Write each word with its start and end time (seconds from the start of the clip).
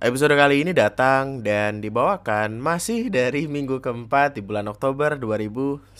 Episode 0.00 0.32
kali 0.32 0.64
ini 0.64 0.72
datang 0.72 1.44
dan 1.44 1.84
dibawakan 1.84 2.56
masih 2.56 3.12
dari 3.12 3.44
minggu 3.44 3.84
keempat 3.84 4.32
di 4.32 4.40
bulan 4.40 4.64
Oktober 4.72 5.12
2019 5.20 5.92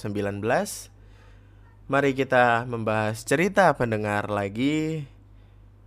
Mari 1.84 2.16
kita 2.16 2.64
membahas 2.64 3.21
cerita 3.28 3.68
pendengar 3.76 4.32
lagi. 4.32 5.04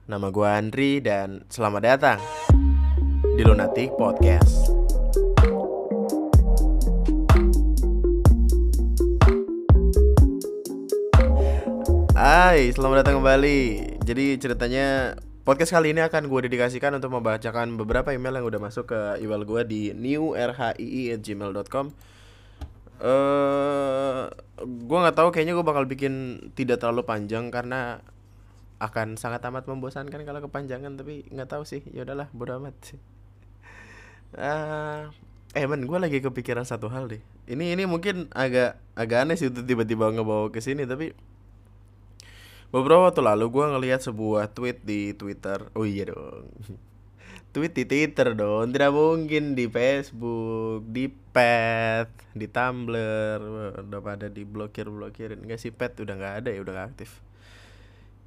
Nama 0.06 0.30
gue 0.30 0.46
Andri 0.46 1.02
dan 1.02 1.42
selamat 1.50 1.82
datang 1.82 2.22
di 3.34 3.42
Lunatic 3.42 3.98
Podcast. 3.98 4.70
Hai, 12.14 12.70
selamat 12.78 13.02
datang 13.02 13.26
kembali. 13.26 13.62
Jadi 14.06 14.38
ceritanya 14.38 15.18
Podcast 15.44 15.76
kali 15.76 15.92
ini 15.92 16.00
akan 16.00 16.32
gue 16.32 16.48
dedikasikan 16.48 16.96
untuk 16.96 17.12
membacakan 17.20 17.76
beberapa 17.76 18.16
email 18.16 18.40
yang 18.40 18.48
udah 18.48 18.64
masuk 18.64 18.96
ke 18.96 19.20
email 19.20 19.44
gue 19.44 19.62
di 19.68 19.82
newrhii@gmail.com. 19.92 21.86
Eh, 21.92 21.92
uh, 23.04 24.32
gue 24.64 24.98
nggak 25.04 25.20
tahu 25.20 25.36
kayaknya 25.36 25.60
gue 25.60 25.68
bakal 25.68 25.84
bikin 25.84 26.40
tidak 26.56 26.80
terlalu 26.80 27.04
panjang 27.04 27.52
karena 27.52 28.00
akan 28.80 29.20
sangat 29.20 29.44
amat 29.52 29.68
membosankan 29.68 30.24
kalau 30.24 30.40
kepanjangan 30.48 30.96
tapi 30.96 31.28
nggak 31.28 31.52
tahu 31.52 31.68
sih. 31.68 31.84
Ya 31.92 32.08
udahlah 32.08 32.32
bodo 32.32 32.64
amat 32.64 32.80
sih. 32.80 33.00
Uh, 34.40 35.12
eh 35.60 35.68
men 35.68 35.84
gue 35.84 36.00
lagi 36.00 36.24
kepikiran 36.24 36.64
satu 36.64 36.88
hal 36.88 37.12
deh. 37.12 37.20
Ini 37.52 37.76
ini 37.76 37.84
mungkin 37.84 38.32
agak 38.32 38.80
agak 38.96 39.28
aneh 39.28 39.36
sih 39.36 39.52
untuk 39.52 39.68
tiba-tiba 39.68 40.08
ngebawa 40.08 40.56
ke 40.56 40.64
sini 40.64 40.88
tapi 40.88 41.12
Beberapa 42.74 43.14
waktu 43.14 43.22
lalu 43.22 43.54
gue 43.54 43.66
ngelihat 43.70 44.02
sebuah 44.02 44.50
tweet 44.50 44.82
di 44.82 45.14
Twitter. 45.14 45.70
Oh 45.78 45.86
iya 45.86 46.10
dong. 46.10 46.50
tweet 47.54 47.78
di 47.78 47.86
Twitter 47.86 48.34
dong. 48.34 48.74
Tidak 48.74 48.90
mungkin 48.90 49.54
di 49.54 49.70
Facebook, 49.70 50.82
di 50.90 51.06
Pet, 51.06 52.10
di 52.34 52.50
Tumblr. 52.50 53.42
Udah 53.78 54.02
pada 54.02 54.26
diblokir 54.26 54.90
blokirin. 54.90 55.46
Enggak 55.46 55.62
sih 55.62 55.70
Pet 55.70 55.94
udah 56.02 56.18
nggak 56.18 56.36
ada 56.42 56.50
ya 56.50 56.66
udah 56.66 56.74
gak 56.74 56.98
aktif. 56.98 57.22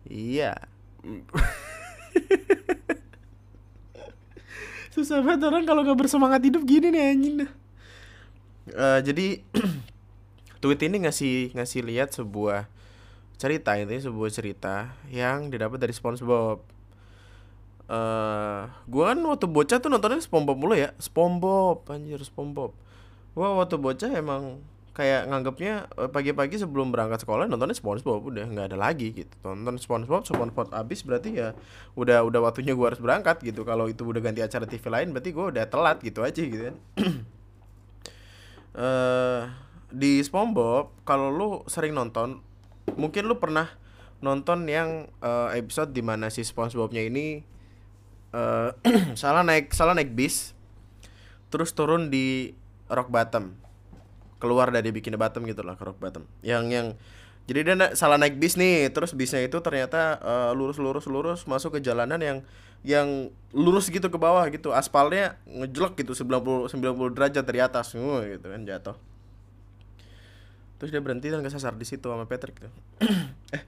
Iya. 0.07 0.55
Susah 4.95 5.27
banget 5.27 5.43
orang 5.43 5.67
kalau 5.67 5.83
nggak 5.83 6.07
bersemangat 6.07 6.47
hidup 6.47 6.63
gini 6.63 6.95
nih 6.95 7.13
anjing 7.13 7.37
Uh, 8.67 8.99
jadi 8.99 9.47
tweet 10.63 10.81
ini 10.83 11.07
ngasih 11.07 11.55
ngasih 11.55 11.87
lihat 11.87 12.11
sebuah 12.11 12.67
cerita 13.37 13.77
ini 13.77 14.01
sebuah 14.01 14.31
cerita 14.33 14.97
yang 15.13 15.53
didapat 15.53 15.77
dari 15.77 15.93
SpongeBob. 15.93 16.65
Eh, 17.87 17.95
uh, 17.95 18.67
gua 18.89 19.15
kan 19.15 19.19
waktu 19.23 19.47
bocah 19.47 19.79
tuh 19.79 19.93
nontonnya 19.93 20.19
SpongeBob 20.25 20.57
mulu 20.57 20.75
ya. 20.75 20.91
SpongeBob, 20.97 21.85
anjir 21.93 22.19
SpongeBob. 22.25 22.73
Gua 23.37 23.61
waktu 23.61 23.77
bocah 23.77 24.11
emang 24.17 24.65
kayak 24.97 25.29
nganggapnya 25.29 25.93
eh, 25.93 26.09
pagi-pagi 26.09 26.57
sebelum 26.57 26.89
berangkat 26.89 27.21
sekolah 27.21 27.45
nontonnya 27.45 27.77
SpongeBob 27.77 28.33
udah 28.33 28.49
nggak 28.49 28.67
ada 28.73 28.79
lagi 28.81 29.13
gitu. 29.13 29.35
Tonton 29.45 29.77
SpongeBob, 29.77 30.25
SpongeBob 30.25 30.73
abis 30.73 31.05
berarti 31.05 31.37
ya 31.37 31.53
udah 31.93 32.25
udah 32.25 32.41
waktunya 32.41 32.73
gua 32.73 32.91
harus 32.91 33.05
berangkat 33.05 33.45
gitu. 33.45 33.69
Kalau 33.69 33.93
itu 33.93 34.01
udah 34.01 34.25
ganti 34.25 34.41
acara 34.41 34.65
TV 34.65 34.89
lain 34.89 35.13
berarti 35.13 35.31
gua 35.37 35.53
udah 35.53 35.65
telat 35.69 36.01
gitu 36.01 36.25
aja 36.25 36.41
gitu 36.41 36.73
kan. 36.73 36.77
uh, 38.81 39.43
di 40.01 40.25
SpongeBob 40.25 41.05
kalau 41.05 41.29
lu 41.29 41.49
sering 41.69 41.93
nonton 41.93 42.41
mungkin 42.95 43.27
lu 43.27 43.43
pernah 43.43 43.75
nonton 44.23 44.65
yang 44.71 45.11
uh, 45.21 45.53
episode 45.53 45.93
di 45.93 46.01
mana 46.01 46.33
si 46.33 46.47
SpongeBobnya 46.47 47.05
ini 47.05 47.43
uh, 48.33 48.73
salah 49.21 49.43
naik 49.43 49.75
salah 49.75 49.93
naik 49.93 50.15
bis 50.15 50.57
terus 51.51 51.75
turun 51.75 52.09
di 52.09 52.55
rock 52.87 53.11
bottom. 53.11 53.55
Keluar 54.37 54.69
dari 54.69 54.93
bikini 54.93 55.17
bottom 55.17 55.49
gitu 55.49 55.65
lah 55.65 55.75
ke 55.75 55.85
rock 55.85 55.99
bottom. 55.99 56.29
Yang 56.45 56.65
yang 56.73 56.87
jadi 57.47 57.61
dia 57.63 57.75
na 57.79 57.87
salah 57.95 58.19
naik 58.19 58.43
bis 58.43 58.59
nih 58.59 58.91
terus 58.91 59.15
bisnya 59.15 59.39
itu 59.39 59.63
ternyata 59.63 60.19
uh, 60.19 60.51
lurus 60.51 60.83
lurus 60.83 61.07
lurus 61.07 61.47
masuk 61.47 61.79
ke 61.79 61.81
jalanan 61.85 62.19
yang 62.19 62.39
yang 62.83 63.31
lurus 63.55 63.89
gitu 63.89 64.11
ke 64.11 64.19
bawah 64.19 64.43
gitu. 64.51 64.75
Aspalnya 64.75 65.39
ngejelek 65.47 66.03
gitu 66.03 66.13
90 66.13 66.75
90 66.75 67.17
derajat 67.17 67.45
dari 67.47 67.61
atas. 67.63 67.95
Uh, 67.95 68.27
gitu 68.27 68.47
kan 68.51 68.63
jatuh 68.67 68.97
terus 70.77 70.93
dia 70.93 71.01
berhenti 71.01 71.33
dan 71.33 71.41
kesasar 71.41 71.77
di 71.77 71.87
situ 71.89 72.07
sama 72.07 72.25
Patrick 72.29 72.57
tuh. 72.61 72.73
Eh. 73.55 73.63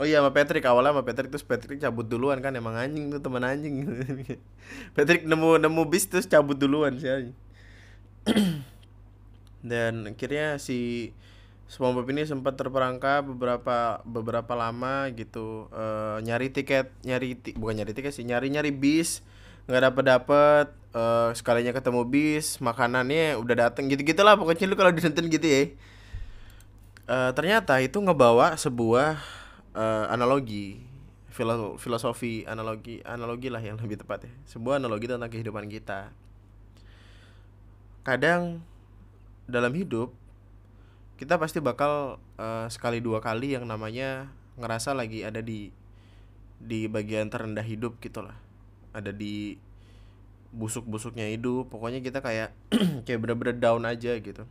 Oh 0.00 0.08
iya 0.08 0.24
sama 0.24 0.32
Patrick. 0.32 0.64
Awalnya 0.64 0.96
sama 0.96 1.04
Patrick 1.04 1.28
terus 1.28 1.44
Patrick 1.44 1.76
cabut 1.76 2.08
duluan 2.08 2.40
kan. 2.40 2.56
Emang 2.56 2.72
anjing 2.72 3.12
tuh 3.12 3.20
teman 3.20 3.44
anjing. 3.44 3.84
Patrick 4.96 5.28
nemu 5.28 5.60
nemu 5.60 5.82
bis 5.86 6.08
terus 6.08 6.24
cabut 6.24 6.56
duluan 6.56 6.96
sih 6.96 7.36
dan 9.70 10.08
akhirnya 10.08 10.56
si 10.56 11.10
SpongeBob 11.70 12.08
ini 12.10 12.26
sempat 12.26 12.58
terperangkap 12.58 13.28
beberapa 13.28 14.02
beberapa 14.02 14.52
lama 14.56 15.08
gitu. 15.12 15.68
Uh, 15.70 16.18
nyari 16.24 16.50
tiket 16.50 16.90
nyari 17.04 17.36
ti 17.38 17.54
bukan 17.54 17.84
nyari 17.84 17.92
tiket 17.92 18.12
sih 18.16 18.24
nyari 18.24 18.50
nyari 18.50 18.72
bis 18.72 19.22
nggak 19.70 19.82
dapet 19.86 20.04
dapet 20.04 20.66
uh, 20.98 21.30
sekalinya 21.30 21.70
ketemu 21.70 22.02
bis 22.02 22.58
makanannya 22.58 23.38
udah 23.38 23.70
dateng 23.70 23.86
gitu 23.86 24.02
gitulah 24.02 24.34
pokoknya 24.34 24.66
lu 24.66 24.74
kalau 24.74 24.90
disentin 24.90 25.30
gitu 25.30 25.46
ya. 25.46 25.62
Uh, 27.06 27.30
ternyata 27.34 27.78
itu 27.78 27.98
ngebawa 28.02 28.58
sebuah 28.58 29.22
uh, 29.74 30.06
analogi 30.10 30.82
filosofi 31.78 32.42
analogi 32.44 32.98
analogi 33.06 33.46
lah 33.46 33.62
yang 33.62 33.78
lebih 33.78 34.02
tepat 34.02 34.26
ya. 34.26 34.32
Sebuah 34.50 34.82
analogi 34.82 35.06
tentang 35.06 35.30
kehidupan 35.30 35.70
kita. 35.70 36.10
Kadang 38.02 38.58
dalam 39.46 39.70
hidup 39.70 40.10
kita 41.14 41.38
pasti 41.38 41.62
bakal 41.62 42.18
uh, 42.42 42.66
sekali 42.66 42.98
dua 42.98 43.22
kali 43.22 43.54
yang 43.54 43.70
namanya 43.70 44.34
ngerasa 44.58 44.98
lagi 44.98 45.22
ada 45.22 45.38
di 45.38 45.70
di 46.58 46.90
bagian 46.90 47.30
terendah 47.30 47.64
hidup 47.64 47.96
gitulah 48.02 48.49
ada 48.90 49.14
di 49.14 49.58
busuk-busuknya 50.50 51.30
hidup 51.30 51.70
pokoknya 51.70 52.02
kita 52.02 52.18
kayak 52.18 52.50
kayak 53.06 53.18
bener-bener 53.22 53.56
down 53.58 53.86
aja 53.86 54.18
gitu. 54.18 54.44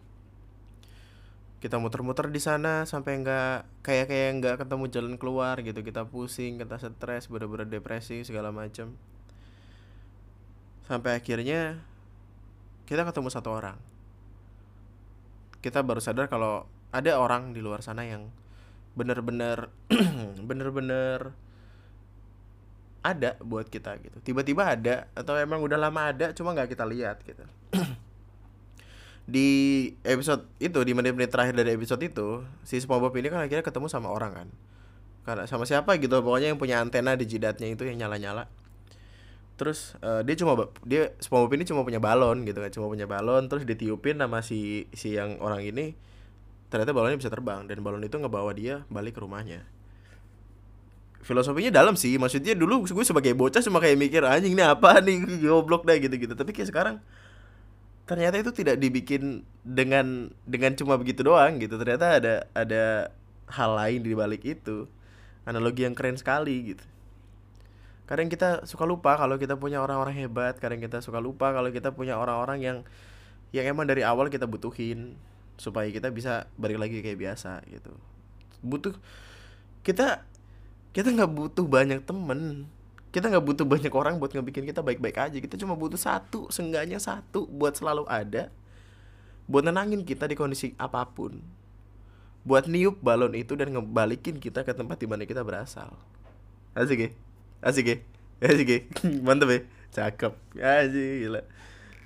Kita 1.60 1.76
muter-muter 1.76 2.32
di 2.32 2.40
sana 2.40 2.88
sampai 2.88 3.20
nggak 3.20 3.84
kayak 3.84 4.06
kayak 4.08 4.30
nggak 4.40 4.56
ketemu 4.64 4.84
jalan 4.88 5.16
keluar 5.20 5.60
gitu. 5.60 5.84
Kita 5.84 6.08
pusing 6.08 6.56
kita 6.56 6.80
stres 6.80 7.28
bener-bener 7.28 7.68
depresi 7.68 8.24
segala 8.24 8.56
macam 8.56 8.96
sampai 10.90 11.22
akhirnya 11.22 11.78
kita 12.90 13.06
ketemu 13.06 13.30
satu 13.30 13.54
orang. 13.54 13.78
Kita 15.62 15.86
baru 15.86 16.02
sadar 16.02 16.26
kalau 16.32 16.66
ada 16.90 17.22
orang 17.22 17.54
di 17.54 17.62
luar 17.62 17.86
sana 17.86 18.08
yang 18.08 18.34
bener-bener 18.98 19.70
bener-bener 20.50 21.38
ada 23.00 23.40
buat 23.40 23.68
kita 23.68 23.96
gitu. 24.04 24.18
Tiba-tiba 24.22 24.76
ada 24.76 25.08
atau 25.16 25.36
emang 25.40 25.64
udah 25.64 25.80
lama 25.80 26.12
ada 26.12 26.36
cuma 26.36 26.52
nggak 26.52 26.76
kita 26.76 26.86
lihat 26.88 27.24
gitu. 27.24 27.44
Di 29.30 29.50
episode 30.02 30.50
itu 30.58 30.82
di 30.82 30.98
menit-menit 30.98 31.30
terakhir 31.30 31.54
dari 31.54 31.78
episode 31.78 32.02
itu 32.02 32.42
si 32.66 32.82
SpongeBob 32.82 33.14
ini 33.22 33.30
kan 33.30 33.46
akhirnya 33.46 33.62
ketemu 33.62 33.86
sama 33.86 34.10
orang 34.10 34.34
kan. 34.34 34.48
Karena 35.22 35.46
sama 35.46 35.70
siapa 35.70 36.02
gitu 36.02 36.18
pokoknya 36.26 36.50
yang 36.50 36.58
punya 36.58 36.82
antena 36.82 37.14
di 37.14 37.30
jidatnya 37.30 37.70
itu 37.70 37.86
yang 37.86 38.02
nyala-nyala. 38.02 38.50
Terus 39.54 39.94
uh, 40.02 40.26
dia 40.26 40.34
cuma 40.34 40.74
dia 40.82 41.14
SpongeBob 41.22 41.62
ini 41.62 41.64
cuma 41.70 41.86
punya 41.86 42.02
balon 42.02 42.42
gitu 42.42 42.58
kan 42.58 42.74
cuma 42.74 42.90
punya 42.90 43.06
balon 43.06 43.46
terus 43.46 43.70
ditiupin 43.70 44.18
sama 44.18 44.42
si 44.42 44.90
si 44.98 45.14
yang 45.14 45.38
orang 45.46 45.62
ini. 45.62 45.94
Ternyata 46.74 46.90
balonnya 46.90 47.22
bisa 47.22 47.30
terbang 47.30 47.70
dan 47.70 47.86
balon 47.86 48.02
itu 48.02 48.18
ngebawa 48.18 48.50
dia 48.58 48.82
balik 48.90 49.14
ke 49.14 49.22
rumahnya 49.22 49.62
filosofinya 51.24 51.72
dalam 51.72 51.96
sih. 52.00 52.16
Maksudnya 52.16 52.56
dulu 52.56 52.88
gue 52.88 53.06
sebagai 53.06 53.36
bocah 53.36 53.62
cuma 53.64 53.84
kayak 53.84 53.98
mikir 54.00 54.22
anjing 54.24 54.56
ini 54.56 54.64
apa 54.64 55.00
nih? 55.04 55.24
Goblok 55.44 55.86
dah 55.86 55.96
gitu-gitu. 56.00 56.34
Tapi 56.36 56.52
kayak 56.56 56.70
sekarang 56.72 56.96
ternyata 58.10 58.42
itu 58.42 58.50
tidak 58.50 58.82
dibikin 58.82 59.46
dengan 59.62 60.34
dengan 60.48 60.74
cuma 60.74 60.98
begitu 60.98 61.22
doang 61.22 61.60
gitu. 61.62 61.78
Ternyata 61.78 62.20
ada 62.20 62.34
ada 62.56 62.84
hal 63.52 63.72
lain 63.76 64.00
di 64.06 64.14
balik 64.16 64.44
itu. 64.46 64.88
Analogi 65.46 65.86
yang 65.86 65.96
keren 65.98 66.18
sekali 66.18 66.76
gitu. 66.76 66.86
Kadang 68.10 68.26
kita 68.26 68.66
suka 68.66 68.90
lupa 68.90 69.14
kalau 69.22 69.38
kita 69.38 69.54
punya 69.54 69.86
orang-orang 69.86 70.18
hebat 70.18 70.58
kadang 70.58 70.82
kita 70.82 70.98
suka 70.98 71.22
lupa 71.22 71.54
kalau 71.54 71.70
kita 71.70 71.94
punya 71.94 72.18
orang-orang 72.18 72.58
yang 72.58 72.78
yang 73.54 73.70
emang 73.70 73.86
dari 73.86 74.02
awal 74.02 74.34
kita 74.34 74.50
butuhin 74.50 75.14
supaya 75.62 75.90
kita 75.94 76.10
bisa 76.10 76.50
balik 76.58 76.82
lagi 76.82 77.06
kayak 77.06 77.22
biasa 77.22 77.62
gitu. 77.70 77.94
Butuh 78.66 78.98
kita 79.86 80.26
kita 80.90 81.14
nggak 81.14 81.30
butuh 81.30 81.66
banyak 81.66 82.02
temen. 82.02 82.66
Kita 83.10 83.30
nggak 83.30 83.46
butuh 83.46 83.66
banyak 83.66 83.94
orang 83.94 84.22
buat 84.22 84.34
ngebikin 84.34 84.66
kita 84.66 84.82
baik-baik 84.82 85.18
aja. 85.18 85.38
Kita 85.38 85.58
cuma 85.58 85.74
butuh 85.78 85.98
satu 85.98 86.50
seenggaknya 86.50 86.98
satu 87.02 87.46
buat 87.50 87.78
selalu 87.78 88.06
ada. 88.10 88.54
Buat 89.50 89.70
nenangin 89.70 90.06
kita 90.06 90.30
di 90.30 90.38
kondisi 90.38 90.74
apa 90.78 91.06
pun. 91.10 91.42
Buat 92.46 92.70
niup 92.70 93.02
balon 93.02 93.34
itu 93.38 93.54
dan 93.58 93.74
ngebalikin 93.74 94.38
kita 94.38 94.62
ke 94.66 94.74
tempat 94.74 94.98
di 95.02 95.10
mana 95.10 95.26
kita 95.26 95.42
berasal. 95.42 95.94
Asik 96.78 97.00
ya? 97.02 97.10
Asik 97.66 97.86
ya? 97.86 97.98
Asik 98.46 98.68
ya? 98.70 98.80
Mantep 99.26 99.50
ya? 99.50 99.60
Cakep. 99.94 100.34
Sih 100.94 101.26
gila. 101.26 101.42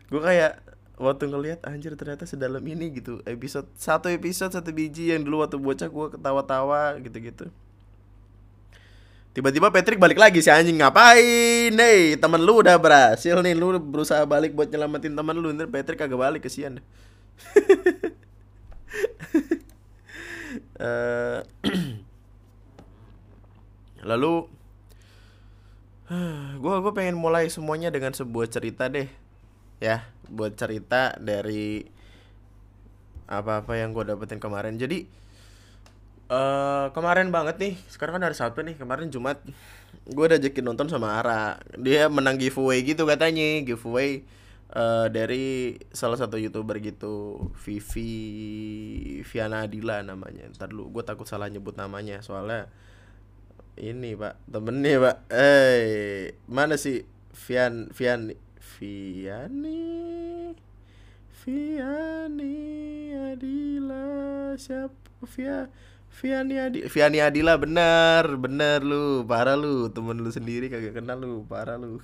Gue 0.07 0.21
kayak 0.23 0.63
waktu 0.95 1.27
ngelihat 1.27 1.59
anjir 1.67 1.95
ternyata 1.99 2.23
sedalam 2.23 2.63
ini 2.63 2.95
gitu. 2.95 3.19
Episode 3.27 3.67
satu 3.75 4.07
episode 4.07 4.55
satu 4.55 4.71
biji 4.71 5.11
yang 5.11 5.23
dulu 5.27 5.43
waktu 5.43 5.59
bocah 5.59 5.87
gue 5.91 6.07
ketawa-tawa 6.15 6.95
gitu-gitu 7.03 7.51
tiba-tiba 9.33 9.73
Patrick 9.73 9.99
balik 9.99 10.21
lagi 10.21 10.39
si 10.39 10.53
anjing 10.53 10.77
ngapain? 10.77 11.73
Nih 11.73 12.15
temen 12.21 12.41
lu 12.41 12.61
udah 12.61 12.77
berhasil 12.77 13.41
nih 13.41 13.57
lu 13.57 13.75
berusaha 13.81 14.23
balik 14.29 14.53
buat 14.53 14.69
nyelamatin 14.69 15.17
temen 15.17 15.35
lu. 15.35 15.49
Ntar 15.51 15.67
Patrick 15.73 15.99
kagak 15.99 16.21
balik 16.21 16.41
kesian 16.45 16.79
Eh, 20.83 21.39
lalu 24.09 24.33
gue 26.63 26.75
gue 26.83 26.93
pengen 26.93 27.17
mulai 27.17 27.47
semuanya 27.47 27.89
dengan 27.93 28.11
sebuah 28.13 28.49
cerita 28.49 28.89
deh 28.89 29.07
ya. 29.79 30.05
Buat 30.27 30.57
cerita 30.57 31.13
dari 31.21 31.85
apa-apa 33.29 33.79
yang 33.79 33.93
gue 33.95 34.03
dapetin 34.03 34.41
kemarin. 34.41 34.75
Jadi 34.75 35.05
uh, 36.33 36.85
kemarin 36.97 37.29
banget 37.29 37.61
nih. 37.61 37.73
Sekarang 37.85 38.17
kan 38.17 38.25
hari 38.25 38.33
Sabtu 38.33 38.65
nih. 38.65 38.73
Kemarin 38.73 39.13
Jumat 39.13 39.37
gue 40.09 40.23
udah 40.25 40.41
ajakin 40.41 40.65
nonton 40.65 40.89
sama 40.89 41.21
Ara. 41.21 41.61
Dia 41.77 42.09
menang 42.09 42.41
giveaway 42.41 42.81
gitu 42.81 43.05
katanya. 43.05 43.61
Giveaway 43.61 44.25
uh, 44.73 45.07
dari 45.13 45.77
salah 45.93 46.17
satu 46.17 46.41
youtuber 46.41 46.81
gitu. 46.81 47.47
Vivi 47.61 48.11
Viana 49.21 49.69
Adila 49.69 50.01
namanya. 50.01 50.49
Ntar 50.57 50.73
dulu 50.73 50.99
gue 50.99 51.03
takut 51.05 51.29
salah 51.29 51.47
nyebut 51.53 51.77
namanya. 51.77 52.25
Soalnya 52.25 52.65
ini 53.77 54.17
pak. 54.17 54.41
Temennya 54.49 54.97
pak. 54.97 55.17
Eh 55.29 56.33
mana 56.49 56.75
sih? 56.81 57.05
Vian 57.45 57.93
Vian 57.93 58.33
Viani? 58.57 59.81
Viani 61.43 62.57
Adila 63.13 64.03
siapa? 64.57 65.03
Via 65.23 65.71
Viani 66.13 66.55
Adi 66.61 66.79
Viani 66.85 67.19
Adila 67.19 67.57
bener 67.57 68.37
bener 68.37 68.85
lu. 68.85 69.25
Parah 69.25 69.57
lu 69.57 69.89
temen 69.89 70.21
lu 70.21 70.29
sendiri 70.29 70.69
kagak 70.69 71.01
kenal 71.01 71.17
lu 71.17 71.41
parah 71.49 71.81
lu. 71.81 71.97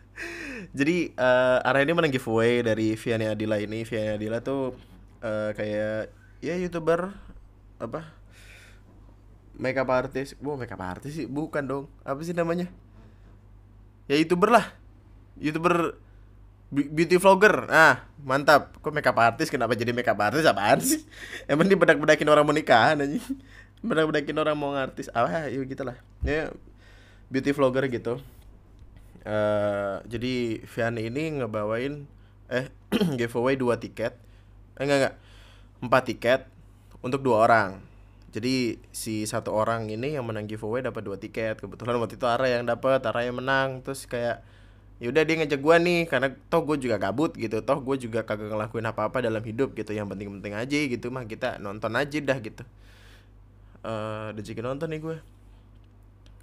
Jadi 0.76 1.16
uh, 1.16 1.64
arah 1.64 1.80
ini 1.80 1.96
menang 1.96 2.12
giveaway 2.12 2.60
dari 2.60 2.92
Viani 2.94 3.26
Adila 3.32 3.56
ini. 3.56 3.88
Viani 3.88 4.20
Adila 4.20 4.44
tuh 4.44 4.76
uh, 5.24 5.50
kayak 5.56 6.12
ya 6.44 6.60
youtuber 6.60 7.16
apa 7.80 8.06
makeup 9.58 9.90
artist 9.90 10.38
wow 10.42 10.54
makeup 10.54 10.82
artist 10.84 11.16
sih 11.16 11.26
bukan 11.26 11.64
dong. 11.64 11.84
Apa 12.04 12.20
sih 12.20 12.36
namanya? 12.36 12.68
Ya 14.12 14.20
youtuber 14.20 14.52
lah. 14.52 14.76
Youtuber 15.40 15.96
beauty 16.72 17.20
vlogger. 17.20 17.68
Ah 17.68 18.08
mantap. 18.24 18.72
Kok 18.80 18.90
makeup 18.96 19.20
artist 19.20 19.52
kenapa 19.52 19.76
jadi 19.76 19.92
makeup 19.92 20.16
artist 20.16 20.48
apaan 20.48 20.80
sih? 20.80 21.04
Emang 21.44 21.68
dia 21.68 21.76
bedak 21.76 22.00
bedakin 22.00 22.28
orang 22.32 22.48
mau 22.48 22.56
nikahan 22.56 23.04
aja 23.04 23.20
bedak 23.82 24.06
bedakin 24.08 24.36
orang 24.40 24.56
mau 24.56 24.72
ngartis. 24.72 25.12
Ah 25.12 25.28
ya 25.50 25.60
gitulah. 25.68 25.98
Ya 26.24 26.48
beauty 27.28 27.52
vlogger 27.52 27.84
gitu. 27.92 28.22
Uh, 29.22 30.02
jadi 30.10 30.66
Vian 30.66 30.98
ini 30.98 31.38
ngebawain 31.38 32.10
eh 32.50 32.66
giveaway 33.20 33.54
dua 33.60 33.76
tiket. 33.76 34.16
Eh 34.78 34.82
enggak 34.88 34.98
enggak. 34.98 35.14
Empat 35.82 36.02
tiket 36.08 36.40
untuk 37.02 37.20
dua 37.20 37.44
orang. 37.44 37.82
Jadi 38.32 38.80
si 38.96 39.28
satu 39.28 39.52
orang 39.52 39.92
ini 39.92 40.16
yang 40.16 40.24
menang 40.24 40.48
giveaway 40.48 40.80
dapat 40.80 41.04
dua 41.04 41.20
tiket. 41.20 41.60
Kebetulan 41.60 42.00
waktu 42.00 42.16
itu 42.16 42.24
Ara 42.24 42.48
yang 42.48 42.64
dapat 42.64 43.04
Ara 43.04 43.28
yang 43.28 43.36
menang. 43.36 43.84
Terus 43.84 44.08
kayak 44.08 44.40
ya 45.02 45.10
udah 45.10 45.26
dia 45.26 45.34
ngajak 45.42 45.58
gue 45.58 45.76
nih 45.82 46.00
karena 46.06 46.30
toh 46.46 46.62
gue 46.62 46.78
juga 46.78 46.94
gabut 46.94 47.34
gitu 47.34 47.58
toh 47.66 47.82
gue 47.82 47.96
juga 47.98 48.22
kagak 48.22 48.54
ngelakuin 48.54 48.86
apa 48.86 49.10
apa 49.10 49.18
dalam 49.18 49.42
hidup 49.42 49.74
gitu 49.74 49.90
yang 49.90 50.06
penting-penting 50.06 50.54
aja 50.54 50.78
gitu 50.86 51.10
mah 51.10 51.26
kita 51.26 51.58
nonton 51.58 51.90
aja 51.98 52.22
dah 52.22 52.38
gitu. 52.38 52.62
Uh, 53.82 54.30
udah 54.30 54.42
jadi 54.46 54.62
nonton 54.62 54.86
nih 54.94 55.02
gue 55.02 55.16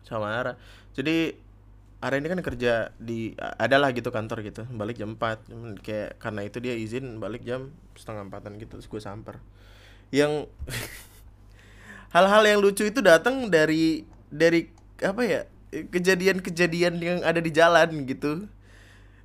sama 0.04 0.36
Ara. 0.36 0.60
Jadi 0.92 1.40
Ara 2.04 2.20
ini 2.20 2.28
kan 2.28 2.44
kerja 2.44 2.92
di 3.00 3.32
adalah 3.40 3.96
gitu 3.96 4.12
kantor 4.12 4.44
gitu 4.44 4.68
balik 4.76 5.00
jam 5.00 5.16
4 5.16 5.80
kayak 5.80 6.20
karena 6.20 6.44
itu 6.44 6.60
dia 6.60 6.76
izin 6.76 7.16
balik 7.24 7.48
jam 7.48 7.72
setengah 7.96 8.28
empatan 8.28 8.60
gitu 8.60 8.76
terus 8.76 8.92
gue 8.92 9.00
samper. 9.00 9.40
Yang 10.12 10.52
hal-hal 12.16 12.44
yang 12.44 12.60
lucu 12.60 12.84
itu 12.84 13.00
datang 13.00 13.48
dari 13.48 14.04
dari 14.28 14.68
apa 15.00 15.24
ya 15.24 15.42
kejadian-kejadian 15.70 16.94
yang 16.98 17.20
ada 17.22 17.38
di 17.38 17.52
jalan 17.54 18.06
gitu. 18.06 18.50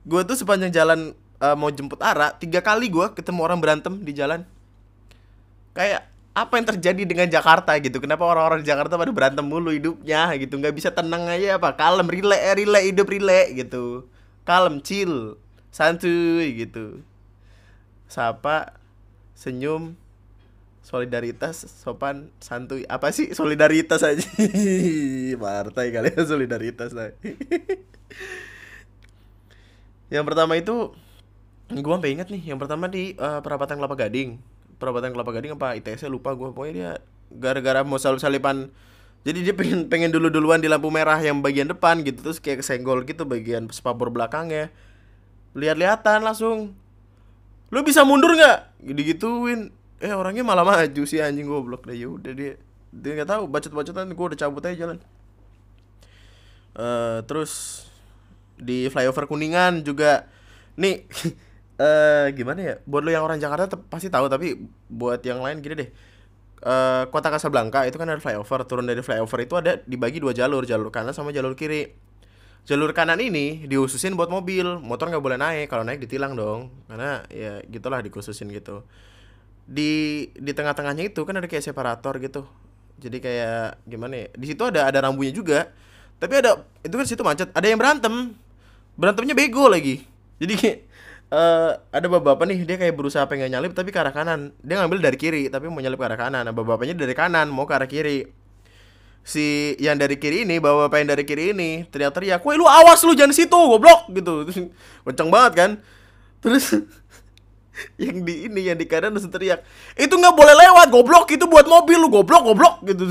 Gue 0.04 0.20
tuh 0.28 0.36
sepanjang 0.36 0.72
jalan 0.72 1.16
uh, 1.40 1.56
mau 1.56 1.72
jemput 1.72 2.00
Ara 2.04 2.36
tiga 2.36 2.60
kali 2.60 2.92
gue 2.92 3.06
ketemu 3.16 3.40
orang 3.40 3.58
berantem 3.60 4.00
di 4.04 4.12
jalan. 4.12 4.44
Kayak 5.72 6.06
apa 6.34 6.52
yang 6.58 6.66
terjadi 6.66 7.02
dengan 7.06 7.28
Jakarta 7.30 7.78
gitu? 7.78 8.02
Kenapa 8.02 8.26
orang-orang 8.26 8.60
di 8.60 8.68
Jakarta 8.68 8.98
pada 8.98 9.14
berantem 9.14 9.46
mulu 9.46 9.70
hidupnya 9.70 10.34
gitu? 10.34 10.58
Nggak 10.58 10.74
bisa 10.74 10.90
tenang 10.90 11.30
aja 11.30 11.56
apa? 11.56 11.78
Kalem 11.78 12.10
rile 12.10 12.36
eh, 12.36 12.54
rile 12.58 12.80
hidup 12.90 13.06
rile 13.06 13.54
gitu. 13.54 14.04
Kalem 14.42 14.82
chill 14.82 15.38
santuy 15.70 16.54
gitu. 16.58 17.00
Sapa 18.10 18.76
senyum 19.34 19.98
solidaritas 20.84 21.64
sopan 21.64 22.28
santuy 22.44 22.84
apa 22.84 23.08
sih? 23.08 23.32
Solidaritas 23.32 24.04
aja 24.04 24.20
partai 25.44 25.86
kali 25.88 26.12
ya 26.12 26.22
solidaritas 26.28 26.92
lah 26.92 27.16
yang 30.14 30.28
pertama 30.28 30.60
itu 30.60 30.92
gue 31.72 31.92
sampai 31.96 32.12
inget 32.12 32.28
nih 32.28 32.52
yang 32.52 32.60
pertama 32.60 32.92
di 32.92 33.16
uh, 33.16 33.40
perapatan 33.40 33.80
kelapa 33.80 33.96
gading. 33.96 34.36
Perapatan 34.76 35.16
kelapa 35.16 35.32
gading 35.32 35.56
apa? 35.56 35.72
ITS 35.80 36.04
lupa 36.12 36.36
gue 36.36 36.52
pokoknya 36.52 36.74
dia 36.76 36.92
gara-gara 37.32 37.80
mau 37.82 37.96
salip 37.96 38.20
salipan 38.20 38.68
jadi 39.24 39.40
dia 39.40 39.54
pengen 39.56 39.88
pengen 39.88 40.12
dulu 40.12 40.28
duluan 40.28 40.60
di 40.60 40.68
lampu 40.68 40.92
merah 40.92 41.16
yang 41.16 41.40
bagian 41.40 41.64
depan 41.64 42.04
gitu 42.04 42.20
terus 42.20 42.36
kayak 42.36 42.60
kesenggol 42.60 43.00
gitu 43.08 43.24
bagian 43.24 43.72
spabor 43.72 44.12
belakangnya. 44.12 44.68
Lihat-lihatan 45.56 46.20
langsung. 46.20 46.76
Lu 47.72 47.80
bisa 47.80 48.04
mundur 48.04 48.36
nggak? 48.36 48.84
Gitu-gituin 48.84 49.72
eh 50.04 50.12
orangnya 50.12 50.44
malah 50.44 50.68
maju 50.68 51.02
sih 51.08 51.24
anjing 51.24 51.48
goblok. 51.48 51.88
Deh 51.88 51.96
ya 51.96 52.12
udah 52.12 52.32
dia 52.36 52.60
dia 52.92 53.10
nggak 53.16 53.30
tahu. 53.32 53.42
Bacot-bacotan 53.48 54.12
gue 54.12 54.26
udah 54.28 54.38
cabut 54.38 54.60
aja 54.68 54.76
jalan 54.76 55.00
uh, 56.78 57.22
terus 57.26 57.84
di 58.58 58.86
flyover 58.90 59.26
kuningan 59.26 59.82
juga. 59.82 60.28
Nih 60.78 61.06
uh, 61.78 62.30
gimana 62.38 62.60
ya? 62.60 62.74
Buat 62.86 63.02
lo 63.06 63.10
yang 63.10 63.24
orang 63.26 63.38
Jakarta 63.38 63.78
pasti 63.90 64.10
tahu 64.10 64.26
tapi 64.30 64.58
buat 64.90 65.22
yang 65.22 65.42
lain 65.42 65.62
gini 65.62 65.86
deh. 65.86 65.90
Uh, 66.64 67.04
kota 67.12 67.28
Casablanca 67.28 67.84
itu 67.84 67.96
kan 67.98 68.08
ada 68.08 68.20
flyover. 68.22 68.60
Turun 68.66 68.86
dari 68.86 69.02
flyover 69.04 69.38
itu 69.44 69.54
ada 69.58 69.80
dibagi 69.84 70.18
dua 70.18 70.32
jalur 70.32 70.64
jalur 70.64 70.88
kanan 70.90 71.14
sama 71.14 71.30
jalur 71.34 71.54
kiri. 71.58 71.94
Jalur 72.64 72.96
kanan 72.96 73.20
ini 73.20 73.68
diususin 73.68 74.16
buat 74.16 74.32
mobil. 74.32 74.80
Motor 74.80 75.12
nggak 75.12 75.24
boleh 75.24 75.36
naik 75.36 75.68
kalau 75.68 75.84
naik 75.84 76.00
ditilang 76.00 76.32
dong. 76.32 76.72
Karena 76.88 77.20
ya 77.28 77.60
gitulah 77.68 78.00
dikhususin 78.00 78.48
gitu 78.48 78.80
di 79.64 80.28
di 80.36 80.52
tengah-tengahnya 80.52 81.08
itu 81.08 81.20
kan 81.24 81.40
ada 81.40 81.48
kayak 81.48 81.64
separator 81.64 82.20
gitu. 82.20 82.44
Jadi 83.00 83.18
kayak 83.18 83.80
gimana 83.88 84.14
ya 84.14 84.26
di 84.36 84.46
situ 84.52 84.62
ada 84.64 84.88
ada 84.88 84.98
rambunya 85.08 85.32
juga. 85.32 85.72
Tapi 86.20 86.40
ada 86.40 86.62
itu 86.84 86.94
kan 86.94 87.06
situ 87.08 87.22
macet. 87.24 87.48
Ada 87.52 87.66
yang 87.66 87.80
berantem. 87.80 88.32
Berantemnya 88.94 89.34
bego 89.34 89.66
lagi. 89.66 90.06
Jadi 90.38 90.54
kayak 90.54 90.78
uh, 91.32 91.70
ada 91.90 92.06
bapak-bapak 92.06 92.44
nih 92.46 92.58
dia 92.62 92.76
kayak 92.78 92.94
berusaha 92.94 93.24
pengen 93.26 93.50
nyalip 93.50 93.74
tapi 93.74 93.90
ke 93.90 93.98
arah 93.98 94.14
kanan. 94.14 94.54
Dia 94.60 94.84
ngambil 94.84 95.00
dari 95.02 95.18
kiri 95.18 95.48
tapi 95.50 95.66
mau 95.72 95.80
nyalip 95.80 95.98
ke 95.98 96.06
arah 96.06 96.20
kanan. 96.20 96.42
Nah 96.46 96.54
bapak-bapaknya 96.54 96.94
dari 96.94 97.14
kanan 97.16 97.50
mau 97.50 97.64
ke 97.64 97.74
arah 97.74 97.88
kiri. 97.88 98.28
Si 99.24 99.72
yang 99.80 99.96
dari 99.96 100.20
kiri 100.20 100.44
ini 100.44 100.60
bawa 100.60 100.86
bapak 100.86 101.00
yang 101.00 101.08
dari 101.16 101.24
kiri 101.24 101.56
ini 101.56 101.88
teriak-teriak 101.88 102.44
woi 102.44 102.60
lu 102.60 102.68
awas 102.68 103.00
lu 103.08 103.16
jangan 103.16 103.32
situ 103.32 103.56
goblok! 103.56 104.12
gitu. 104.12 104.44
Kenceng 105.08 105.32
banget 105.32 105.52
kan. 105.56 105.70
Terus 106.44 106.64
yang 107.98 108.22
di 108.22 108.46
ini 108.46 108.70
yang 108.70 108.78
di 108.78 108.86
kanan 108.86 109.18
langsung 109.18 109.34
teriak 109.34 109.66
itu 109.98 110.14
nggak 110.14 110.34
boleh 110.34 110.54
lewat 110.54 110.94
goblok 110.94 111.26
itu 111.34 111.46
buat 111.50 111.66
mobil 111.66 111.98
lu 111.98 112.08
goblok 112.10 112.42
goblok 112.46 112.74
gitu. 112.86 113.02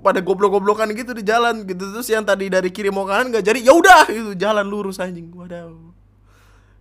Pada 0.00 0.24
goblok 0.24 0.56
goblokan 0.56 0.88
gitu 0.96 1.12
di 1.12 1.20
jalan 1.20 1.68
gitu. 1.68 1.84
Terus 1.96 2.08
yang 2.08 2.24
tadi 2.24 2.48
dari 2.48 2.72
kiri 2.72 2.88
mau 2.88 3.04
kanan 3.04 3.28
nggak 3.28 3.44
jadi 3.44 3.60
ya 3.60 3.72
udah 3.76 4.08
itu 4.08 4.32
jalan 4.40 4.64
lurus 4.64 4.96
anjing 5.00 5.28
waduh 5.36 6.00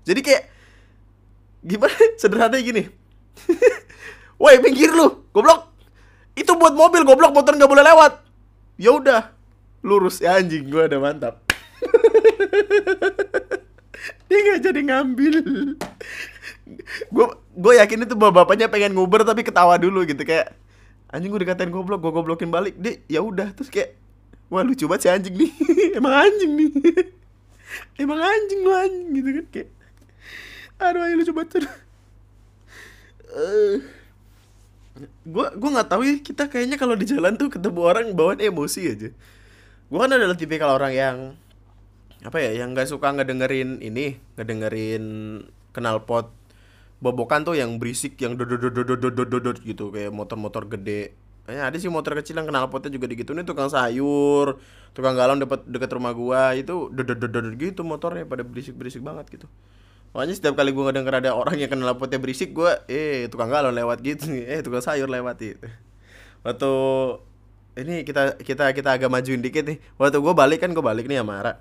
jadi 0.10 0.26
kayak 0.26 0.44
gimana 1.62 1.94
sederhana 2.22 2.58
gini. 2.58 2.90
Woi 4.42 4.58
pinggir 4.64 4.90
lu 4.90 5.28
goblok. 5.36 5.70
Itu 6.34 6.56
buat 6.56 6.74
mobil 6.74 7.04
goblok 7.04 7.36
motor 7.36 7.54
nggak 7.54 7.70
boleh 7.70 7.86
lewat. 7.86 8.14
Ya 8.80 8.96
udah 8.96 9.36
lurus. 9.84 10.24
Ya 10.24 10.40
anjing 10.40 10.72
gua 10.72 10.88
udah 10.88 10.98
mantap. 10.98 11.36
Dia 14.30 14.40
nggak 14.46 14.62
jadi 14.66 14.82
ngambil 14.86 15.36
gue 17.10 17.26
gue 17.56 17.74
yakin 17.82 18.06
itu 18.06 18.16
bapaknya 18.16 18.72
pengen 18.72 18.96
nguber 18.96 19.26
tapi 19.28 19.44
ketawa 19.44 19.76
dulu 19.76 20.06
gitu 20.06 20.24
kayak 20.24 20.54
anjing 21.10 21.34
gue 21.34 21.42
dikatain 21.42 21.74
goblok 21.74 22.02
gue 22.02 22.12
goblokin 22.14 22.50
balik. 22.54 22.78
Dia 22.78 23.02
ya 23.10 23.20
udah 23.26 23.54
terus 23.54 23.74
kayak 23.74 23.98
wah 24.50 24.62
lucu 24.66 24.86
banget 24.86 25.02
si 25.06 25.10
anjing 25.10 25.36
nih. 25.36 25.52
Emang 25.98 26.14
anjing 26.14 26.52
nih. 26.54 26.70
Emang 28.02 28.20
anjing 28.22 28.60
lu 28.66 28.72
anjing 28.74 29.10
gitu 29.14 29.30
kan 29.30 29.48
kayak 29.54 29.70
aduh 30.80 31.04
ayo 31.04 31.20
lu 31.20 31.28
coba 31.28 31.44
tuh 31.44 31.60
uh, 33.36 33.76
gue 35.04 35.48
gue 35.60 35.70
nggak 35.76 35.90
tahu 35.92 36.02
ya 36.08 36.16
kita 36.24 36.48
kayaknya 36.48 36.80
kalau 36.80 36.96
di 36.96 37.04
jalan 37.04 37.36
tuh 37.36 37.52
ketemu 37.52 37.80
orang 37.84 38.16
bawaan 38.16 38.40
emosi 38.40 38.82
aja. 38.88 39.10
Gue 39.90 40.00
kan 40.00 40.12
adalah 40.12 40.38
tipikal 40.40 40.72
orang 40.72 40.94
yang 40.96 41.18
apa 42.20 42.36
ya 42.44 42.52
yang 42.64 42.76
nggak 42.76 42.88
suka 42.88 43.16
ngedengerin 43.16 43.80
ini 43.80 44.20
ngedengerin 44.36 45.04
knalpot 45.72 46.39
bobokan 47.00 47.48
tuh 47.48 47.56
yang 47.56 47.80
berisik 47.80 48.20
yang 48.20 48.36
dodot 48.36 49.58
gitu 49.64 49.92
kayak 49.92 50.12
motor-motor 50.12 50.68
gede 50.68 51.16
Kayaknya 51.50 51.66
ada 51.66 51.78
sih 51.82 51.90
motor 51.90 52.14
kecil 52.14 52.38
yang 52.38 52.46
kenal 52.46 52.70
potnya 52.70 52.94
juga 52.94 53.10
digitu 53.10 53.34
nih 53.34 53.42
tukang 53.42 53.74
sayur, 53.74 54.62
tukang 54.94 55.18
galon 55.18 55.42
dapat 55.42 55.66
dekat 55.66 55.90
rumah 55.98 56.14
gua 56.14 56.54
itu 56.54 56.94
dodot 56.94 57.58
gitu 57.58 57.82
motornya 57.82 58.22
pada 58.30 58.46
berisik-berisik 58.46 59.02
banget 59.02 59.34
gitu. 59.34 59.50
Makanya 60.14 60.38
setiap 60.38 60.54
kali 60.54 60.70
gua 60.78 60.94
ngedenger 60.94 61.26
ada 61.26 61.34
orang 61.34 61.58
yang 61.58 61.74
kenal 61.74 61.98
potnya 61.98 62.22
berisik 62.22 62.54
gua 62.54 62.86
eh 62.86 63.26
tukang 63.34 63.50
galon 63.50 63.74
lewat 63.74 63.98
gitu 64.06 64.30
eh 64.54 64.62
tukang 64.62 64.86
sayur 64.86 65.10
lewat 65.10 65.42
gitu. 65.42 65.66
Waktu 66.46 66.72
ini 67.82 68.06
kita 68.06 68.38
kita 68.46 68.70
kita 68.78 68.90
agak 69.02 69.10
majuin 69.10 69.42
dikit 69.42 69.66
nih. 69.66 69.82
Waktu 69.98 70.22
gua 70.22 70.38
balik 70.38 70.62
kan 70.62 70.70
gua 70.78 70.94
balik 70.94 71.10
nih 71.10 71.18
sama 71.18 71.42
Ara. 71.42 71.54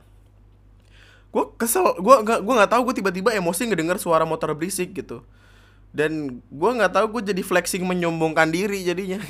Gua 1.28 1.52
kesel, 1.60 1.84
gua 2.00 2.24
nggak 2.24 2.40
gua 2.40 2.54
nggak 2.62 2.72
tahu 2.72 2.82
gua 2.88 2.94
tiba-tiba 2.96 3.30
emosi 3.36 3.68
ngedenger 3.68 4.00
suara 4.00 4.24
motor 4.24 4.54
berisik 4.56 4.96
gitu. 4.96 5.22
Dan 5.92 6.40
gua 6.48 6.76
nggak 6.76 6.92
tahu 6.96 7.06
gua 7.18 7.22
jadi 7.24 7.42
flexing 7.44 7.84
menyombongkan 7.84 8.48
diri 8.48 8.84
jadinya 8.84 9.20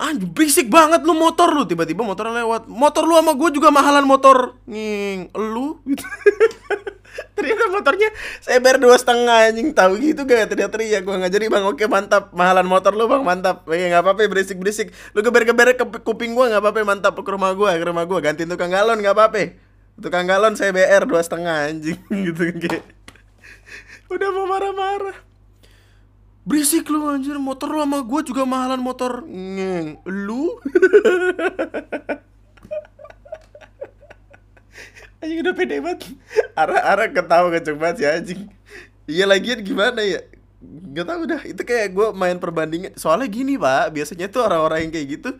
Anjir 0.00 0.32
berisik 0.32 0.72
banget 0.72 1.04
lu 1.04 1.12
motor 1.12 1.52
lu 1.52 1.68
tiba-tiba 1.68 2.00
motor 2.00 2.32
lewat 2.32 2.64
motor 2.72 3.04
lu 3.04 3.20
sama 3.20 3.36
gue 3.36 3.52
juga 3.52 3.68
mahalan 3.68 4.08
motor 4.08 4.56
nging 4.64 5.28
lu 5.36 5.76
gitu. 5.84 6.00
ternyata 7.36 7.64
motornya 7.70 8.08
bayar 8.60 8.78
dua 8.78 8.96
setengah 8.96 9.50
anjing. 9.50 9.70
Tahu 9.74 9.92
gitu 9.98 10.22
gak? 10.26 10.50
Teriak 10.50 10.70
teriak 10.70 11.02
gue 11.02 11.14
nggak 11.14 11.32
jadi 11.32 11.46
bang. 11.50 11.64
Oke 11.66 11.84
mantap. 11.90 12.30
Mahalan 12.32 12.66
motor 12.66 12.92
lu 12.94 13.06
bang. 13.10 13.22
Mantap. 13.22 13.66
Ya 13.70 13.86
nggak 13.90 14.02
apa-apa 14.06 14.20
berisik 14.30 14.58
berisik 14.58 14.94
lu 15.14 15.20
geber 15.20 15.44
geber 15.46 15.74
ke 15.74 15.84
kuping 16.02 16.34
gue 16.34 16.46
nggak 16.50 16.62
apa-apa 16.62 16.86
mantap. 16.86 17.14
Ke 17.18 17.30
rumah 17.30 17.52
gue 17.54 17.70
ke 17.70 17.86
rumah 17.86 18.04
gue 18.06 18.18
ganti 18.22 18.42
tukang 18.46 18.70
galon 18.70 18.98
nggak 18.98 19.14
apa-apa. 19.14 19.58
Tukang 20.00 20.24
galon 20.24 20.54
saya 20.56 20.72
BR 20.72 21.04
dua 21.04 21.20
setengah 21.20 21.70
anjing. 21.70 21.98
Gitu 22.30 22.42
kayak 22.56 22.82
udah 24.10 24.28
mau 24.34 24.46
marah-marah. 24.50 25.30
Berisik 26.40 26.88
lu 26.90 27.06
anjir, 27.06 27.38
motor 27.38 27.70
lu 27.70 27.84
sama 27.84 28.02
gue 28.02 28.20
juga 28.26 28.42
mahalan 28.48 28.80
motor. 28.82 29.22
Ngeng, 29.28 30.02
lu? 30.08 30.50
anjing 35.20 35.40
udah 35.44 35.54
pede 35.54 35.76
banget. 35.84 36.00
Arah-arah 36.56 37.08
ketawa 37.12 37.48
keceng 37.52 37.78
banget 37.78 37.96
ya 38.02 38.08
anjing. 38.18 38.48
Iya 39.06 39.24
lagian 39.28 39.60
gimana 39.64 40.00
ya? 40.02 40.20
Gak 40.92 41.08
tau 41.08 41.24
udah, 41.24 41.40
itu 41.48 41.62
kayak 41.64 41.96
gue 41.96 42.06
main 42.12 42.36
perbandingan. 42.36 42.92
Soalnya 42.96 43.28
gini 43.32 43.56
pak, 43.56 43.96
biasanya 43.96 44.28
tuh 44.28 44.44
orang-orang 44.44 44.88
yang 44.88 44.92
kayak 44.92 45.08
gitu 45.20 45.30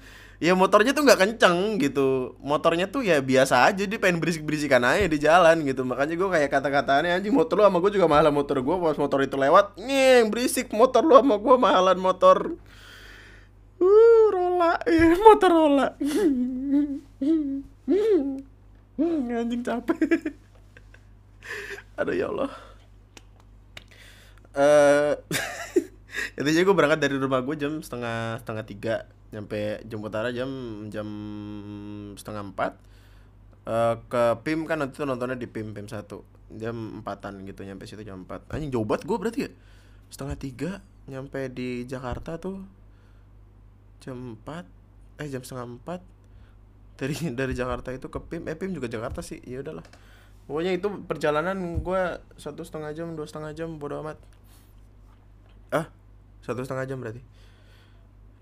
ya 0.41 0.57
motornya 0.57 0.97
tuh 0.97 1.05
nggak 1.05 1.21
kenceng 1.21 1.77
gitu. 1.77 2.33
Motornya 2.41 2.89
tuh 2.89 3.05
ya 3.05 3.21
biasa 3.21 3.69
aja 3.69 3.85
dia 3.85 4.01
pengen 4.01 4.25
berisik 4.25 4.49
berisikan 4.49 4.81
aja 4.89 5.05
di 5.05 5.21
jalan 5.21 5.61
gitu. 5.69 5.85
Makanya 5.85 6.17
gue 6.17 6.29
kayak 6.33 6.49
kata-katanya 6.49 7.21
anjing 7.21 7.37
motor 7.37 7.61
lu 7.61 7.69
sama 7.69 7.79
gue 7.85 7.93
juga 7.93 8.09
mahalan. 8.09 8.33
Motor 8.33 8.65
gue 8.65 8.77
pas 8.81 8.97
motor 8.97 9.21
itu 9.21 9.37
lewat 9.37 9.77
nyeng 9.77 10.33
berisik. 10.33 10.73
Motor 10.73 11.05
lu 11.05 11.21
sama 11.21 11.37
gue 11.37 11.57
mahalan 11.61 12.01
motor. 12.01 12.57
Uh 13.77 14.27
rola. 14.33 14.81
Ya 14.89 15.13
motor 15.29 15.51
rola 15.53 15.93
anjing 19.01 19.65
capek. 19.65 19.97
Aduh 21.99 22.15
ya 22.17 22.29
Allah. 22.29 22.51
Eh 24.57 24.61
uh, 24.61 25.15
intinya 26.39 26.63
gue 26.67 26.77
berangkat 26.77 27.01
dari 27.01 27.17
rumah 27.17 27.41
gue 27.45 27.57
jam 27.57 27.81
setengah 27.81 28.43
setengah 28.43 28.65
tiga. 28.67 28.95
Nyampe 29.31 29.87
jemput 29.87 30.11
Tara 30.11 30.35
jam 30.35 30.51
jam 30.91 31.09
setengah 32.19 32.51
empat. 32.53 32.73
Uh, 33.69 34.01
ke 34.09 34.23
PIM 34.43 34.65
kan 34.65 34.81
nanti 34.81 34.99
tuh 34.99 35.07
nontonnya 35.07 35.39
di 35.39 35.47
PIM 35.47 35.73
PIM 35.73 35.87
satu. 35.87 36.27
Jam 36.51 37.01
empatan 37.01 37.47
gitu 37.47 37.63
nyampe 37.63 37.87
situ 37.87 38.03
jam 38.03 38.27
empat. 38.27 38.45
Anjing 38.51 38.75
jauh 38.75 38.85
banget 38.85 39.07
gue 39.07 39.17
berarti 39.17 39.41
ya? 39.47 39.51
Setengah 40.11 40.37
tiga 40.37 40.71
nyampe 41.07 41.47
di 41.53 41.87
Jakarta 41.87 42.37
tuh 42.37 42.67
jam 44.03 44.37
empat. 44.37 44.67
Eh 45.23 45.29
jam 45.31 45.45
setengah 45.45 45.79
empat 45.79 46.01
dari 47.01 47.17
dari 47.41 47.57
Jakarta 47.57 47.89
itu 47.97 48.13
ke 48.13 48.21
PIM 48.21 48.45
eh 48.53 48.57
PIM 48.57 48.77
juga 48.77 48.93
Jakarta 48.93 49.25
sih. 49.25 49.41
Ya 49.49 49.65
udahlah. 49.65 49.85
Pokoknya 50.45 50.77
itu 50.77 50.89
perjalanan 51.09 51.57
gue 51.81 52.03
satu 52.37 52.61
setengah 52.61 52.93
jam 52.93 53.17
dua 53.17 53.25
setengah 53.25 53.57
jam 53.57 53.81
bodo 53.81 54.05
amat. 54.05 54.21
Ah 55.73 55.89
satu 56.45 56.61
setengah 56.61 56.85
jam 56.85 57.01
berarti. 57.01 57.25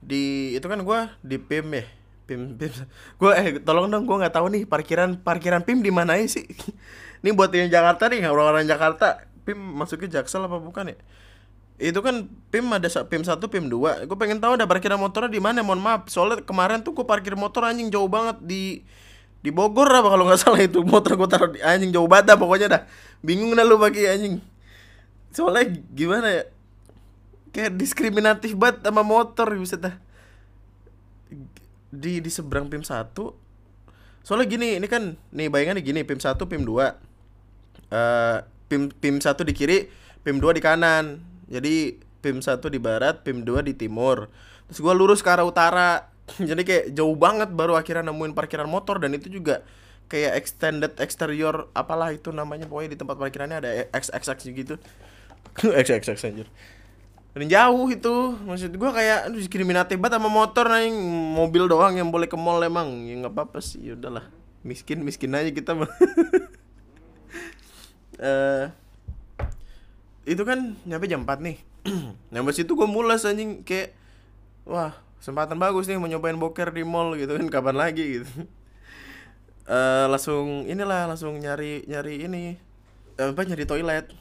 Di 0.02 0.54
itu 0.58 0.66
kan 0.66 0.82
gue 0.82 0.98
di 1.22 1.38
PIM 1.38 1.66
ya? 1.70 1.86
PIM 2.26 2.58
PIM 2.58 2.72
gue 3.22 3.32
eh 3.38 3.46
tolong 3.62 3.86
dong 3.86 4.04
gue 4.04 4.16
nggak 4.18 4.34
tahu 4.34 4.50
nih 4.50 4.62
parkiran 4.66 5.22
parkiran 5.22 5.62
PIM 5.62 5.86
di 5.86 5.94
mana 5.94 6.18
sih. 6.26 6.42
Ini 7.22 7.30
buat 7.34 7.54
yang 7.54 7.70
Jakarta 7.70 8.10
nih 8.10 8.26
orang-orang 8.26 8.66
Jakarta. 8.66 9.22
PIM 9.46 9.56
masuknya 9.56 10.20
Jaksel 10.20 10.44
apa 10.44 10.60
bukan 10.60 10.92
ya 10.92 10.98
itu 11.78 12.02
kan 12.02 12.26
PIM 12.50 12.66
ada 12.74 12.90
PIM 12.90 13.22
satu 13.22 13.46
PIM 13.46 13.70
dua. 13.70 14.02
Gue 14.02 14.18
pengen 14.18 14.42
tahu 14.42 14.58
ada 14.58 14.66
parkiran 14.66 14.98
motornya 14.98 15.30
di 15.30 15.38
mana 15.38 15.62
mohon 15.62 15.78
maaf. 15.78 16.10
Soalnya 16.10 16.42
kemarin 16.42 16.82
tuh 16.82 16.90
gue 16.90 17.06
parkir 17.06 17.38
motor 17.38 17.62
anjing 17.70 17.86
jauh 17.86 18.10
banget 18.10 18.42
di 18.42 18.82
di 19.38 19.54
Bogor 19.54 19.86
apa 19.86 20.10
kalau 20.10 20.26
nggak 20.26 20.40
salah 20.42 20.58
itu. 20.58 20.82
Motor 20.82 21.14
gue 21.14 21.28
taruh 21.30 21.50
di 21.54 21.62
anjing 21.62 21.94
jauh 21.94 22.10
banget 22.10 22.34
dah 22.34 22.36
pokoknya 22.36 22.66
dah. 22.66 22.82
Bingung 23.22 23.54
dah 23.54 23.62
lu 23.62 23.78
bagi 23.78 24.10
anjing. 24.10 24.42
Soalnya 25.30 25.78
gimana 25.94 26.26
ya? 26.34 26.44
Kayak 27.54 27.78
diskriminatif 27.78 28.58
banget 28.58 28.82
sama 28.82 29.06
motor 29.06 29.46
bisa 29.54 29.78
dah. 29.78 29.94
Di 31.94 32.18
di 32.18 32.30
seberang 32.34 32.66
PIM 32.66 32.82
satu. 32.82 33.38
Soalnya 34.26 34.50
gini 34.50 34.82
ini 34.82 34.86
kan 34.90 35.14
nih 35.30 35.46
bayangannya 35.46 35.86
gini 35.86 36.02
PIM 36.02 36.18
satu 36.18 36.50
PIM 36.50 36.66
dua. 36.66 36.98
Uh, 37.86 38.42
PIM 38.66 38.90
PIM 38.98 39.22
satu 39.22 39.46
di 39.46 39.54
kiri 39.54 39.86
PIM 40.26 40.42
dua 40.42 40.50
di 40.50 40.60
kanan 40.60 41.37
jadi 41.48 41.96
PIM 42.20 42.44
satu 42.44 42.68
di 42.68 42.76
barat 42.76 43.24
PIM 43.24 43.42
dua 43.42 43.64
di 43.64 43.72
timur. 43.72 44.28
Terus 44.68 44.78
gua 44.84 44.92
lurus 44.92 45.24
ke 45.24 45.30
arah 45.32 45.48
utara. 45.48 46.12
Jadi 46.48 46.60
kayak 46.60 46.84
jauh 46.92 47.16
banget 47.16 47.48
baru 47.48 47.72
akhirnya 47.72 48.12
nemuin 48.12 48.36
parkiran 48.36 48.68
motor 48.68 49.00
dan 49.00 49.16
itu 49.16 49.32
juga 49.32 49.64
kayak 50.12 50.36
extended 50.36 50.92
exterior 51.00 51.72
apalah 51.72 52.12
itu 52.12 52.28
namanya. 52.28 52.68
Pokoknya 52.68 52.92
di 52.92 52.98
tempat 53.00 53.16
parkirannya 53.16 53.56
ada 53.64 53.70
XXX 53.96 54.38
gitu. 54.52 54.74
XXX 55.88 56.18
anjir. 56.28 56.48
Dan 57.32 57.48
jauh 57.48 57.88
itu. 57.88 58.36
Maksud 58.44 58.76
gue 58.76 58.90
kayak 58.92 59.32
aduh 59.32 59.40
diskriminatif 59.40 59.96
banget 59.96 60.20
sama 60.20 60.28
motor 60.28 60.68
nih 60.68 60.92
mobil 61.32 61.64
doang 61.64 61.96
yang 61.96 62.12
boleh 62.12 62.28
ke 62.28 62.36
mall 62.36 62.60
emang. 62.60 63.08
Ya 63.08 63.24
nggak 63.24 63.32
apa-apa 63.32 63.64
sih. 63.64 63.88
Ya 63.88 63.96
udahlah. 63.96 64.28
Miskin 64.68 65.00
miskin 65.00 65.32
aja 65.32 65.48
kita 65.48 65.72
mah. 65.72 65.88
Uh, 68.20 68.68
itu 70.28 70.44
kan 70.44 70.76
nyampe 70.84 71.08
jam 71.08 71.24
4 71.24 71.40
nih. 71.40 71.56
Nyampe 72.28 72.52
situ 72.52 72.76
gue 72.76 72.84
mulas 72.84 73.24
anjing. 73.24 73.64
Kayak 73.64 73.96
wah 74.68 74.92
kesempatan 75.16 75.56
bagus 75.56 75.88
nih 75.88 75.96
mau 75.96 76.06
nyobain 76.06 76.36
boker 76.36 76.68
di 76.68 76.84
mall 76.84 77.16
gitu 77.16 77.32
kan. 77.32 77.48
Kapan 77.54 77.76
lagi? 77.80 78.20
gitu. 78.20 78.28
Uh, 79.64 80.04
langsung 80.12 80.68
inilah 80.68 81.08
langsung 81.08 81.40
nyari 81.40 81.88
nyari 81.88 82.28
ini. 82.28 82.60
Apa 83.16 83.48
nyari 83.48 83.64
toilet. 83.64 84.12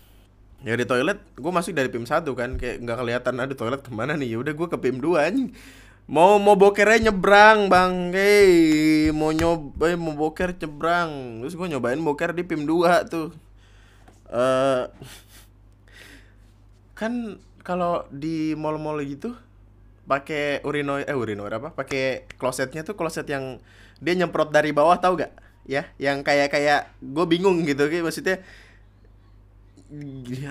Ya 0.65 0.73
di 0.73 0.89
toilet 0.89 1.21
gue 1.37 1.51
masih 1.53 1.75
dari 1.75 1.91
PIM 1.91 2.07
satu 2.07 2.33
kan. 2.33 2.55
Kayak 2.55 2.87
nggak 2.87 2.97
kelihatan 3.03 3.35
ada 3.43 3.53
toilet 3.53 3.83
ke 3.83 3.91
mana 3.91 4.15
nih? 4.15 4.33
Ya 4.33 4.37
udah 4.39 4.53
gue 4.55 4.67
ke 4.71 4.77
PIM 4.79 5.03
dua 5.03 5.27
anjing. 5.27 5.51
Mau 6.07 6.39
mau 6.39 6.55
bokernya 6.55 7.11
nyebrang 7.11 7.67
bang. 7.67 8.15
Hey 8.15 9.11
mau 9.11 9.35
nyoba 9.35 9.91
mau 9.99 10.15
boker 10.15 10.55
nyebrang. 10.55 11.43
Terus 11.43 11.53
gue 11.59 11.67
nyobain 11.67 11.99
boker 11.99 12.31
di 12.31 12.47
PIM 12.47 12.63
dua 12.63 13.03
tuh. 13.03 13.35
Uh, 14.31 14.87
kan 16.97 17.37
kalau 17.61 18.09
di 18.09 18.57
mall-mall 18.57 18.97
gitu 19.05 19.37
pakai 20.09 20.65
urinoir 20.65 21.05
eh 21.05 21.13
urinoir 21.13 21.61
apa? 21.61 21.69
Pakai 21.77 22.25
klosetnya 22.41 22.81
tuh 22.81 22.97
kloset 22.97 23.29
yang 23.29 23.61
dia 24.01 24.17
nyemprot 24.17 24.49
dari 24.49 24.73
bawah 24.73 24.97
tau 24.97 25.13
gak? 25.13 25.29
Ya 25.67 25.85
yang 26.01 26.25
kayak 26.25 26.49
kayak 26.49 26.95
gue 27.03 27.25
bingung 27.29 27.61
gitu 27.67 27.85
kayak 27.91 28.01
maksudnya 28.01 28.41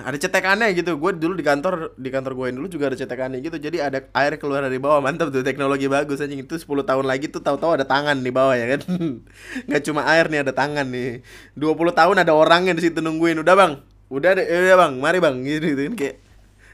ada 0.05 0.17
cetekannya 0.17 0.73
gitu. 0.77 0.97
Gue 0.97 1.13
dulu 1.13 1.33
di 1.33 1.45
kantor 1.45 1.97
di 1.97 2.09
kantor 2.09 2.33
gue 2.37 2.47
dulu 2.53 2.67
juga 2.69 2.93
ada 2.93 2.97
cetekannya 2.97 3.41
gitu. 3.41 3.57
Jadi 3.57 3.77
ada 3.81 4.05
air 4.13 4.37
keluar 4.37 4.65
dari 4.65 4.77
bawah. 4.77 5.01
Mantap 5.01 5.33
tuh 5.33 5.41
teknologi 5.41 5.89
bagus 5.89 6.21
anjing. 6.21 6.45
Itu 6.45 6.57
10 6.57 6.85
tahun 6.85 7.05
lagi 7.05 7.29
tuh 7.29 7.41
tahu-tahu 7.41 7.81
ada 7.81 7.85
tangan 7.85 8.21
di 8.21 8.29
bawah 8.29 8.53
ya 8.53 8.77
kan? 8.77 8.81
Nggak 9.67 9.81
cuma 9.89 10.05
air 10.09 10.29
nih 10.29 10.45
ada 10.45 10.53
tangan 10.53 10.85
nih. 10.85 11.25
20 11.57 11.97
tahun 11.97 12.15
ada 12.21 12.33
orangnya 12.33 12.73
di 12.77 12.89
situ 12.89 13.01
nungguin. 13.01 13.41
Udah 13.41 13.53
bang. 13.57 13.73
Udah 14.09 14.37
deh 14.37 14.45
udah 14.45 14.77
bang. 14.85 14.93
Mari 15.01 15.17
bang. 15.17 15.35
Gitu, 15.45 15.65
gitu 15.73 15.81
kan 15.89 15.95
kayak 15.97 16.15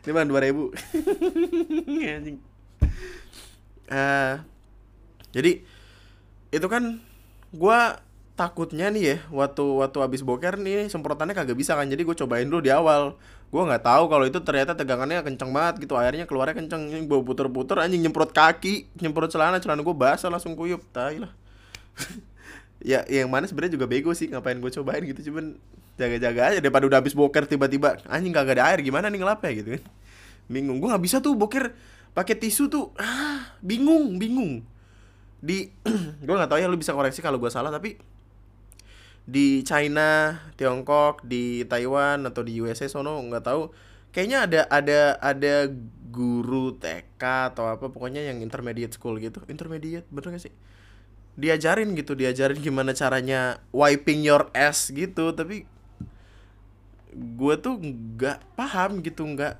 ini 0.03 0.11
bang 0.11 0.27
dua 0.27 0.41
ribu. 0.43 0.69
Anjing. 2.19 2.37
Uh, 3.87 4.39
jadi 5.31 5.63
itu 6.53 6.67
kan 6.69 6.99
gua 7.55 8.03
takutnya 8.33 8.89
nih 8.89 9.03
ya 9.13 9.17
waktu 9.29 9.61
waktu 9.61 9.97
habis 10.01 10.25
boker 10.25 10.57
nih 10.57 10.89
semprotannya 10.89 11.37
kagak 11.37 11.57
bisa 11.57 11.77
kan. 11.77 11.85
Jadi 11.85 12.01
gue 12.01 12.15
cobain 12.17 12.45
dulu 12.49 12.61
di 12.65 12.73
awal. 12.73 13.17
Gue 13.53 13.61
nggak 13.61 13.85
tahu 13.85 14.09
kalau 14.09 14.25
itu 14.25 14.41
ternyata 14.41 14.73
tegangannya 14.73 15.21
kenceng 15.21 15.53
banget 15.53 15.85
gitu. 15.85 15.93
Airnya 15.93 16.25
keluarnya 16.25 16.57
kenceng. 16.57 16.89
Ini 16.89 17.05
gue 17.05 17.19
puter-puter 17.21 17.77
anjing 17.77 18.01
nyemprot 18.01 18.33
kaki 18.33 18.89
nyemprot 18.97 19.29
celana. 19.29 19.61
Celana 19.61 19.85
gue 19.85 19.95
basah 19.95 20.33
langsung 20.33 20.57
kuyup. 20.57 20.81
Tai 20.91 21.23
lah. 21.23 21.31
Ya 22.83 22.99
yang 23.07 23.31
mana 23.31 23.47
sebenarnya 23.47 23.79
juga 23.79 23.87
bego 23.87 24.11
sih 24.11 24.27
ngapain 24.27 24.59
gue 24.59 24.67
cobain 24.67 24.99
gitu. 25.07 25.31
Cuman 25.31 25.55
jaga-jaga 25.99 26.41
aja 26.53 26.57
daripada 26.59 26.89
udah 26.89 26.99
habis 26.99 27.13
boker 27.13 27.45
tiba-tiba 27.45 28.01
anjing 28.09 28.33
kagak 28.33 28.57
ada 28.57 28.73
air 28.73 28.81
gimana 28.81 29.13
nih 29.13 29.21
ngelapnya 29.21 29.51
gitu 29.53 29.69
kan 29.77 29.83
bingung 30.49 30.81
gue 30.81 30.89
nggak 30.89 31.03
bisa 31.05 31.21
tuh 31.21 31.37
boker 31.37 31.71
pakai 32.17 32.35
tisu 32.37 32.69
tuh 32.69 32.91
ah 32.97 33.57
bingung 33.61 34.17
bingung 34.17 34.65
di 35.37 35.69
gue 36.25 36.35
nggak 36.35 36.49
tahu 36.49 36.59
ya 36.59 36.67
lu 36.67 36.79
bisa 36.79 36.97
koreksi 36.97 37.21
kalau 37.21 37.37
gue 37.37 37.51
salah 37.53 37.69
tapi 37.69 37.99
di 39.23 39.63
China, 39.63 40.35
Tiongkok, 40.59 41.23
di 41.23 41.63
Taiwan 41.63 42.27
atau 42.27 42.43
di 42.43 42.59
USA 42.59 42.91
sono 42.91 43.15
nggak 43.23 43.43
tahu. 43.43 43.71
Kayaknya 44.13 44.37
ada 44.45 44.61
ada 44.69 44.99
ada 45.17 45.53
guru 46.13 46.77
TK 46.77 47.23
atau 47.55 47.65
apa 47.71 47.89
pokoknya 47.89 48.21
yang 48.29 48.43
intermediate 48.43 48.93
school 48.93 49.17
gitu. 49.17 49.41
Intermediate 49.49 50.05
bener 50.13 50.37
gak 50.37 50.43
sih? 50.45 50.53
Diajarin 51.33 51.97
gitu, 51.97 52.13
diajarin 52.13 52.61
gimana 52.61 52.93
caranya 52.93 53.57
wiping 53.73 54.21
your 54.21 54.53
ass 54.53 54.93
gitu, 54.93 55.33
tapi 55.33 55.65
gue 57.13 57.53
tuh 57.61 57.77
nggak 57.77 58.57
paham 58.57 58.99
gitu 59.05 59.23
nggak 59.23 59.57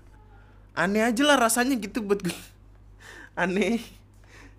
aneh 0.73 1.05
aja 1.05 1.21
lah 1.21 1.37
rasanya 1.37 1.77
gitu 1.77 2.01
buat 2.01 2.19
gue 2.21 2.33
aneh. 3.41 3.81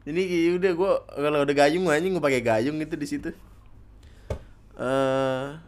Jadi 0.05 0.21
ya 0.21 0.51
udah 0.61 0.73
gue 0.77 0.93
kalau 1.17 1.39
udah 1.43 1.55
gayung 1.57 1.89
aja 1.91 2.05
gue 2.05 2.23
pakai 2.23 2.43
gayung 2.45 2.77
gitu 2.79 2.95
di 2.95 3.07
situ. 3.09 3.31
Uh, 4.75 5.59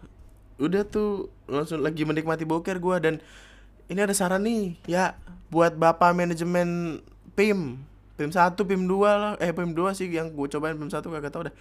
udah 0.59 0.83
tuh 0.87 1.31
langsung 1.47 1.83
lagi 1.83 2.03
menikmati 2.03 2.43
boker 2.43 2.79
gue 2.83 2.97
dan 2.99 3.15
ini 3.87 4.01
ada 4.03 4.11
saran 4.11 4.43
nih 4.43 4.75
ya 4.91 5.15
buat 5.47 5.79
bapak 5.79 6.11
manajemen 6.11 6.99
PIM 7.39 7.79
PIM 8.17 8.31
satu 8.33 8.65
PIM 8.65 8.89
dua 8.89 9.11
lah. 9.17 9.33
Eh 9.43 9.53
PIM 9.53 9.77
dua 9.77 9.93
sih 9.93 10.09
yang 10.09 10.33
gue 10.33 10.47
cobain 10.49 10.77
PIM 10.77 10.91
satu 10.91 11.13
kagak 11.13 11.33
tau 11.33 11.47
dah. 11.49 11.55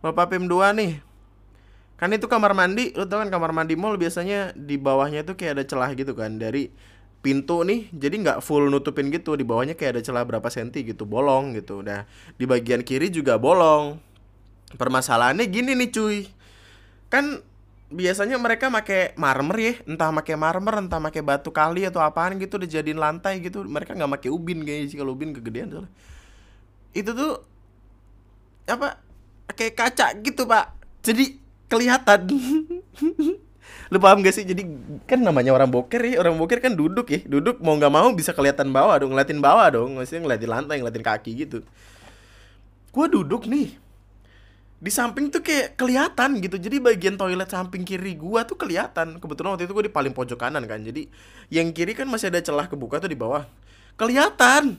Bapak 0.00 0.32
PIM 0.32 0.48
dua 0.48 0.72
nih 0.72 1.02
kan 2.00 2.08
itu 2.16 2.24
kamar 2.32 2.56
mandi 2.56 2.96
lu 2.96 3.04
tau 3.04 3.20
kan 3.20 3.28
kamar 3.28 3.52
mandi 3.52 3.76
mall 3.76 4.00
biasanya 4.00 4.56
di 4.56 4.80
bawahnya 4.80 5.20
tuh 5.28 5.36
kayak 5.36 5.60
ada 5.60 5.64
celah 5.68 5.92
gitu 5.92 6.16
kan 6.16 6.40
dari 6.40 6.72
pintu 7.20 7.60
nih 7.60 7.92
jadi 7.92 8.16
nggak 8.16 8.38
full 8.40 8.72
nutupin 8.72 9.12
gitu 9.12 9.36
di 9.36 9.44
bawahnya 9.44 9.76
kayak 9.76 10.00
ada 10.00 10.02
celah 10.02 10.24
berapa 10.24 10.48
senti 10.48 10.80
gitu 10.80 11.04
bolong 11.04 11.52
gitu. 11.52 11.84
Nah 11.84 12.08
di 12.40 12.48
bagian 12.48 12.80
kiri 12.80 13.12
juga 13.12 13.36
bolong. 13.36 14.00
Permasalahannya 14.72 15.44
gini 15.52 15.76
nih 15.76 15.90
cuy. 15.92 16.18
Kan 17.12 17.44
biasanya 17.92 18.40
mereka 18.40 18.72
make 18.72 19.12
marmer 19.20 19.58
ya 19.60 19.72
entah 19.84 20.08
make 20.14 20.32
marmer 20.32 20.80
entah 20.80 21.02
make 21.02 21.20
batu 21.20 21.52
kali 21.52 21.84
atau 21.84 22.00
apaan 22.00 22.40
gitu 22.40 22.56
dijadiin 22.56 22.96
lantai 22.96 23.44
gitu. 23.44 23.60
Mereka 23.68 23.92
nggak 23.92 24.08
make 24.08 24.28
ubin 24.32 24.64
kayaknya 24.64 24.88
sih 24.88 24.96
kalau 24.96 25.12
ubin 25.12 25.36
kegedean 25.36 25.68
soalnya. 25.68 25.92
Itu 26.96 27.12
tuh 27.12 27.44
apa 28.64 28.96
kayak 29.52 29.76
kaca 29.76 30.16
gitu 30.24 30.48
pak. 30.48 30.72
Jadi 31.04 31.39
kelihatan. 31.70 32.26
Lu 33.90 33.98
paham 33.98 34.22
gak 34.22 34.34
sih? 34.34 34.46
Jadi 34.46 34.66
kan 35.06 35.18
namanya 35.18 35.50
orang 35.50 35.70
boker 35.70 35.98
ya 36.02 36.22
orang 36.22 36.38
boker 36.38 36.62
kan 36.62 36.74
duduk 36.74 37.10
ya. 37.10 37.22
Duduk 37.26 37.58
mau 37.62 37.74
nggak 37.74 37.90
mau 37.90 38.10
bisa 38.14 38.30
kelihatan 38.30 38.70
bawah 38.70 38.98
dong 39.02 39.14
ngeliatin 39.14 39.42
bawah 39.42 39.66
dong. 39.70 39.98
Maksudnya 39.98 40.26
ngeliatin 40.26 40.50
lantai 40.50 40.76
ngeliatin 40.82 41.04
kaki 41.06 41.30
gitu. 41.46 41.58
Gua 42.94 43.06
duduk 43.06 43.50
nih. 43.50 43.74
Di 44.80 44.88
samping 44.94 45.28
tuh 45.28 45.42
kayak 45.42 45.74
kelihatan 45.74 46.38
gitu. 46.38 46.56
Jadi 46.58 46.78
bagian 46.78 47.18
toilet 47.18 47.50
samping 47.50 47.82
kiri 47.82 48.14
gua 48.14 48.46
tuh 48.46 48.54
kelihatan. 48.54 49.18
Kebetulan 49.18 49.58
waktu 49.58 49.66
itu 49.66 49.74
gua 49.74 49.84
di 49.86 49.92
paling 49.92 50.14
pojok 50.14 50.38
kanan 50.38 50.62
kan. 50.70 50.82
Jadi 50.86 51.10
yang 51.50 51.74
kiri 51.74 51.98
kan 51.98 52.06
masih 52.06 52.30
ada 52.30 52.38
celah 52.38 52.70
kebuka 52.70 53.02
tuh 53.02 53.10
di 53.10 53.18
bawah. 53.18 53.42
Kelihatan. 53.98 54.78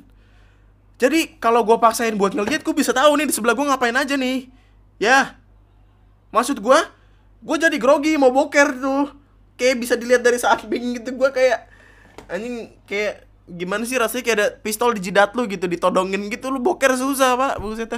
Jadi 0.95 1.35
kalau 1.35 1.67
gua 1.67 1.83
paksain 1.83 2.15
buat 2.15 2.31
ngeliat 2.31 2.63
gua 2.63 2.75
bisa 2.79 2.95
tahu 2.95 3.11
nih 3.19 3.27
di 3.27 3.33
sebelah 3.35 3.59
gua 3.59 3.75
ngapain 3.75 3.95
aja 3.99 4.15
nih. 4.15 4.47
Ya 5.03 5.40
maksud 6.31 6.63
gua 6.63 6.79
gua 7.43 7.57
jadi 7.59 7.77
grogi 7.77 8.17
mau 8.17 8.33
boker 8.33 8.79
tuh. 8.79 9.11
Kayak 9.59 9.75
bisa 9.77 9.93
dilihat 9.93 10.25
dari 10.25 10.41
samping 10.41 10.97
gitu 10.97 11.13
gua 11.13 11.29
kayak 11.29 11.69
anjing 12.31 12.73
kayak 12.89 13.27
gimana 13.45 13.83
sih 13.83 13.99
rasanya 13.99 14.23
kayak 14.23 14.37
ada 14.39 14.47
pistol 14.63 14.95
di 14.95 15.03
jidat 15.03 15.35
lu 15.35 15.45
gitu 15.45 15.67
ditodongin 15.67 16.31
gitu 16.31 16.49
lu 16.49 16.63
boker 16.63 16.95
susah 16.97 17.37
pak. 17.37 17.53
Buset 17.61 17.93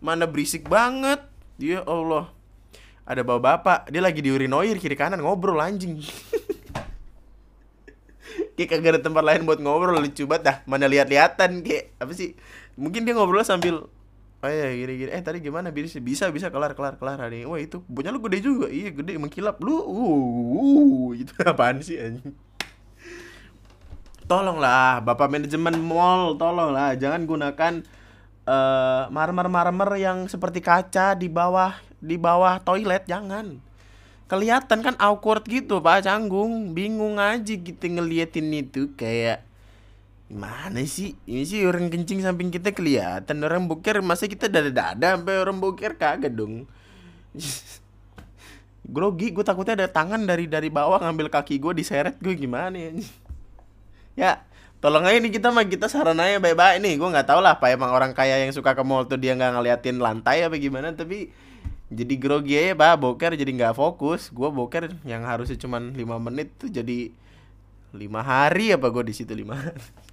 mana 0.00 0.24
berisik 0.24 0.70
banget. 0.70 1.20
Dia 1.56 1.82
Allah. 1.84 2.32
Ada 3.06 3.22
bawa 3.22 3.38
bapak 3.38 3.86
dia 3.94 4.02
lagi 4.02 4.18
di 4.18 4.34
urinoir 4.34 4.82
kiri 4.82 4.98
kanan 4.98 5.22
ngobrol 5.22 5.62
anjing. 5.62 6.02
Kayak 8.56 8.68
kagak 8.72 8.90
ada 8.96 9.00
tempat 9.04 9.22
lain 9.24 9.44
buat 9.44 9.60
ngobrol 9.60 10.00
lucu 10.00 10.24
banget 10.24 10.42
dah. 10.42 10.56
Mana 10.64 10.88
lihat-lihatan 10.88 11.60
kayak 11.60 11.92
apa 12.00 12.12
sih? 12.16 12.32
Mungkin 12.74 13.04
dia 13.04 13.12
ngobrol 13.12 13.44
sambil 13.44 13.84
oh 14.46 14.50
ya 14.54 14.70
gini 14.70 14.92
gini 15.02 15.10
eh 15.10 15.22
tadi 15.22 15.42
gimana 15.42 15.74
bisa 15.74 15.98
bisa 15.98 16.30
bisa. 16.30 16.54
Kelar 16.54 16.78
kelar 16.78 16.94
kelar 16.94 17.18
hari 17.18 17.42
wah 17.42 17.58
itu 17.58 17.82
punya 17.90 18.14
lu 18.14 18.22
gede 18.22 18.38
juga. 18.46 18.70
Iya 18.70 18.94
gede. 18.94 19.18
Mengkilap 19.18 19.58
lu. 19.58 19.74
Uh, 19.74 19.82
uh 20.54 21.06
itu 21.18 21.34
apaan 21.50 21.82
sih 21.82 21.98
anjing? 21.98 22.34
Tolonglah 24.26 25.02
bapak 25.02 25.26
manajemen 25.30 25.74
mall 25.82 26.38
tolonglah. 26.38 26.94
Jangan 26.98 27.26
gunakan 27.26 27.74
uh, 28.46 29.10
marmer-marmer 29.10 29.90
yang 29.98 30.26
seperti 30.26 30.62
kaca 30.62 31.14
di 31.14 31.26
bawah 31.30 31.74
di 31.98 32.14
bawah 32.18 32.62
toilet. 32.62 33.06
Jangan. 33.06 33.62
Kelihatan 34.26 34.82
kan 34.82 34.94
awkward 34.98 35.46
gitu 35.46 35.78
pak. 35.78 36.06
Canggung. 36.06 36.74
Bingung 36.74 37.22
aja 37.22 37.54
gitu 37.54 37.86
ngeliatin 37.86 38.50
itu. 38.50 38.90
Kayak 38.98 39.45
gimana 40.26 40.82
sih? 40.82 41.14
Ini 41.26 41.42
sih 41.46 41.62
orang 41.62 41.86
kencing 41.86 42.22
samping 42.22 42.50
kita 42.50 42.74
kelihatan. 42.74 43.38
Orang 43.46 43.70
boker 43.70 44.02
masa 44.02 44.26
kita 44.26 44.50
dada 44.50 44.70
dada 44.70 45.14
sampai 45.14 45.38
orang 45.38 45.58
boker 45.62 45.94
kagak 45.94 46.34
dong. 46.34 46.66
Grogi 48.86 49.34
gue 49.34 49.42
takutnya 49.42 49.74
ada 49.74 49.88
tangan 49.90 50.22
dari 50.22 50.46
dari 50.46 50.70
bawah 50.70 50.98
ngambil 51.02 51.30
kaki 51.30 51.58
gue 51.62 51.72
diseret. 51.74 52.18
Gue 52.18 52.34
gimana 52.34 52.74
ya? 52.74 52.90
Ya 54.16 54.32
tolong 54.80 55.04
aja 55.04 55.20
nih 55.20 55.28
kita 55.28 55.52
mah 55.52 55.68
kita 55.68 55.92
saran 55.92 56.16
aja 56.16 56.40
baik-baik 56.40 56.80
nih. 56.80 56.96
Gue 56.96 57.08
nggak 57.12 57.28
tahu 57.28 57.44
lah 57.44 57.60
apa 57.60 57.68
emang 57.68 57.92
orang 57.92 58.16
kaya 58.16 58.40
yang 58.40 58.52
suka 58.54 58.72
ke 58.72 58.80
mall 58.80 59.04
tuh 59.04 59.20
dia 59.20 59.36
nggak 59.36 59.60
ngeliatin 59.60 60.00
lantai 60.00 60.40
apa 60.40 60.56
gimana 60.56 60.96
tapi 60.96 61.28
jadi 61.92 62.14
grogi 62.16 62.56
aja 62.56 62.72
pak. 62.72 62.96
Boker 62.96 63.36
jadi 63.36 63.50
nggak 63.52 63.76
fokus. 63.76 64.32
Gue 64.32 64.48
boker 64.48 64.88
yang 65.04 65.28
harusnya 65.28 65.60
cuma 65.60 65.76
lima 65.82 66.16
menit 66.16 66.48
tuh 66.56 66.72
jadi 66.72 67.12
lima 67.96 68.20
hari 68.24 68.72
apa 68.72 68.88
gue 68.88 69.04
di 69.08 69.14
situ 69.16 69.32
lima 69.32 69.56
hari 69.56 69.80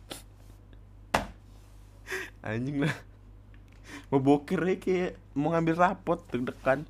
anjing 2.44 2.84
lah. 2.84 2.96
Mau 4.12 4.20
boker 4.20 4.62
ya 4.68 4.76
kayak 4.78 5.12
mau 5.34 5.56
ngambil 5.56 5.76
rapot 5.80 6.20
deg-degan. 6.30 6.86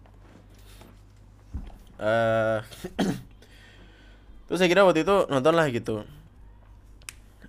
Uh, 2.02 2.60
terus 4.50 4.60
saya 4.60 4.68
kira 4.68 4.84
waktu 4.84 5.06
itu 5.06 5.16
nonton 5.30 5.54
lah 5.56 5.70
gitu. 5.72 6.04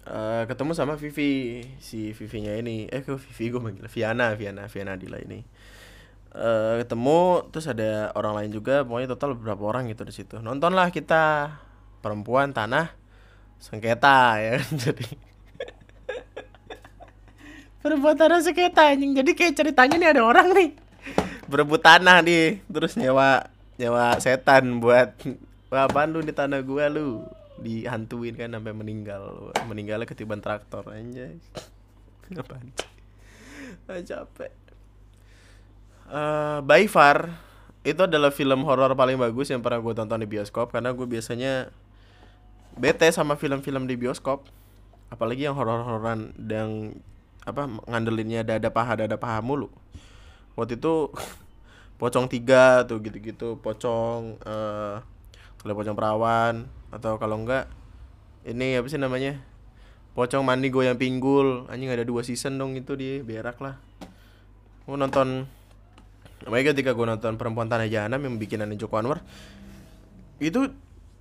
Uh, 0.05 0.45
ketemu 0.45 0.77
sama 0.77 1.01
Vivi 1.01 1.65
si 1.81 2.13
Vivinya 2.13 2.53
ini. 2.55 2.87
Eh 2.93 3.01
kok 3.03 3.19
Vivi 3.19 3.51
gue 3.51 3.61
manggil? 3.61 3.89
Viana 3.89 4.37
Viana 4.37 4.69
Viana 4.69 4.95
Dila 5.01 5.19
ini. 5.19 5.41
Uh, 6.35 6.83
ketemu 6.85 7.49
terus 7.51 7.67
ada 7.67 8.13
orang 8.15 8.37
lain 8.37 8.51
juga. 8.53 8.85
Pokoknya 8.85 9.17
total 9.17 9.35
beberapa 9.35 9.65
orang 9.65 9.89
gitu 9.89 10.05
di 10.05 10.13
situ. 10.13 10.37
Nontonlah 10.45 10.93
kita 10.93 11.57
perempuan 12.05 12.53
tanah 12.53 12.93
sengketa 13.57 14.39
ya 14.45 14.61
kan? 14.61 14.71
Jadi 14.93 15.34
perempuan 17.85 18.17
tanah 18.17 18.41
sengketa 18.41 18.97
anjing 18.97 19.13
jadi 19.13 19.31
kayak 19.37 19.55
ceritanya 19.61 20.01
nih 20.01 20.09
ada 20.17 20.23
orang 20.25 20.57
nih. 20.57 20.73
Berebut 21.45 21.85
tanah 21.85 22.25
nih. 22.25 22.65
Terus 22.65 22.97
nyewa 22.97 23.45
nyewa 23.77 24.17
setan 24.25 24.81
buat 24.81 25.13
apa 25.69 26.09
lu 26.09 26.25
di 26.25 26.33
tanah 26.33 26.65
gua 26.65 26.89
lu? 26.89 27.21
Dihantuin 27.61 28.41
kan 28.41 28.57
sampai 28.57 28.73
meninggal. 28.73 29.53
Meninggalnya 29.69 30.09
ketiban 30.09 30.41
traktor 30.41 30.89
aja 30.89 31.29
apa 32.41 32.57
ah, 33.93 34.01
capek. 34.01 34.53
Uh, 36.09 36.59
by 36.65 36.89
far 36.89 37.37
itu 37.85 38.01
adalah 38.01 38.33
film 38.33 38.65
horor 38.65 38.97
paling 38.97 39.21
bagus 39.21 39.53
yang 39.53 39.61
pernah 39.61 39.81
gue 39.85 39.93
tonton 39.93 40.25
di 40.25 40.29
bioskop 40.29 40.73
karena 40.73 40.97
gue 40.97 41.05
biasanya 41.05 41.69
bete 42.81 43.13
sama 43.13 43.37
film-film 43.37 43.85
di 43.85 44.01
bioskop. 44.01 44.49
Apalagi 45.13 45.45
yang 45.45 45.55
horor-hororan 45.55 46.33
yang 46.49 46.97
apa 47.45 47.69
ngandelinnya 47.89 48.45
dada 48.45 48.69
paha 48.73 49.05
dada 49.05 49.17
paha 49.17 49.41
mulu. 49.45 49.69
Waktu 50.57 50.81
itu 50.81 51.13
pocong 52.01 52.27
tiga 52.29 52.85
tuh 52.89 53.01
gitu-gitu. 53.01 53.61
Pocong 53.61 54.41
uh, 54.45 55.01
kalau 55.61 55.75
pocong 55.77 55.97
perawan 55.97 56.69
atau 56.93 57.17
kalau 57.17 57.41
enggak 57.41 57.69
ini 58.45 58.77
apa 58.77 58.87
sih 58.93 59.01
namanya 59.01 59.41
pocong 60.17 60.45
mandi 60.45 60.69
goyang 60.69 60.97
pinggul. 60.97 61.69
Anjing 61.69 61.93
ada 61.93 62.05
dua 62.05 62.25
season 62.25 62.57
dong 62.57 62.77
itu 62.77 62.97
di 62.97 63.21
berak 63.21 63.61
lah. 63.61 63.77
Mau 64.85 65.01
nonton 65.01 65.49
Makanya 66.45 66.77
ketika 66.77 66.93
gue 66.93 67.07
nonton 67.09 67.41
Perempuan 67.41 67.69
Tanah 67.73 67.89
Jahanam 67.89 68.21
yang 68.21 68.37
bikinan 68.37 68.69
Joko 68.77 69.01
Anwar 69.01 69.25
itu 70.43 70.69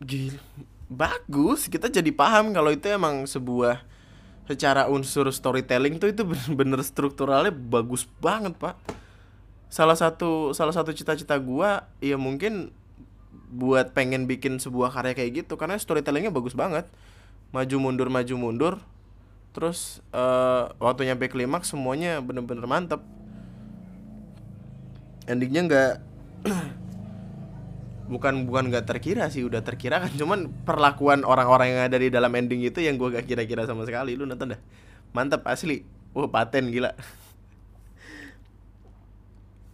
gila, 0.03 0.41
bagus. 0.91 1.71
Kita 1.71 1.87
jadi 1.87 2.11
paham 2.11 2.51
kalau 2.51 2.73
itu 2.75 2.91
emang 2.91 3.23
sebuah 3.23 3.85
secara 4.43 4.91
unsur 4.91 5.29
storytelling 5.31 5.99
tuh 5.99 6.11
itu 6.11 6.27
bener-bener 6.27 6.79
strukturalnya 6.83 7.51
bagus 7.51 8.07
banget 8.19 8.55
pak. 8.59 8.75
Salah 9.71 9.97
satu 9.97 10.53
salah 10.53 10.75
satu 10.75 10.93
cita-cita 10.93 11.39
gua 11.39 11.89
ya 12.03 12.19
mungkin 12.19 12.75
buat 13.53 13.93
pengen 13.93 14.25
bikin 14.25 14.57
sebuah 14.57 14.89
karya 14.93 15.13
kayak 15.13 15.45
gitu 15.45 15.53
karena 15.55 15.79
storytellingnya 15.79 16.33
bagus 16.33 16.53
banget. 16.53 16.85
Maju 17.55 17.75
mundur 17.79 18.09
maju 18.11 18.35
mundur. 18.35 18.73
Terus 19.53 20.01
uh, 20.09 20.73
waktu 20.81 21.05
nyampe 21.07 21.29
klimaks 21.29 21.69
semuanya 21.71 22.17
bener-bener 22.19 22.65
mantep 22.65 23.05
endingnya 25.27 25.61
nggak 25.67 25.93
bukan 28.07 28.47
bukan 28.47 28.67
nggak 28.67 28.85
terkira 28.87 29.31
sih 29.31 29.43
udah 29.47 29.63
terkira 29.63 30.03
kan. 30.03 30.11
Cuman 30.13 30.51
perlakuan 30.67 31.23
orang-orang 31.23 31.75
yang 31.75 31.81
ada 31.87 31.97
di 31.99 32.11
dalam 32.11 32.31
ending 32.35 32.63
itu 32.63 32.83
yang 32.83 32.99
gue 32.99 33.09
gak 33.13 33.27
kira-kira 33.27 33.63
sama 33.63 33.87
sekali. 33.87 34.15
Lu 34.19 34.27
nonton 34.27 34.55
dah. 34.55 34.61
Mantap 35.15 35.45
asli. 35.47 35.85
Wah 36.13 36.29
paten 36.29 36.69
gila. 36.69 36.93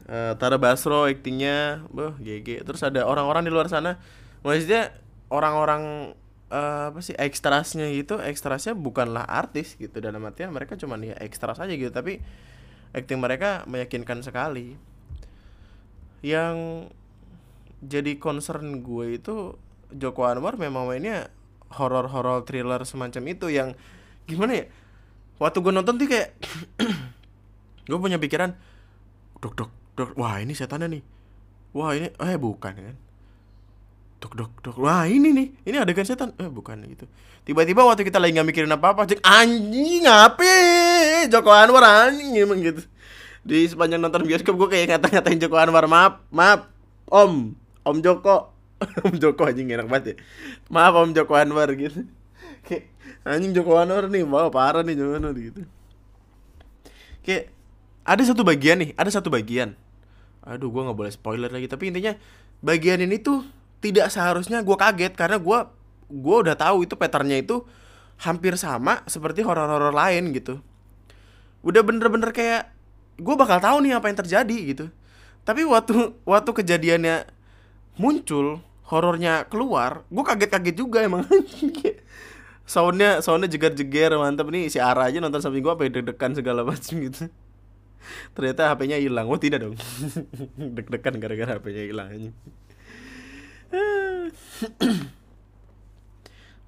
Uh, 0.08 0.34
Tara 0.40 0.58
Basro 0.58 1.06
aktingnya 1.06 1.84
boh 1.92 2.16
GG 2.18 2.64
terus 2.64 2.82
ada 2.86 3.06
orang-orang 3.06 3.46
di 3.46 3.52
luar 3.52 3.68
sana. 3.68 4.00
Maksudnya 4.46 4.96
orang-orang 5.30 6.16
uh, 6.50 6.96
apa 6.96 7.00
sih 7.04 7.14
ekstrasnya 7.14 7.92
gitu 7.94 8.18
ekstrasnya 8.22 8.78
bukanlah 8.78 9.26
artis 9.26 9.76
gitu. 9.76 10.00
Dalam 10.00 10.24
artian 10.24 10.54
mereka 10.54 10.78
cuman 10.78 11.02
ya 11.02 11.16
ekstras 11.20 11.60
aja 11.60 11.74
gitu. 11.74 11.92
Tapi 11.92 12.22
akting 12.94 13.20
mereka 13.20 13.66
meyakinkan 13.68 14.22
sekali. 14.24 14.78
Yang 16.20 16.90
jadi 17.80 18.20
concern 18.20 18.84
gue 18.84 19.16
itu 19.16 19.56
Joko 19.90 20.28
Anwar 20.28 20.60
memang 20.60 20.86
mainnya 20.86 21.32
horor-horor 21.72 22.46
thriller 22.46 22.82
semacam 22.84 23.24
itu 23.32 23.48
yang 23.50 23.74
gimana 24.28 24.64
ya? 24.64 24.66
Waktu 25.40 25.58
gue 25.64 25.74
nonton 25.74 25.96
tuh 25.96 26.08
kayak 26.10 26.36
gue 27.90 27.98
punya 27.98 28.20
pikiran 28.20 28.54
dok 29.40 29.54
dok 29.56 29.72
dok 29.96 30.10
wah 30.20 30.38
ini 30.44 30.54
setannya 30.54 31.00
nih. 31.00 31.04
Wah 31.72 31.96
ini 31.96 32.12
eh 32.12 32.38
bukan 32.38 32.74
kan? 32.76 32.96
Dok 34.20 34.34
dok 34.36 34.52
dok 34.62 34.78
wah 34.78 35.08
ini 35.08 35.32
nih 35.32 35.48
ini 35.64 35.78
adegan 35.80 36.06
setan. 36.06 36.36
Eh 36.36 36.52
bukan 36.52 36.84
gitu. 36.84 37.08
Tiba-tiba 37.48 37.88
waktu 37.88 38.04
kita 38.04 38.20
lagi 38.20 38.36
nggak 38.36 38.50
mikirin 38.52 38.76
apa 38.76 38.94
apa 38.94 39.08
cek 39.10 39.24
anjing 39.24 40.06
ngapi 40.06 40.54
Joko 41.32 41.50
Anwar 41.56 41.88
anjing 41.88 42.36
emang 42.36 42.60
gitu. 42.60 42.84
Di 43.42 43.66
sepanjang 43.66 44.04
nonton 44.04 44.28
bioskop 44.28 44.60
gue 44.60 44.70
kayak 44.76 45.00
ngata-ngatain 45.00 45.40
Joko 45.40 45.56
Anwar 45.58 45.88
maaf 45.88 46.22
maaf 46.30 46.68
Om 47.10 47.58
Om 47.90 48.00
Joko. 48.06 48.54
Om 49.10 49.16
Joko 49.20 49.44
anjing 49.44 49.68
enak 49.74 49.90
banget 49.90 50.06
ya. 50.06 50.16
Maaf 50.72 50.94
Om 50.96 51.12
Joko 51.12 51.34
Anwar 51.36 51.70
gitu. 51.76 52.06
Kayak 52.64 52.90
anjing 53.28 53.52
Joko 53.52 53.76
Anwar 53.76 54.08
nih 54.08 54.24
wow 54.24 54.48
parah 54.54 54.86
nih 54.86 54.96
Joko 54.96 55.14
Anwar 55.18 55.36
gitu. 55.36 55.66
Kayak 57.26 57.52
ada 58.08 58.24
satu 58.26 58.42
bagian 58.48 58.80
nih 58.80 58.90
ada 58.96 59.12
satu 59.12 59.28
bagian. 59.28 59.76
Aduh 60.46 60.72
gue 60.72 60.82
nggak 60.82 60.98
boleh 60.98 61.12
spoiler 61.12 61.52
lagi 61.52 61.68
tapi 61.68 61.92
intinya 61.92 62.16
bagian 62.64 63.04
ini 63.04 63.20
tuh 63.20 63.44
tidak 63.80 64.12
seharusnya 64.12 64.64
gue 64.64 64.78
kaget 64.80 65.14
karena 65.16 65.38
gue 65.40 65.60
gue 66.10 66.38
udah 66.42 66.56
tahu 66.58 66.90
itu 66.90 66.98
patternnya 66.98 67.40
itu 67.40 67.64
hampir 68.20 68.60
sama 68.60 69.06
seperti 69.08 69.44
horor-horor 69.44 69.96
lain 69.96 70.36
gitu. 70.36 70.60
Udah 71.64 71.84
bener-bener 71.84 72.32
kayak 72.32 72.72
gue 73.20 73.36
bakal 73.36 73.60
tahu 73.60 73.84
nih 73.84 74.00
apa 74.00 74.08
yang 74.12 74.18
terjadi 74.20 74.58
gitu. 74.76 74.86
Tapi 75.48 75.64
waktu 75.68 76.16
waktu 76.28 76.52
kejadiannya 76.52 77.39
muncul 78.00 78.64
horornya 78.88 79.46
keluar 79.52 80.08
gue 80.10 80.24
kaget-kaget 80.24 80.76
juga 80.76 81.04
emang 81.04 81.28
soundnya 82.74 83.20
soundnya 83.20 83.52
jeger-jeger 83.52 84.16
mantep 84.18 84.48
nih 84.50 84.72
si 84.72 84.80
Ara 84.80 85.12
aja 85.12 85.20
nonton 85.20 85.44
sampai 85.44 85.60
gue 85.62 85.72
apa 85.74 85.84
deg-degan 85.86 86.34
segala 86.34 86.64
macam 86.64 86.96
gitu 87.04 87.28
ternyata 88.34 88.72
HP-nya 88.74 88.98
hilang 88.98 89.28
oh 89.28 89.38
tidak 89.38 89.68
dong 89.68 89.76
deg-degan 90.78 91.20
gara-gara 91.20 91.60
HP-nya 91.60 91.84
hilang 91.86 92.08
aja 92.10 92.32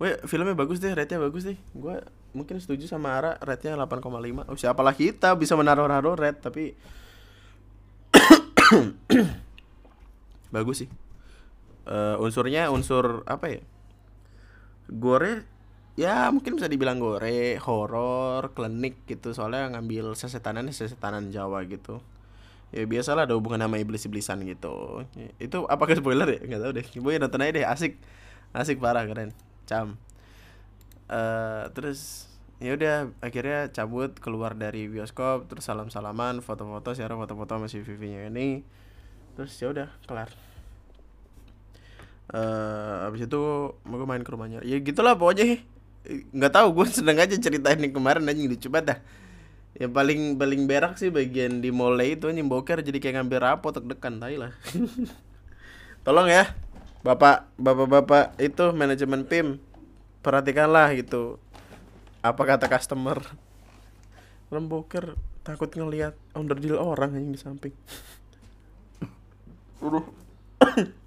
Weh, 0.01 0.17
filmnya 0.25 0.57
bagus 0.57 0.81
deh, 0.81 0.89
rate-nya 0.97 1.21
bagus 1.21 1.45
deh. 1.45 1.53
Gue 1.77 2.01
mungkin 2.33 2.57
setuju 2.57 2.89
sama 2.89 3.13
Ara, 3.13 3.37
rate-nya 3.37 3.77
8,5. 3.77 4.49
Oh, 4.49 4.57
siapalah 4.57 4.97
kita 4.97 5.37
bisa 5.37 5.53
menaruh-naruh 5.53 6.17
rate, 6.17 6.41
tapi 6.41 6.73
bagus 10.55 10.81
sih. 10.85 10.89
Uh, 11.85 12.15
unsurnya 12.21 12.69
unsur 12.69 13.25
apa 13.25 13.57
ya? 13.57 13.61
Gore 14.91 15.47
ya 15.99 16.31
mungkin 16.31 16.55
bisa 16.55 16.71
dibilang 16.71 17.01
gore, 17.01 17.57
horor, 17.61 18.53
klinik 18.53 19.05
gitu. 19.05 19.33
Soalnya 19.33 19.71
ngambil 19.73 20.13
sesetanan 20.13 20.69
sesetanan 20.69 21.33
Jawa 21.33 21.65
gitu. 21.65 22.01
Ya 22.71 22.87
biasalah 22.87 23.27
ada 23.27 23.35
hubungan 23.35 23.67
sama 23.67 23.81
iblis-iblisan 23.81 24.41
gitu. 24.47 25.03
Itu 25.41 25.67
apakah 25.67 25.97
spoiler 25.97 26.27
ya? 26.27 26.39
Enggak 26.39 26.61
tahu 26.63 26.71
deh. 26.77 26.85
Gue 27.03 27.13
nonton 27.19 27.43
aja 27.43 27.51
deh, 27.51 27.65
asik. 27.67 27.99
Asik 28.51 28.79
parah 28.83 29.07
keren 29.07 29.31
cam 29.71 29.95
uh, 31.07 31.71
terus 31.71 32.27
ya 32.59 32.75
udah 32.75 33.15
akhirnya 33.23 33.71
cabut 33.71 34.11
keluar 34.19 34.53
dari 34.59 34.91
bioskop 34.91 35.47
terus 35.47 35.63
salam 35.63 35.87
salaman 35.87 36.43
foto-foto 36.43 36.91
siaran 36.91 37.15
foto-foto 37.15 37.57
masih 37.63 37.81
Vivinya 37.87 38.27
ini 38.27 38.67
terus 39.39 39.55
ya 39.63 39.71
udah 39.71 39.87
kelar 40.05 40.29
uh, 42.31 43.07
abis 43.07 43.27
itu 43.27 43.41
mau 43.85 44.03
main 44.07 44.23
ke 44.23 44.31
rumahnya. 44.31 44.59
Ya 44.63 44.79
gitulah 44.79 45.15
pokoknya. 45.15 45.61
Nggak 46.33 46.53
tahu 46.57 46.67
gue 46.81 46.85
sedang 46.89 47.19
aja 47.21 47.35
ceritain 47.37 47.77
yang 47.77 47.93
kemarin 47.93 48.25
aja 48.25 48.39
lucu 48.41 48.67
banget 48.71 48.85
dah. 48.95 48.99
Ya 49.77 49.87
paling 49.87 50.35
paling 50.35 50.67
berak 50.67 50.99
sih 50.99 51.07
bagian 51.07 51.63
di 51.63 51.71
mall 51.71 51.95
itu 52.03 52.27
anjing 52.27 52.51
boker 52.51 52.83
jadi 52.83 52.97
kayak 52.99 53.15
ngambil 53.21 53.39
rapot 53.39 53.71
tai 53.75 54.35
lah. 54.35 54.51
Tolong 56.05 56.27
ya 56.27 56.51
bapak 57.01 57.49
bapak 57.57 57.87
bapak 57.87 58.25
itu 58.37 58.65
manajemen 58.73 59.23
PIM 59.23 59.61
perhatikanlah 60.25 60.91
gitu. 60.97 61.39
Apa 62.21 62.45
kata 62.45 62.67
customer? 62.69 63.21
Lemboker 64.51 65.15
takut 65.41 65.73
ngelihat 65.73 66.13
underdeal 66.37 66.77
orang 66.77 67.17
yang 67.17 67.33
di 67.33 67.39
samping 67.41 67.73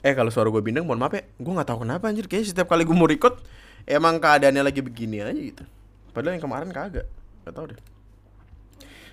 eh 0.00 0.12
kalau 0.16 0.32
suara 0.32 0.48
gue 0.48 0.62
bindeng 0.64 0.88
mohon 0.88 1.00
maaf 1.00 1.12
ya. 1.12 1.24
Gue 1.36 1.52
nggak 1.52 1.68
tahu 1.68 1.84
kenapa 1.84 2.08
anjir. 2.08 2.24
Kayak 2.26 2.52
setiap 2.52 2.68
kali 2.72 2.88
gue 2.88 2.96
mau 2.96 3.08
record 3.08 3.40
emang 3.84 4.16
keadaannya 4.20 4.62
lagi 4.64 4.80
begini 4.80 5.20
aja 5.20 5.36
gitu. 5.36 5.64
Padahal 6.10 6.36
yang 6.36 6.44
kemarin 6.44 6.68
kagak. 6.72 7.06
Gak 7.46 7.52
tau 7.54 7.64
deh. 7.70 7.80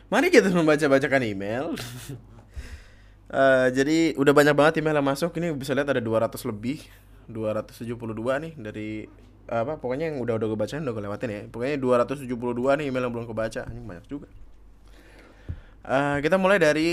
Mari 0.08 0.32
kita 0.32 0.50
membaca 0.56 0.86
bacakan 0.88 1.24
email. 1.24 1.76
Uh, 3.28 3.68
jadi 3.78 4.16
udah 4.16 4.34
banyak 4.34 4.56
banget 4.56 4.74
email 4.80 4.96
yang 4.98 5.08
masuk. 5.08 5.36
Ini 5.36 5.54
bisa 5.54 5.76
lihat 5.76 5.92
ada 5.92 6.00
200 6.00 6.32
lebih. 6.48 6.84
272 7.28 8.00
nih 8.40 8.54
dari 8.56 8.90
apa 9.48 9.80
pokoknya 9.80 10.12
yang 10.12 10.24
udah 10.24 10.40
udah 10.40 10.48
gue 10.48 10.60
bacain 10.60 10.84
udah 10.84 10.96
gue 10.96 11.04
lewatin 11.04 11.30
ya. 11.30 11.42
Pokoknya 11.52 11.76
272 11.76 12.80
nih 12.80 12.86
email 12.88 13.04
yang 13.08 13.14
belum 13.14 13.26
gue 13.28 13.38
baca. 13.38 13.62
Ini 13.68 13.82
banyak 13.84 14.06
juga. 14.08 14.32
Uh, 15.88 16.20
kita 16.24 16.36
mulai 16.40 16.60
dari 16.60 16.92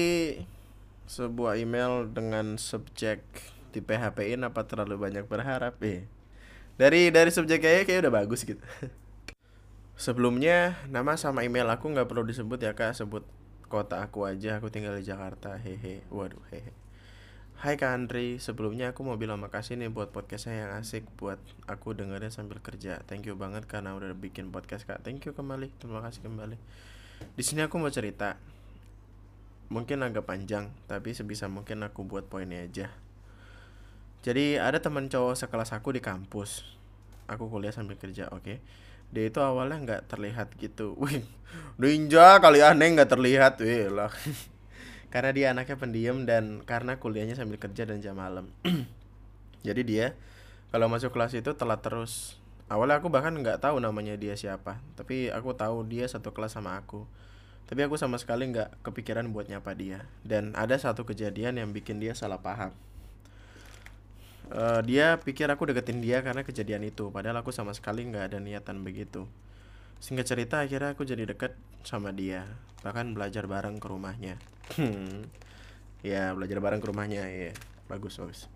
sebuah 1.06 1.58
email 1.58 2.08
dengan 2.10 2.56
subjek 2.58 3.22
di 3.74 3.82
PHP 3.82 4.38
in 4.38 4.46
apa 4.46 4.62
terlalu 4.70 5.10
banyak 5.10 5.26
berharap 5.26 5.74
eh 5.82 6.06
dari 6.78 7.10
dari 7.10 7.34
subjek 7.34 7.58
kayaknya 7.58 7.84
kayak 7.86 8.00
udah 8.06 8.14
bagus 8.14 8.46
gitu 8.46 8.62
sebelumnya 10.04 10.78
nama 10.86 11.18
sama 11.18 11.42
email 11.42 11.66
aku 11.70 11.90
nggak 11.90 12.06
perlu 12.06 12.22
disebut 12.22 12.62
ya 12.62 12.78
kak 12.78 12.94
sebut 12.94 13.26
kota 13.66 13.98
aku 14.02 14.26
aja 14.30 14.62
aku 14.62 14.70
tinggal 14.70 14.94
di 14.94 15.02
Jakarta 15.02 15.58
hehe 15.58 16.06
waduh 16.10 16.42
hehe 16.54 16.84
Hai 17.54 17.78
Kak 17.78 17.96
Andri, 17.96 18.42
sebelumnya 18.42 18.92
aku 18.92 19.06
mau 19.06 19.14
bilang 19.14 19.38
makasih 19.38 19.78
nih 19.78 19.88
buat 19.88 20.10
podcastnya 20.10 20.68
yang 20.68 20.72
asik 20.74 21.06
buat 21.16 21.38
aku 21.64 21.94
dengerin 21.94 22.28
sambil 22.28 22.58
kerja. 22.58 23.00
Thank 23.06 23.30
you 23.30 23.38
banget 23.38 23.64
karena 23.70 23.94
udah 23.94 24.10
bikin 24.12 24.50
podcast 24.50 24.84
Kak. 24.84 25.06
Thank 25.06 25.24
you 25.24 25.32
kembali, 25.32 25.70
terima 25.80 26.02
kasih 26.02 26.26
kembali. 26.26 26.58
Di 27.38 27.42
sini 27.46 27.64
aku 27.64 27.78
mau 27.80 27.88
cerita. 27.88 28.36
Mungkin 29.72 30.02
agak 30.04 30.28
panjang, 30.28 30.74
tapi 30.90 31.16
sebisa 31.16 31.48
mungkin 31.48 31.80
aku 31.86 32.04
buat 32.04 32.28
poinnya 32.28 32.68
aja. 32.68 32.92
Jadi 34.24 34.56
ada 34.56 34.80
teman 34.80 35.12
cowok 35.12 35.36
sekelas 35.36 35.76
aku 35.76 35.92
di 35.92 36.00
kampus. 36.00 36.64
Aku 37.28 37.52
kuliah 37.52 37.76
sambil 37.76 38.00
kerja, 38.00 38.32
oke. 38.32 38.40
Okay? 38.40 38.58
dia 39.14 39.30
itu 39.30 39.38
awalnya 39.38 39.78
nggak 39.78 40.02
terlihat 40.10 40.48
gitu. 40.58 40.96
Wih 41.02 41.22
ninja 41.78 42.42
kali 42.42 42.58
aneh 42.64 42.98
nggak 42.98 43.10
terlihat. 43.14 43.62
Wih 43.62 43.86
lah. 43.94 44.10
Karena 45.12 45.30
dia 45.30 45.46
anaknya 45.54 45.78
pendiam 45.78 46.26
dan 46.26 46.66
karena 46.66 46.98
kuliahnya 46.98 47.38
sambil 47.38 47.54
kerja 47.54 47.86
dan 47.86 48.02
jam 48.02 48.18
malam. 48.18 48.50
Jadi 49.66 49.86
dia 49.86 50.18
kalau 50.74 50.90
masuk 50.90 51.14
kelas 51.14 51.38
itu 51.38 51.54
telat 51.54 51.78
terus. 51.86 52.42
Awalnya 52.66 52.98
aku 52.98 53.12
bahkan 53.12 53.30
nggak 53.30 53.62
tahu 53.62 53.78
namanya 53.78 54.18
dia 54.18 54.34
siapa 54.34 54.80
tapi 54.98 55.30
aku 55.30 55.54
tahu 55.54 55.86
dia 55.86 56.10
satu 56.10 56.34
kelas 56.34 56.58
sama 56.58 56.74
aku. 56.74 57.06
Tapi 57.70 57.86
aku 57.86 57.94
sama 57.94 58.18
sekali 58.18 58.50
nggak 58.50 58.82
kepikiran 58.82 59.30
buat 59.30 59.46
nyapa 59.46 59.70
dia. 59.78 60.10
Dan 60.26 60.50
ada 60.58 60.74
satu 60.74 61.06
kejadian 61.06 61.62
yang 61.62 61.70
bikin 61.70 62.02
dia 62.02 62.18
salah 62.18 62.42
paham 62.42 62.74
uh, 64.52 64.80
dia 64.84 65.16
pikir 65.22 65.48
aku 65.48 65.70
deketin 65.70 66.04
dia 66.04 66.20
karena 66.20 66.44
kejadian 66.44 66.84
itu. 66.84 67.08
Padahal 67.08 67.40
aku 67.40 67.54
sama 67.54 67.72
sekali 67.72 68.04
nggak 68.04 68.34
ada 68.34 68.38
niatan 68.42 68.84
begitu. 68.84 69.24
Singkat 70.02 70.26
cerita 70.26 70.56
akhirnya 70.60 70.92
aku 70.92 71.06
jadi 71.06 71.24
deket 71.24 71.56
sama 71.86 72.12
dia. 72.12 72.44
Bahkan 72.84 73.16
belajar 73.16 73.48
bareng 73.48 73.80
ke 73.80 73.86
rumahnya. 73.88 74.36
Ya 76.04 76.36
belajar 76.36 76.60
bareng 76.60 76.84
ke 76.84 76.88
rumahnya 76.92 77.24
ya 77.32 77.56
bagus 77.88 78.20
bagus. 78.20 78.52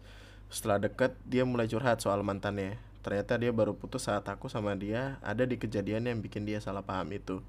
Setelah 0.52 0.84
deket 0.84 1.16
dia 1.24 1.48
mulai 1.48 1.64
curhat 1.64 2.04
soal 2.04 2.20
mantannya. 2.20 2.76
Ternyata 3.00 3.40
dia 3.40 3.56
baru 3.56 3.72
putus 3.72 4.04
saat 4.04 4.28
aku 4.28 4.52
sama 4.52 4.76
dia 4.76 5.16
ada 5.24 5.48
di 5.48 5.56
kejadian 5.56 6.12
yang 6.12 6.20
bikin 6.20 6.44
dia 6.44 6.60
salah 6.60 6.84
paham 6.84 7.08
itu. 7.16 7.40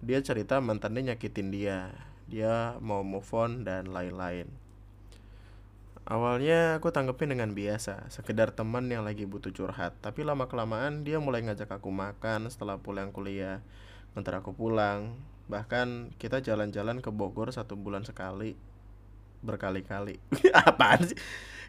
Dia 0.00 0.24
cerita 0.24 0.56
mantannya 0.64 1.12
nyakitin 1.12 1.52
dia. 1.52 1.92
Dia 2.24 2.80
mau 2.80 3.04
move 3.04 3.28
on 3.36 3.68
dan 3.68 3.92
lain-lain 3.92 4.48
Awalnya 6.08 6.80
aku 6.80 6.88
tanggepin 6.88 7.36
dengan 7.36 7.52
biasa, 7.52 8.08
sekedar 8.08 8.56
teman 8.56 8.88
yang 8.88 9.04
lagi 9.04 9.28
butuh 9.28 9.52
curhat. 9.52 9.92
Tapi 10.00 10.24
lama 10.24 10.48
kelamaan 10.48 11.04
dia 11.04 11.20
mulai 11.20 11.44
ngajak 11.44 11.68
aku 11.68 11.92
makan 11.92 12.48
setelah 12.48 12.80
pulang 12.80 13.12
kuliah, 13.12 13.60
ngantar 14.16 14.40
aku 14.40 14.56
pulang. 14.56 15.20
Bahkan 15.52 16.16
kita 16.16 16.40
jalan-jalan 16.40 17.04
ke 17.04 17.12
Bogor 17.12 17.52
satu 17.52 17.76
bulan 17.76 18.08
sekali, 18.08 18.56
berkali-kali. 19.44 20.16
Apaan 20.64 21.12
sih? 21.12 21.18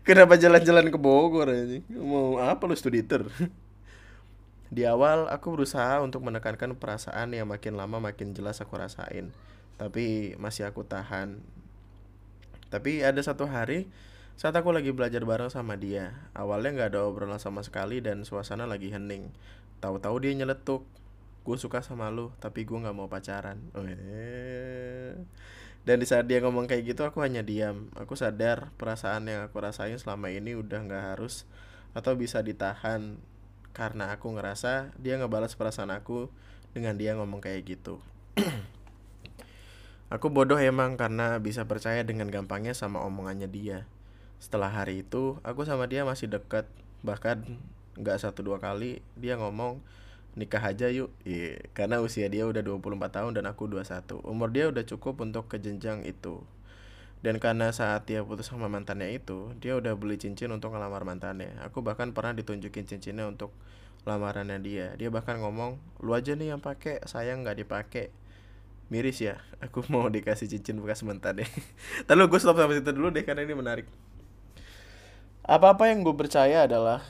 Kenapa 0.07 0.39
jalan-jalan 0.39 0.87
ke 0.87 0.95
Bogor 0.95 1.51
ini? 1.51 1.83
Mau 1.91 2.39
apa 2.39 2.63
lu 2.63 2.79
studi 2.79 3.03
ter? 3.03 3.27
Di 4.71 4.87
awal 4.87 5.27
aku 5.27 5.51
berusaha 5.51 5.99
untuk 5.99 6.23
menekankan 6.23 6.79
perasaan 6.79 7.35
yang 7.35 7.51
makin 7.51 7.75
lama 7.75 7.99
makin 7.99 8.31
jelas 8.31 8.63
aku 8.63 8.79
rasain. 8.79 9.35
Tapi 9.75 10.39
masih 10.39 10.63
aku 10.63 10.87
tahan. 10.87 11.43
Tapi 12.71 13.03
ada 13.03 13.19
satu 13.19 13.43
hari 13.43 13.91
saat 14.39 14.55
aku 14.55 14.71
lagi 14.71 14.95
belajar 14.95 15.27
bareng 15.27 15.51
sama 15.51 15.75
dia, 15.75 16.15
awalnya 16.31 16.71
nggak 16.71 16.89
ada 16.95 17.03
obrolan 17.03 17.43
sama 17.43 17.59
sekali 17.59 17.99
dan 17.99 18.23
suasana 18.23 18.63
lagi 18.63 18.87
hening. 18.87 19.35
Tahu-tahu 19.83 20.15
dia 20.23 20.31
nyeletuk, 20.31 20.87
gue 21.43 21.57
suka 21.59 21.83
sama 21.83 22.07
lu, 22.07 22.31
tapi 22.39 22.63
gue 22.63 22.79
nggak 22.79 22.95
mau 22.95 23.11
pacaran. 23.11 23.59
Dan 25.83 25.95
di 25.99 26.07
saat 26.07 26.31
dia 26.31 26.39
ngomong 26.39 26.71
kayak 26.71 26.87
gitu, 26.87 27.03
aku 27.03 27.19
hanya 27.19 27.43
diam. 27.43 27.91
Aku 27.99 28.15
sadar 28.15 28.71
perasaan 28.79 29.27
yang 29.27 29.43
aku 29.43 29.59
rasain 29.59 29.99
selama 29.99 30.31
ini 30.31 30.55
udah 30.55 30.87
nggak 30.87 31.03
harus 31.19 31.43
atau 31.91 32.15
bisa 32.15 32.39
ditahan 32.39 33.19
karena 33.75 34.15
aku 34.15 34.39
ngerasa 34.39 34.95
dia 35.03 35.19
ngebalas 35.19 35.59
perasaan 35.59 35.91
aku 35.91 36.31
dengan 36.71 36.95
dia 36.95 37.11
ngomong 37.11 37.43
kayak 37.43 37.75
gitu. 37.75 37.99
aku 40.15 40.31
bodoh 40.31 40.63
emang 40.63 40.95
karena 40.95 41.43
bisa 41.43 41.67
percaya 41.67 42.07
dengan 42.07 42.31
gampangnya 42.31 42.71
sama 42.71 43.03
omongannya 43.03 43.51
dia 43.51 43.83
setelah 44.39 44.71
hari 44.71 45.03
itu 45.03 45.37
aku 45.43 45.67
sama 45.67 45.85
dia 45.85 46.07
masih 46.07 46.31
dekat. 46.31 46.65
Bahkan 47.03 47.43
nggak 47.99 48.17
satu 48.23 48.41
dua 48.41 48.57
kali 48.63 49.03
dia 49.19 49.35
ngomong 49.35 49.83
nikah 50.39 50.63
aja 50.63 50.87
yuk. 50.87 51.11
Yeah. 51.27 51.59
karena 51.75 51.99
usia 51.99 52.31
dia 52.31 52.47
udah 52.47 52.63
24 52.63 53.11
tahun 53.11 53.31
dan 53.35 53.45
aku 53.51 53.67
21 53.67 54.23
umur 54.23 54.49
dia 54.55 54.71
udah 54.71 54.83
cukup 54.87 55.19
untuk 55.19 55.51
ke 55.51 55.59
jenjang 55.59 56.07
itu. 56.07 56.41
Dan 57.19 57.35
karena 57.43 57.75
saat 57.75 58.07
dia 58.07 58.23
putus 58.23 58.47
sama 58.47 58.71
mantannya 58.71 59.11
itu 59.11 59.51
dia 59.59 59.75
udah 59.75 59.91
beli 59.99 60.15
cincin 60.15 60.55
untuk 60.55 60.71
ngelamar 60.71 61.03
mantannya. 61.03 61.51
Aku 61.67 61.83
bahkan 61.83 62.15
pernah 62.15 62.31
ditunjukin 62.31 62.87
cincinnya 62.87 63.27
untuk 63.27 63.51
lamarannya 64.07 64.55
dia. 64.63 64.95
Dia 64.95 65.11
bahkan 65.11 65.35
ngomong 65.43 65.75
lu 65.99 66.15
aja 66.15 66.31
nih 66.39 66.55
yang 66.55 66.63
pakai 66.63 67.03
sayang 67.03 67.43
nggak 67.43 67.67
dipakai. 67.67 68.07
Miris 68.89 69.21
ya 69.21 69.37
aku 69.63 69.83
mau 69.91 70.07
dikasih 70.07 70.47
cincin 70.47 70.79
bekas 70.79 71.03
mantannya. 71.03 71.45
Lalu 72.07 72.31
gue 72.31 72.39
stop 72.39 72.55
sampai 72.55 72.79
situ 72.79 72.95
dulu 72.95 73.11
deh 73.11 73.27
karena 73.27 73.43
ini 73.43 73.51
menarik 73.51 73.85
apa-apa 75.49 75.89
yang 75.89 76.05
gue 76.05 76.13
percaya 76.13 76.69
adalah 76.69 77.01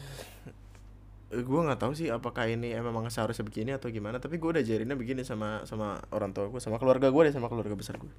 gue 1.30 1.60
nggak 1.62 1.78
tahu 1.78 1.93
sih 1.93 2.10
apakah 2.10 2.49
ini 2.49 2.73
emang 2.73 3.06
seharusnya 3.12 3.45
begini 3.45 3.78
atau 3.78 3.93
gimana 3.93 4.17
tapi 4.17 4.41
gue 4.41 4.49
udah 4.49 4.63
jarinnya 4.65 4.97
begini 4.97 5.21
sama 5.21 5.62
sama 5.69 6.02
orang 6.10 6.34
tua 6.34 6.49
gue 6.49 6.58
sama 6.58 6.82
keluarga 6.82 7.13
gue 7.13 7.21
deh 7.30 7.34
sama 7.36 7.52
keluarga 7.52 7.78
besar 7.78 8.02
gue 8.02 8.10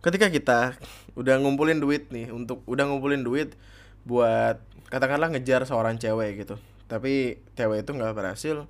ketika 0.00 0.32
kita 0.32 0.58
udah 1.12 1.36
ngumpulin 1.44 1.76
duit 1.76 2.08
nih 2.08 2.32
untuk 2.32 2.64
udah 2.64 2.88
ngumpulin 2.88 3.20
duit 3.20 3.52
buat 4.08 4.64
katakanlah 4.88 5.28
ngejar 5.28 5.68
seorang 5.68 6.00
cewek 6.00 6.40
gitu 6.40 6.56
tapi 6.88 7.42
cewek 7.52 7.84
itu 7.84 7.92
nggak 7.92 8.16
berhasil 8.16 8.64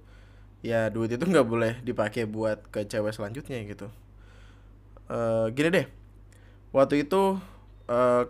ya 0.63 0.89
duit 0.95 1.11
itu 1.11 1.25
nggak 1.27 1.47
boleh 1.47 1.73
dipakai 1.83 2.25
buat 2.25 2.63
ke 2.71 2.87
cewek 2.87 3.11
selanjutnya 3.11 3.59
gitu. 3.67 3.91
Uh, 5.11 5.51
gini 5.53 5.69
deh 5.75 5.87
waktu 6.71 7.05
itu 7.05 7.37
uh, 7.91 8.23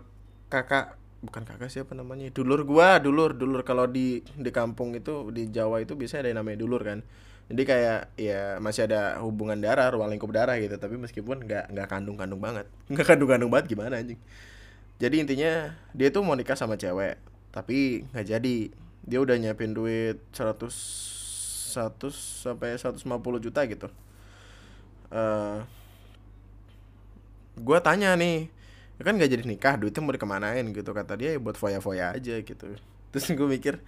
kakak 0.49 0.97
bukan 1.23 1.47
kakak 1.47 1.71
siapa 1.71 1.95
namanya 1.95 2.27
dulur 2.29 2.67
gua 2.67 2.99
dulur 2.99 3.31
dulur. 3.33 3.63
Kalau 3.63 3.87
di 3.87 4.21
di 4.35 4.51
kampung 4.51 4.91
itu 4.93 5.31
di 5.31 5.47
Jawa 5.49 5.79
itu 5.79 5.95
bisa 5.95 6.19
ada 6.19 6.27
yang 6.27 6.43
namanya 6.43 6.59
dulur 6.59 6.83
kan. 6.83 6.99
Jadi 7.47 7.63
kayak 7.63 7.99
ya 8.19 8.59
masih 8.59 8.87
ada 8.91 9.19
hubungan 9.23 9.59
darah 9.59 9.87
ruang 9.91 10.11
lingkup 10.11 10.31
darah 10.35 10.59
gitu. 10.59 10.75
Tapi 10.75 10.99
meskipun 10.99 11.47
nggak 11.47 11.71
nggak 11.71 11.87
kandung 11.87 12.19
kandung 12.19 12.43
banget. 12.43 12.67
Nggak 12.91 13.15
kandung 13.15 13.29
kandung 13.31 13.51
banget 13.51 13.71
gimana 13.71 13.97
anjing. 14.03 14.19
Jadi 14.99 15.15
intinya 15.23 15.73
dia 15.95 16.13
tuh 16.13 16.21
mau 16.21 16.35
nikah 16.35 16.59
sama 16.59 16.75
cewek 16.75 17.17
tapi 17.55 18.03
nggak 18.11 18.27
jadi. 18.27 18.57
Dia 19.03 19.19
udah 19.19 19.35
nyiapin 19.35 19.75
duit 19.75 20.15
100 20.31 20.63
100 21.73 22.13
sampai 22.47 22.77
150 22.77 23.03
juta 23.43 23.61
gitu. 23.65 23.87
Uh, 25.13 25.61
gua 27.59 27.81
tanya 27.83 28.15
nih 28.17 28.49
ya 28.97 29.01
kan 29.01 29.17
gak 29.17 29.31
jadi 29.31 29.43
nikah 29.45 29.75
duitnya 29.79 30.01
mau 30.03 30.13
dikemanain 30.13 30.65
gitu. 30.73 30.91
Kata 30.93 31.13
dia 31.17 31.35
ya 31.35 31.39
buat 31.39 31.57
foya-foya 31.57 32.13
aja 32.15 32.35
gitu. 32.41 32.65
Terus 33.13 33.25
gue 33.29 33.47
mikir 33.47 33.81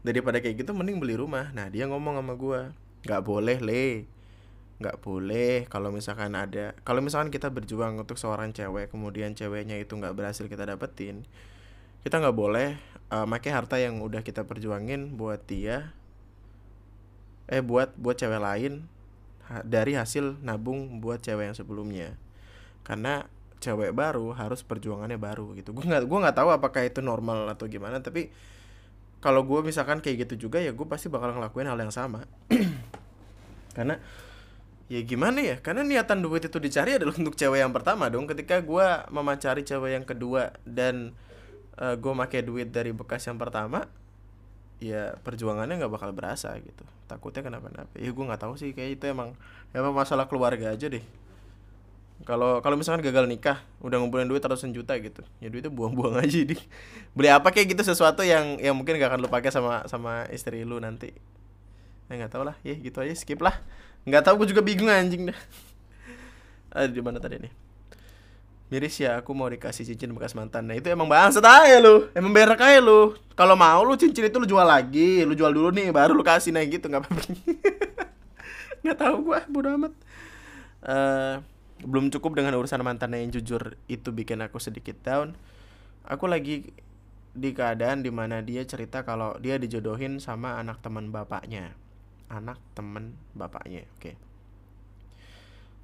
daripada 0.00 0.40
kayak 0.40 0.64
gitu 0.64 0.72
mending 0.72 0.98
beli 1.00 1.14
rumah. 1.16 1.52
Nah 1.52 1.68
dia 1.68 1.88
ngomong 1.88 2.16
sama 2.20 2.34
gue 2.36 2.60
nggak 3.08 3.22
boleh 3.24 3.58
le. 3.60 3.88
Nggak 4.80 4.96
boleh 5.04 5.68
kalau 5.68 5.92
misalkan 5.92 6.32
ada 6.32 6.72
kalau 6.88 7.04
misalkan 7.04 7.28
kita 7.28 7.52
berjuang 7.52 8.00
untuk 8.00 8.16
seorang 8.16 8.56
cewek 8.56 8.88
kemudian 8.88 9.36
ceweknya 9.36 9.76
itu 9.76 9.92
nggak 9.92 10.16
berhasil 10.16 10.48
kita 10.48 10.64
dapetin 10.64 11.28
kita 12.00 12.16
nggak 12.16 12.32
boleh 12.32 12.80
uh, 13.12 13.28
make 13.28 13.52
harta 13.52 13.76
yang 13.76 14.00
udah 14.00 14.24
kita 14.24 14.48
perjuangin 14.48 15.20
buat 15.20 15.44
dia 15.44 15.92
eh 17.50 17.60
buat 17.60 17.92
buat 17.98 18.16
cewek 18.16 18.40
lain 18.40 18.88
dari 19.66 19.98
hasil 19.98 20.38
nabung 20.46 21.02
buat 21.02 21.18
cewek 21.18 21.50
yang 21.50 21.56
sebelumnya. 21.58 22.14
Karena 22.86 23.26
cewek 23.60 23.92
baru 23.92 24.32
harus 24.32 24.64
perjuangannya 24.64 25.20
baru 25.20 25.52
gitu. 25.54 25.76
Gue 25.76 25.84
nggak 25.84 26.08
gue 26.08 26.18
nggak 26.18 26.36
tahu 26.36 26.48
apakah 26.50 26.82
itu 26.82 27.04
normal 27.04 27.46
atau 27.52 27.68
gimana 27.68 28.00
tapi 28.00 28.32
kalau 29.20 29.44
gue 29.44 29.60
misalkan 29.60 30.00
kayak 30.00 30.26
gitu 30.26 30.48
juga 30.48 30.58
ya 30.64 30.72
gue 30.72 30.86
pasti 30.88 31.12
bakal 31.12 31.36
ngelakuin 31.36 31.68
hal 31.68 31.76
yang 31.76 31.92
sama. 31.92 32.24
Karena 33.76 34.00
ya 34.90 35.06
gimana 35.06 35.38
ya 35.38 35.62
karena 35.62 35.86
niatan 35.86 36.18
duit 36.18 36.42
itu 36.42 36.58
dicari 36.58 36.98
adalah 36.98 37.14
untuk 37.20 37.36
cewek 37.36 37.60
yang 37.60 37.70
pertama 37.70 38.08
dong. 38.08 38.26
Ketika 38.26 38.64
gue 38.64 38.86
memacari 39.12 39.62
cewek 39.62 40.00
yang 40.00 40.06
kedua 40.08 40.56
dan 40.64 41.14
uh, 41.78 41.92
eh, 41.92 41.96
gue 42.00 42.12
make 42.16 42.40
duit 42.42 42.72
dari 42.72 42.90
bekas 42.96 43.28
yang 43.28 43.36
pertama 43.38 43.86
ya 44.80 45.12
perjuangannya 45.20 45.76
nggak 45.84 45.92
bakal 45.92 46.10
berasa 46.16 46.56
gitu. 46.58 46.82
Takutnya 47.06 47.44
kenapa-napa. 47.44 47.92
Ya 48.00 48.08
gue 48.08 48.24
nggak 48.24 48.40
tahu 48.40 48.56
sih 48.56 48.72
kayak 48.72 48.98
itu 48.98 49.04
emang 49.12 49.36
emang 49.76 49.92
masalah 49.92 50.26
keluarga 50.26 50.72
aja 50.72 50.88
deh 50.88 51.19
kalau 52.28 52.60
kalau 52.60 52.76
misalkan 52.76 53.00
gagal 53.00 53.24
nikah 53.24 53.64
udah 53.80 53.96
ngumpulin 53.96 54.28
duit 54.28 54.44
ratusan 54.44 54.76
juta 54.76 54.92
gitu 55.00 55.24
ya 55.40 55.48
duitnya 55.48 55.72
buang-buang 55.72 56.20
aja 56.20 56.44
di. 56.44 56.56
Beli 57.16 57.28
apa 57.32 57.48
kayak 57.48 57.72
gitu 57.72 57.82
sesuatu 57.82 58.20
yang 58.20 58.60
yang 58.60 58.76
mungkin 58.76 59.00
gak 59.00 59.16
akan 59.16 59.20
lu 59.24 59.28
pakai 59.32 59.48
sama 59.48 59.88
sama 59.88 60.28
istri 60.28 60.62
lu 60.68 60.76
nanti. 60.76 61.16
Ya 62.10 62.20
nggak 62.20 62.30
tau 62.34 62.44
lah. 62.44 62.58
Ya 62.60 62.76
gitu 62.76 63.00
aja 63.00 63.14
skip 63.16 63.40
lah. 63.40 63.56
Nggak 64.04 64.28
tahu 64.28 64.44
gue 64.44 64.52
juga 64.52 64.60
bingung 64.60 64.92
anjing 64.92 65.32
dah. 65.32 65.38
Ada 66.70 66.92
di 66.92 67.00
mana 67.00 67.18
tadi 67.18 67.40
nih? 67.40 67.52
Miris 68.70 69.02
ya 69.02 69.18
aku 69.18 69.34
mau 69.34 69.50
dikasih 69.50 69.82
cincin 69.82 70.14
bekas 70.14 70.30
mantan. 70.38 70.62
Nah 70.62 70.78
itu 70.78 70.86
emang 70.86 71.10
bangsat 71.10 71.42
aja 71.42 71.82
lu. 71.82 72.06
Emang 72.14 72.30
berak 72.30 72.62
aja 72.62 72.78
lu. 72.78 73.18
Kalau 73.34 73.58
mau 73.58 73.82
lu 73.82 73.98
cincin 73.98 74.30
itu 74.30 74.38
lu 74.38 74.46
jual 74.46 74.62
lagi. 74.62 75.26
Lu 75.26 75.34
jual 75.34 75.50
dulu 75.50 75.74
nih 75.74 75.90
baru 75.90 76.14
lu 76.14 76.22
kasih 76.22 76.54
nah 76.54 76.62
gitu 76.62 76.86
nggak 76.86 77.02
apa-apa. 77.02 77.22
Nggak 78.80 78.96
tahu 78.96 79.16
gue 79.28 79.40
bodo 79.52 79.68
amat. 79.76 79.92
Uh, 80.80 81.44
belum 81.84 82.12
cukup 82.12 82.36
dengan 82.36 82.56
urusan 82.56 82.80
mantannya 82.84 83.24
yang 83.24 83.32
jujur 83.32 83.76
itu 83.86 84.08
bikin 84.12 84.40
aku 84.44 84.60
sedikit 84.60 84.96
down. 85.04 85.36
Aku 86.08 86.26
lagi 86.26 86.72
di 87.30 87.50
keadaan 87.54 88.02
di 88.02 88.10
mana 88.10 88.42
dia 88.42 88.66
cerita 88.66 89.06
kalau 89.06 89.38
dia 89.38 89.56
dijodohin 89.56 90.18
sama 90.18 90.58
anak 90.58 90.82
teman 90.82 91.14
bapaknya. 91.14 91.76
Anak 92.30 92.58
teman 92.74 93.16
bapaknya 93.34 93.86
oke. 93.86 94.00
Okay. 94.00 94.16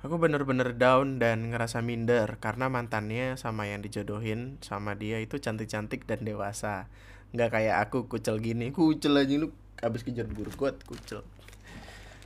aku 0.07 0.23
bener-bener 0.23 0.71
down 0.79 1.19
dan 1.19 1.51
ngerasa 1.51 1.83
minder 1.83 2.39
karena 2.39 2.71
mantannya 2.71 3.35
sama 3.35 3.67
yang 3.67 3.83
dijodohin 3.83 4.55
sama 4.63 4.95
dia 4.95 5.19
itu 5.19 5.43
cantik-cantik 5.43 6.07
dan 6.07 6.23
dewasa. 6.23 6.87
Nggak 7.35 7.59
kayak 7.59 7.77
aku 7.89 8.07
kucel 8.07 8.39
gini. 8.39 8.71
Kucel 8.71 9.19
aja 9.19 9.35
lu 9.35 9.51
abis 9.83 10.07
kejar 10.07 10.31
buru 10.31 10.49
kuat 10.55 10.81
kucel 10.87 11.27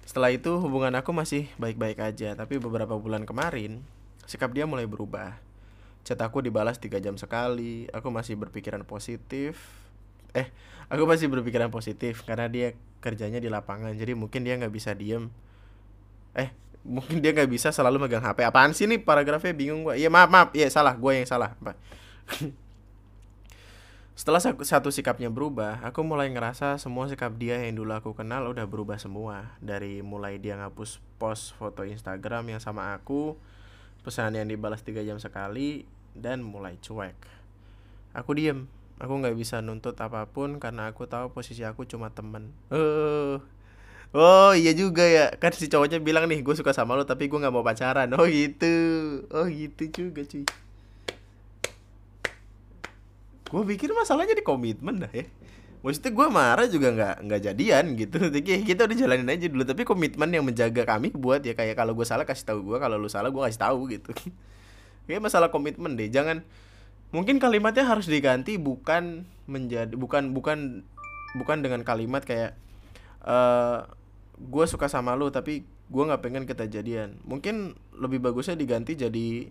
setelah 0.04 0.30
itu 0.34 0.58
hubungan 0.58 0.94
aku 0.98 1.14
masih 1.14 1.46
baik-baik 1.60 2.02
aja 2.02 2.34
tapi 2.34 2.58
beberapa 2.58 2.96
bulan 2.98 3.22
kemarin 3.28 3.84
sikap 4.26 4.54
dia 4.54 4.66
mulai 4.68 4.86
berubah. 4.86 5.38
Chat 6.06 6.18
aku 6.22 6.40
dibalas 6.40 6.80
tiga 6.80 7.02
jam 7.02 7.18
sekali 7.18 7.90
aku 7.90 8.08
masih 8.08 8.38
berpikiran 8.38 8.86
positif. 8.86 9.58
Eh 10.32 10.48
aku 10.86 11.04
masih 11.04 11.26
berpikiran 11.26 11.68
positif 11.68 12.22
karena 12.22 12.46
dia 12.46 12.78
kerjanya 13.00 13.40
di 13.40 13.48
lapangan 13.50 13.96
jadi 13.96 14.14
mungkin 14.14 14.46
dia 14.46 14.54
nggak 14.56 14.72
bisa 14.72 14.94
diem. 14.94 15.28
Eh 16.32 16.54
mungkin 16.86 17.20
dia 17.20 17.36
nggak 17.36 17.50
bisa 17.50 17.68
selalu 17.74 18.06
megang 18.08 18.24
HP 18.24 18.46
apaan 18.46 18.72
sih 18.72 18.88
nih 18.88 19.02
paragrafnya? 19.02 19.52
Bingung 19.52 19.90
gua. 19.90 19.98
Iya 19.98 20.08
maaf 20.08 20.30
maaf. 20.30 20.48
Iya 20.54 20.70
salah. 20.72 20.94
Gue 20.96 21.20
yang 21.20 21.28
salah. 21.28 21.52
Setelah 24.20 24.36
satu 24.44 24.92
sikapnya 24.92 25.32
berubah, 25.32 25.80
aku 25.80 26.04
mulai 26.04 26.28
ngerasa 26.28 26.76
semua 26.76 27.08
sikap 27.08 27.40
dia 27.40 27.56
yang 27.56 27.80
dulu 27.80 27.96
aku 27.96 28.12
kenal 28.12 28.52
udah 28.52 28.68
berubah 28.68 29.00
semua. 29.00 29.56
Dari 29.64 30.04
mulai 30.04 30.36
dia 30.36 30.60
ngapus 30.60 31.00
post 31.16 31.56
foto 31.56 31.88
Instagram 31.88 32.52
yang 32.52 32.60
sama 32.60 32.92
aku, 32.92 33.40
pesan 34.04 34.36
yang 34.36 34.44
dibalas 34.44 34.84
tiga 34.84 35.00
jam 35.00 35.16
sekali, 35.16 35.88
dan 36.12 36.44
mulai 36.44 36.76
cuek. 36.84 37.16
Aku 38.12 38.36
diem, 38.36 38.68
aku 39.00 39.24
nggak 39.24 39.40
bisa 39.40 39.64
nuntut 39.64 39.96
apa 39.96 40.28
pun 40.28 40.60
karena 40.60 40.92
aku 40.92 41.08
tahu 41.08 41.32
posisi 41.32 41.64
aku 41.64 41.88
cuma 41.88 42.12
temen. 42.12 42.52
Uh, 42.68 43.40
oh 44.12 44.52
iya 44.52 44.76
juga 44.76 45.08
ya, 45.08 45.32
kan 45.40 45.56
si 45.56 45.64
cowoknya 45.72 45.96
bilang 45.96 46.28
nih 46.28 46.44
gue 46.44 46.52
suka 46.52 46.76
sama 46.76 46.92
lo 46.92 47.08
tapi 47.08 47.32
gue 47.32 47.40
nggak 47.40 47.56
mau 47.56 47.64
pacaran. 47.64 48.12
Oh 48.12 48.28
gitu, 48.28 48.68
oh 49.32 49.48
gitu 49.48 49.88
juga 49.88 50.28
cuy 50.28 50.44
gue 53.50 53.62
pikir 53.74 53.90
masalahnya 53.90 54.38
di 54.38 54.46
komitmen 54.46 55.02
dah 55.02 55.10
ya. 55.10 55.26
Maksudnya 55.80 56.12
gue 56.12 56.26
marah 56.28 56.66
juga 56.68 56.88
nggak 56.92 57.14
nggak 57.26 57.40
jadian 57.50 57.84
gitu. 57.98 58.18
Jadi 58.34 58.62
kita 58.62 58.86
udah 58.86 58.96
jalanin 58.96 59.28
aja 59.32 59.46
dulu. 59.50 59.64
Tapi 59.66 59.82
komitmen 59.82 60.30
yang 60.30 60.46
menjaga 60.46 60.86
kami 60.86 61.10
buat 61.10 61.42
ya 61.42 61.58
kayak 61.58 61.74
kalau 61.74 61.96
gue 61.96 62.06
salah 62.06 62.22
kasih 62.22 62.46
tahu 62.46 62.60
gue 62.62 62.78
kalau 62.78 62.96
lu 63.00 63.10
salah 63.10 63.32
gue 63.32 63.42
kasih 63.42 63.60
tahu 63.60 63.90
gitu. 63.90 64.12
Kayak 65.10 65.26
masalah 65.26 65.50
komitmen 65.50 65.98
deh. 65.98 66.06
Jangan 66.06 66.46
mungkin 67.10 67.42
kalimatnya 67.42 67.82
harus 67.82 68.06
diganti 68.06 68.54
bukan 68.54 69.26
menjadi 69.50 69.90
bukan 69.98 70.30
bukan 70.30 70.86
bukan 71.34 71.58
dengan 71.66 71.82
kalimat 71.82 72.22
kayak 72.22 72.54
uh, 73.26 73.90
gue 74.38 74.64
suka 74.70 74.86
sama 74.86 75.18
lu 75.18 75.34
tapi 75.34 75.66
gue 75.66 76.02
nggak 76.06 76.22
pengen 76.22 76.44
kita 76.46 76.70
jadian. 76.70 77.18
Mungkin 77.26 77.74
lebih 77.98 78.22
bagusnya 78.22 78.54
diganti 78.54 78.94
jadi 78.94 79.50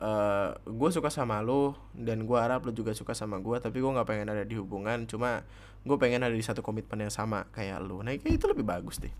uh, 0.00 0.06
eh, 0.06 0.50
gue 0.68 0.90
suka 0.92 1.08
sama 1.08 1.40
lo 1.40 1.76
dan 1.96 2.24
gue 2.28 2.38
harap 2.38 2.64
lo 2.64 2.72
juga 2.72 2.92
suka 2.92 3.16
sama 3.16 3.40
gue 3.40 3.56
tapi 3.60 3.80
gue 3.80 3.90
nggak 3.90 4.08
pengen 4.08 4.28
ada 4.32 4.44
di 4.44 4.56
hubungan. 4.56 5.08
Cuma 5.08 5.44
gue 5.86 5.96
pengen 5.96 6.24
ada 6.24 6.34
di 6.34 6.44
satu 6.44 6.60
komitmen 6.60 7.06
yang 7.06 7.14
sama 7.14 7.46
kayak 7.54 7.78
lo 7.78 8.02
nah 8.02 8.12
kayak 8.12 8.36
itu 8.36 8.46
lebih 8.50 8.66
bagus 8.66 9.00
deh. 9.00 9.14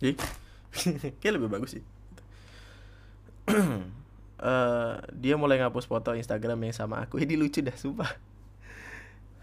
Jadi 0.00 0.14
kayak 1.20 1.34
lebih 1.40 1.50
bagus 1.50 1.80
sih. 1.80 1.84
Uh, 3.46 4.98
dia 5.22 5.34
mulai 5.38 5.60
ngapus 5.60 5.86
foto 5.86 6.12
Instagram 6.16 6.58
yang 6.66 6.74
sama 6.76 7.04
aku. 7.04 7.20
Ini 7.24 7.36
lucu 7.36 7.60
dah 7.60 7.76
sumpah. 7.76 8.10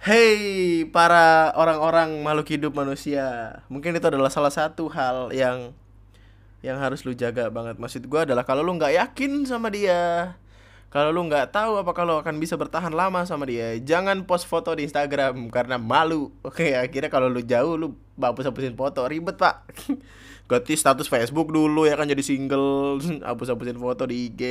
Hey 0.03 0.83
para 0.91 1.55
orang-orang 1.55 2.19
makhluk 2.19 2.51
hidup 2.51 2.75
manusia. 2.75 3.63
Mungkin 3.71 3.95
itu 3.95 4.03
adalah 4.03 4.27
salah 4.27 4.51
satu 4.51 4.91
hal 4.91 5.31
yang 5.31 5.71
yang 6.63 6.79
harus 6.79 7.03
lu 7.03 7.11
jaga 7.13 7.51
banget. 7.51 7.75
Maksud 7.77 8.07
gue 8.07 8.19
adalah 8.23 8.47
kalau 8.47 8.63
lu 8.63 8.73
nggak 8.79 8.95
yakin 8.95 9.43
sama 9.43 9.67
dia 9.69 10.33
kalau 10.93 11.09
lu 11.09 11.25
nggak 11.25 11.49
tahu 11.49 11.81
apa 11.81 11.89
kalau 11.97 12.21
akan 12.21 12.37
bisa 12.37 12.53
bertahan 12.53 12.93
lama 12.93 13.25
sama 13.25 13.49
dia 13.49 13.81
jangan 13.81 14.29
post 14.29 14.45
foto 14.45 14.77
di 14.77 14.85
Instagram 14.85 15.49
karena 15.49 15.81
malu. 15.81 16.29
Oke 16.47 16.77
akhirnya 16.77 17.09
kalau 17.09 17.33
lu 17.33 17.41
jauh 17.41 17.73
lu 17.73 17.97
hapus 18.21 18.53
hapusin 18.53 18.77
foto. 18.77 19.01
Ribet 19.09 19.41
pak. 19.41 19.65
Ganti 20.53 20.77
status 20.77 21.09
Facebook 21.09 21.49
dulu 21.49 21.89
ya 21.89 21.97
kan 21.97 22.05
jadi 22.05 22.21
single. 22.21 23.01
Hapus 23.25 23.57
hapusin 23.57 23.81
foto 23.81 24.05
di 24.05 24.29
IG 24.29 24.41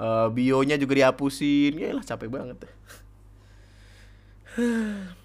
uh, 0.00 0.24
eh, 0.24 0.26
bionya 0.32 0.80
juga 0.80 0.96
dihapusin. 0.96 1.76
Ya 1.76 1.92
lah 1.92 2.00
capek 2.00 2.32
banget 2.32 2.64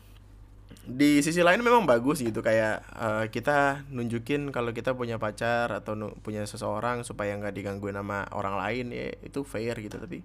di 0.86 1.18
sisi 1.26 1.42
lain 1.42 1.66
memang 1.66 1.90
bagus 1.90 2.22
gitu 2.22 2.46
kayak 2.46 2.86
uh, 2.94 3.26
kita 3.34 3.90
nunjukin 3.90 4.54
kalau 4.54 4.70
kita 4.70 4.94
punya 4.94 5.18
pacar 5.18 5.74
atau 5.74 5.98
punya 6.22 6.46
seseorang 6.46 7.02
supaya 7.02 7.34
nggak 7.42 7.58
digangguin 7.58 7.98
sama 7.98 8.30
orang 8.30 8.62
lain 8.62 8.94
ya 8.94 9.10
itu 9.26 9.42
fair 9.42 9.74
gitu 9.82 9.98
tapi 9.98 10.22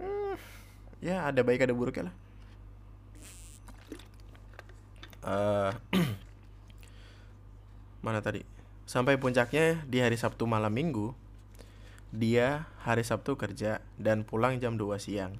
hmm, 0.00 0.34
ya 1.04 1.28
ada 1.28 1.44
baik 1.44 1.68
ada 1.68 1.76
buruknya 1.76 2.08
lah. 2.08 2.16
Uh, 5.20 5.72
mana 8.04 8.24
tadi? 8.24 8.40
Sampai 8.88 9.20
puncaknya 9.20 9.84
di 9.84 10.00
hari 10.00 10.16
Sabtu 10.16 10.48
malam 10.48 10.72
minggu 10.72 11.12
dia 12.10 12.64
hari 12.80 13.04
Sabtu 13.04 13.36
kerja 13.36 13.84
dan 14.00 14.24
pulang 14.24 14.56
jam 14.56 14.80
2 14.80 14.96
siang. 14.96 15.36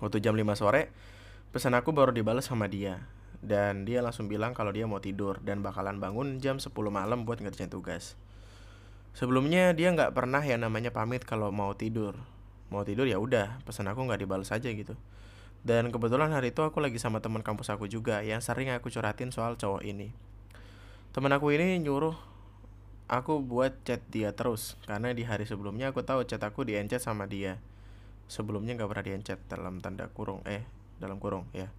Waktu 0.00 0.24
jam 0.24 0.32
5 0.32 0.56
sore 0.56 0.88
Pesan 1.50 1.74
aku 1.74 1.90
baru 1.90 2.14
dibalas 2.14 2.46
sama 2.46 2.70
dia 2.70 3.02
dan 3.42 3.82
dia 3.82 4.06
langsung 4.06 4.30
bilang 4.30 4.54
kalau 4.54 4.70
dia 4.70 4.86
mau 4.86 5.02
tidur 5.02 5.42
dan 5.42 5.66
bakalan 5.66 5.98
bangun 5.98 6.38
jam 6.38 6.62
10 6.62 6.70
malam 6.94 7.26
buat 7.26 7.42
ngerjain 7.42 7.66
tugas. 7.66 8.14
Sebelumnya 9.18 9.74
dia 9.74 9.90
nggak 9.90 10.14
pernah 10.14 10.38
yang 10.46 10.62
namanya 10.62 10.94
pamit 10.94 11.26
kalau 11.26 11.50
mau 11.50 11.74
tidur. 11.74 12.14
Mau 12.70 12.86
tidur 12.86 13.10
ya 13.10 13.18
udah, 13.18 13.58
pesan 13.66 13.90
aku 13.90 14.06
nggak 14.06 14.22
dibalas 14.22 14.54
aja 14.54 14.70
gitu. 14.70 14.94
Dan 15.66 15.90
kebetulan 15.90 16.30
hari 16.30 16.54
itu 16.54 16.62
aku 16.62 16.78
lagi 16.78 17.02
sama 17.02 17.18
teman 17.18 17.42
kampus 17.42 17.74
aku 17.74 17.90
juga 17.90 18.22
yang 18.22 18.38
sering 18.38 18.70
aku 18.70 18.86
curhatin 18.86 19.34
soal 19.34 19.58
cowok 19.58 19.82
ini. 19.82 20.14
Temen 21.10 21.34
aku 21.34 21.50
ini 21.50 21.82
nyuruh 21.82 22.14
aku 23.10 23.42
buat 23.42 23.74
chat 23.82 23.98
dia 24.06 24.30
terus 24.30 24.78
karena 24.86 25.10
di 25.10 25.26
hari 25.26 25.50
sebelumnya 25.50 25.90
aku 25.90 26.06
tahu 26.06 26.22
chat 26.30 26.46
aku 26.46 26.62
di 26.62 26.78
sama 27.02 27.26
dia. 27.26 27.58
Sebelumnya 28.30 28.78
nggak 28.78 28.86
pernah 28.86 29.02
di 29.02 29.18
dalam 29.50 29.82
tanda 29.82 30.06
kurung 30.06 30.46
eh 30.46 30.78
dalam 31.00 31.16
kurung 31.16 31.48
ya 31.56 31.72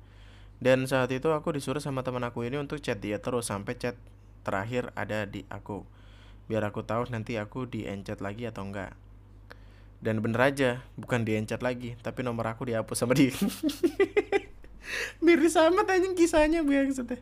dan 0.61 0.85
saat 0.89 1.09
itu 1.13 1.29
aku 1.29 1.53
disuruh 1.53 1.81
sama 1.81 2.01
teman 2.01 2.25
aku 2.25 2.41
ini 2.45 2.57
untuk 2.57 2.81
chat 2.81 2.97
dia 2.97 3.21
terus 3.21 3.49
sampai 3.49 3.77
chat 3.77 3.95
terakhir 4.41 4.89
ada 4.97 5.29
di 5.29 5.45
aku 5.47 5.85
biar 6.49 6.65
aku 6.65 6.81
tahu 6.81 7.07
nanti 7.13 7.37
aku 7.37 7.69
di 7.69 7.85
encet 7.85 8.19
lagi 8.19 8.49
atau 8.49 8.65
enggak 8.65 8.97
dan 10.01 10.19
bener 10.19 10.41
aja 10.41 10.69
bukan 10.97 11.21
di 11.21 11.37
encet 11.37 11.61
lagi 11.61 11.93
tapi 12.01 12.25
nomor 12.25 12.49
aku 12.49 12.65
dihapus 12.67 12.97
sama 13.05 13.13
dia 13.13 13.31
miris 15.23 15.53
sama 15.53 15.85
tanya 15.85 16.11
kisahnya 16.17 16.65
maksudnya 16.65 17.21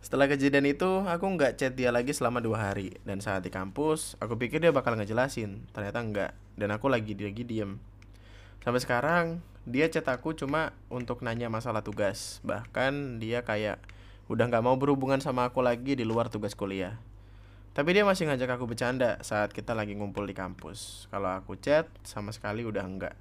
setelah 0.00 0.32
kejadian 0.32 0.64
itu, 0.64 1.04
aku 1.04 1.28
nggak 1.36 1.60
chat 1.60 1.76
dia 1.76 1.92
lagi 1.92 2.16
selama 2.16 2.40
dua 2.40 2.72
hari. 2.72 2.96
Dan 3.04 3.20
saat 3.20 3.44
di 3.44 3.52
kampus, 3.52 4.16
aku 4.16 4.40
pikir 4.40 4.56
dia 4.56 4.72
bakal 4.72 4.96
ngejelasin. 4.96 5.68
Ternyata 5.76 6.00
enggak. 6.00 6.32
Dan 6.56 6.72
aku 6.72 6.88
lagi 6.88 7.12
lagi 7.12 7.44
diem. 7.44 7.76
Sampai 8.60 8.80
sekarang, 8.80 9.24
dia 9.64 9.88
chat 9.88 10.04
aku 10.08 10.36
cuma 10.36 10.76
untuk 10.92 11.24
nanya 11.24 11.48
masalah 11.48 11.80
tugas. 11.80 12.44
Bahkan 12.44 13.20
dia 13.20 13.44
kayak 13.44 13.80
udah 14.28 14.46
nggak 14.46 14.64
mau 14.64 14.76
berhubungan 14.76 15.18
sama 15.18 15.48
aku 15.48 15.64
lagi 15.64 15.96
di 15.96 16.04
luar 16.04 16.28
tugas 16.28 16.52
kuliah. 16.52 17.00
Tapi 17.70 17.94
dia 17.94 18.04
masih 18.04 18.26
ngajak 18.26 18.58
aku 18.58 18.66
bercanda 18.66 19.16
saat 19.22 19.54
kita 19.54 19.72
lagi 19.72 19.94
ngumpul 19.94 20.26
di 20.26 20.34
kampus. 20.34 21.08
Kalau 21.08 21.30
aku 21.32 21.54
chat 21.56 21.86
sama 22.02 22.34
sekali 22.34 22.66
udah 22.66 22.82
enggak 22.82 23.14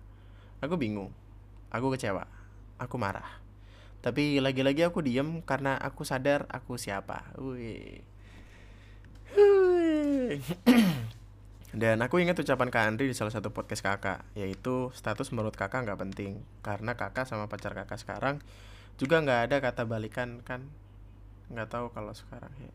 aku 0.60 0.76
bingung. 0.76 1.12
Aku 1.72 1.92
kecewa. 1.92 2.28
Aku 2.80 2.96
marah. 3.00 3.40
Tapi 4.00 4.40
lagi-lagi 4.40 4.88
aku 4.88 5.04
diem 5.04 5.44
karena 5.44 5.76
aku 5.76 6.08
sadar 6.08 6.48
aku 6.48 6.80
siapa. 6.80 7.36
Wih. 7.36 8.00
Dan 11.70 12.02
aku 12.02 12.18
ingat 12.18 12.34
ucapan 12.42 12.74
Kak 12.74 12.84
Andri 12.90 13.06
di 13.06 13.14
salah 13.14 13.30
satu 13.30 13.54
podcast 13.54 13.86
kakak, 13.86 14.26
yaitu 14.34 14.90
status 14.98 15.30
menurut 15.30 15.54
kakak 15.54 15.86
nggak 15.86 16.02
penting, 16.02 16.42
karena 16.66 16.98
kakak 16.98 17.30
sama 17.30 17.46
pacar 17.46 17.78
kakak 17.78 18.02
sekarang 18.02 18.42
juga 18.98 19.22
nggak 19.22 19.40
ada 19.48 19.56
kata 19.62 19.86
balikan 19.86 20.42
kan, 20.42 20.66
nggak 21.54 21.70
tahu 21.70 21.94
kalau 21.94 22.10
sekarang 22.18 22.50
ya. 22.58 22.74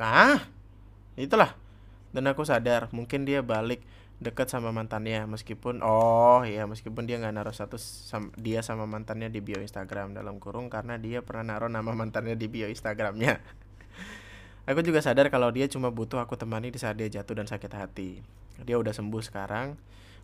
Ah, 0.00 0.40
itulah. 1.20 1.52
Dan 2.16 2.28
aku 2.32 2.48
sadar 2.48 2.88
mungkin 2.96 3.28
dia 3.28 3.44
balik 3.44 3.84
dekat 4.22 4.46
sama 4.48 4.70
mantannya 4.70 5.26
meskipun 5.26 5.82
oh 5.82 6.46
ya 6.46 6.62
meskipun 6.70 7.10
dia 7.10 7.18
nggak 7.18 7.34
naruh 7.34 7.50
status 7.50 7.82
sam, 7.82 8.30
dia 8.38 8.62
sama 8.62 8.86
mantannya 8.86 9.26
di 9.28 9.42
bio 9.42 9.58
Instagram 9.58 10.14
dalam 10.14 10.38
kurung 10.38 10.70
karena 10.70 10.94
dia 10.94 11.26
pernah 11.26 11.58
naruh 11.58 11.66
nama 11.66 11.90
mantannya 11.90 12.38
di 12.38 12.46
bio 12.46 12.70
Instagramnya 12.70 13.42
Aku 14.62 14.78
juga 14.78 15.02
sadar 15.02 15.26
kalau 15.26 15.50
dia 15.50 15.66
cuma 15.66 15.90
butuh 15.90 16.22
aku 16.22 16.38
temani 16.38 16.70
di 16.70 16.78
saat 16.78 16.94
dia 16.94 17.10
jatuh 17.10 17.34
dan 17.34 17.50
sakit 17.50 17.72
hati. 17.74 18.22
Dia 18.62 18.78
udah 18.78 18.94
sembuh 18.94 19.18
sekarang, 19.18 19.74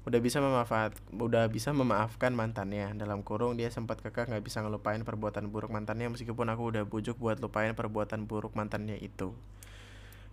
udah 0.06 0.20
bisa 0.22 0.38
memaafkan, 0.38 0.94
udah 1.10 1.50
bisa 1.50 1.74
memaafkan 1.74 2.30
mantannya. 2.38 2.94
Dalam 2.94 3.26
kurung 3.26 3.58
dia 3.58 3.66
sempat 3.66 3.98
kekeh 3.98 4.30
nggak 4.30 4.46
bisa 4.46 4.62
ngelupain 4.62 5.02
perbuatan 5.02 5.50
buruk 5.50 5.74
mantannya 5.74 6.06
meskipun 6.14 6.54
aku 6.54 6.70
udah 6.70 6.86
bujuk 6.86 7.18
buat 7.18 7.42
lupain 7.42 7.74
perbuatan 7.74 8.30
buruk 8.30 8.54
mantannya 8.54 8.94
itu. 9.02 9.34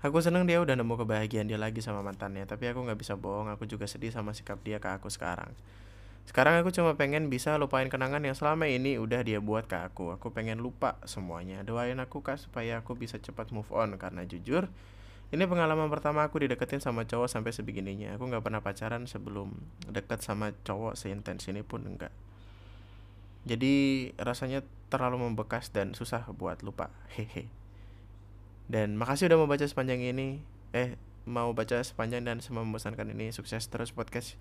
Aku 0.05 0.21
seneng 0.21 0.45
dia 0.45 0.61
udah 0.61 0.77
nemu 0.77 1.01
kebahagiaan 1.01 1.49
dia 1.49 1.57
lagi 1.57 1.81
sama 1.81 2.05
mantannya, 2.05 2.45
tapi 2.45 2.69
aku 2.69 2.85
nggak 2.85 3.01
bisa 3.01 3.17
bohong, 3.17 3.49
aku 3.49 3.65
juga 3.65 3.89
sedih 3.89 4.13
sama 4.13 4.37
sikap 4.37 4.61
dia 4.61 4.77
ke 4.77 4.85
aku 4.85 5.09
sekarang. 5.09 5.49
Sekarang 6.25 6.61
aku 6.61 6.73
cuma 6.73 6.97
pengen 6.97 7.29
bisa 7.29 7.55
lupain 7.61 7.87
kenangan 7.87 8.21
yang 8.25 8.33
selama 8.33 8.65
ini 8.65 8.97
udah 8.97 9.21
dia 9.21 9.37
buat 9.39 9.69
ke 9.69 9.77
aku. 9.77 10.17
Aku 10.17 10.33
pengen 10.33 10.59
lupa 10.59 10.97
semuanya. 11.05 11.61
Doain 11.61 11.97
aku 12.01 12.25
kak 12.25 12.41
supaya 12.41 12.81
aku 12.81 12.97
bisa 12.97 13.21
cepat 13.21 13.53
move 13.53 13.69
on. 13.69 13.95
Karena 14.01 14.25
jujur 14.25 14.67
ini 15.29 15.43
pengalaman 15.45 15.89
pertama 15.89 16.25
aku 16.25 16.41
dideketin 16.41 16.81
sama 16.81 17.05
cowok 17.05 17.29
sampai 17.29 17.53
sebegininya. 17.53 18.17
Aku 18.17 18.25
nggak 18.25 18.41
pernah 18.41 18.59
pacaran 18.59 19.05
sebelum 19.05 19.53
deket 19.89 20.25
sama 20.25 20.53
cowok 20.65 20.97
seintens 20.97 21.45
ini 21.49 21.61
pun 21.61 21.85
enggak 21.85 22.13
jadi 23.45 23.73
rasanya 24.17 24.65
terlalu 24.89 25.29
membekas 25.29 25.69
dan 25.69 25.93
susah 25.93 26.25
buat 26.33 26.65
lupa. 26.65 26.89
Hehe. 27.13 27.45
Dan 28.65 28.97
makasih 28.97 29.29
udah 29.29 29.37
mau 29.37 29.45
baca 29.45 29.61
sepanjang 29.69 30.01
ini. 30.01 30.41
Eh 30.73 30.97
mau 31.29 31.53
baca 31.53 31.77
sepanjang 31.85 32.25
dan 32.25 32.41
semua 32.41 32.65
membosankan 32.65 33.05
ini. 33.13 33.29
Sukses 33.29 33.69
terus 33.69 33.93
podcast 33.93 34.33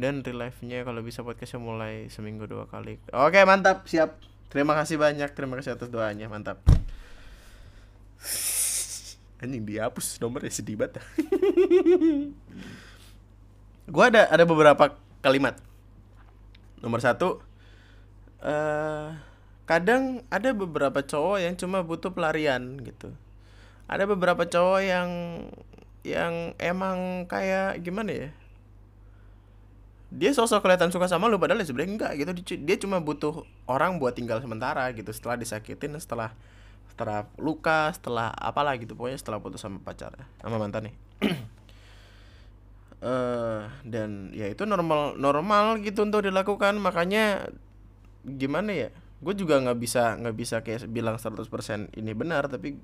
dan 0.00 0.24
relive-nya 0.24 0.88
kalau 0.88 1.04
bisa 1.04 1.20
podcastnya 1.20 1.60
mulai 1.60 2.08
seminggu 2.08 2.48
dua 2.48 2.64
kali. 2.68 2.96
Oke 3.12 3.44
mantap. 3.44 3.84
Siap. 3.84 4.16
Terima 4.48 4.76
kasih 4.76 4.96
banyak. 4.96 5.32
Terima 5.32 5.56
kasih 5.60 5.76
atas 5.76 5.92
doanya. 5.92 6.28
Mantap. 6.28 6.60
Anjing 9.42 9.64
dihapus 9.64 10.20
nomornya. 10.22 10.52
Sedih 10.52 10.80
banget. 10.80 11.02
Gua 13.92 14.08
ada 14.08 14.30
ada 14.30 14.44
beberapa 14.48 14.96
kalimat. 15.20 15.58
Nomor 16.80 16.98
satu 16.98 17.44
uh, 18.42 19.14
kadang 19.68 20.24
ada 20.32 20.50
beberapa 20.56 21.04
cowok 21.04 21.38
yang 21.42 21.54
cuma 21.54 21.84
butuh 21.84 22.10
pelarian 22.10 22.80
gitu. 22.82 23.12
Ada 23.86 24.08
beberapa 24.08 24.48
cowok 24.48 24.80
yang 24.82 25.10
yang 26.02 26.56
emang 26.58 27.30
kayak 27.30 27.78
gimana 27.86 28.10
ya 28.10 28.30
dia 30.12 30.30
sosok 30.36 30.60
kelihatan 30.60 30.92
suka 30.92 31.08
sama 31.08 31.24
lu 31.26 31.40
padahal 31.40 31.64
ya 31.64 31.66
sebenarnya 31.66 31.92
enggak 31.96 32.12
gitu. 32.20 32.30
Dia 32.60 32.76
cuma 32.76 33.00
butuh 33.00 33.48
orang 33.64 33.96
buat 33.96 34.12
tinggal 34.12 34.44
sementara 34.44 34.84
gitu. 34.92 35.08
Setelah 35.08 35.40
disakitin 35.40 35.96
setelah 35.96 36.36
setelah 36.92 37.24
luka 37.40 37.88
setelah 37.96 38.28
apalah 38.36 38.76
gitu. 38.76 38.92
Pokoknya 38.92 39.16
setelah 39.16 39.40
putus 39.40 39.64
sama 39.64 39.80
pacar 39.80 40.12
sama 40.44 40.60
mantan 40.60 40.92
nih 40.92 40.94
uh, 43.02 43.66
dan 43.82 44.30
ya 44.32 44.48
itu 44.48 44.62
normal 44.64 45.18
normal 45.18 45.82
gitu 45.82 46.06
untuk 46.06 46.24
dilakukan. 46.24 46.78
Makanya 46.78 47.50
gimana 48.24 48.70
ya? 48.72 48.88
Gue 49.22 49.34
juga 49.38 49.58
nggak 49.62 49.78
bisa 49.78 50.18
nggak 50.18 50.36
bisa 50.36 50.56
kayak 50.66 50.86
bilang 50.90 51.18
100% 51.18 51.46
ini 51.94 52.12
benar 52.14 52.50
tapi 52.50 52.78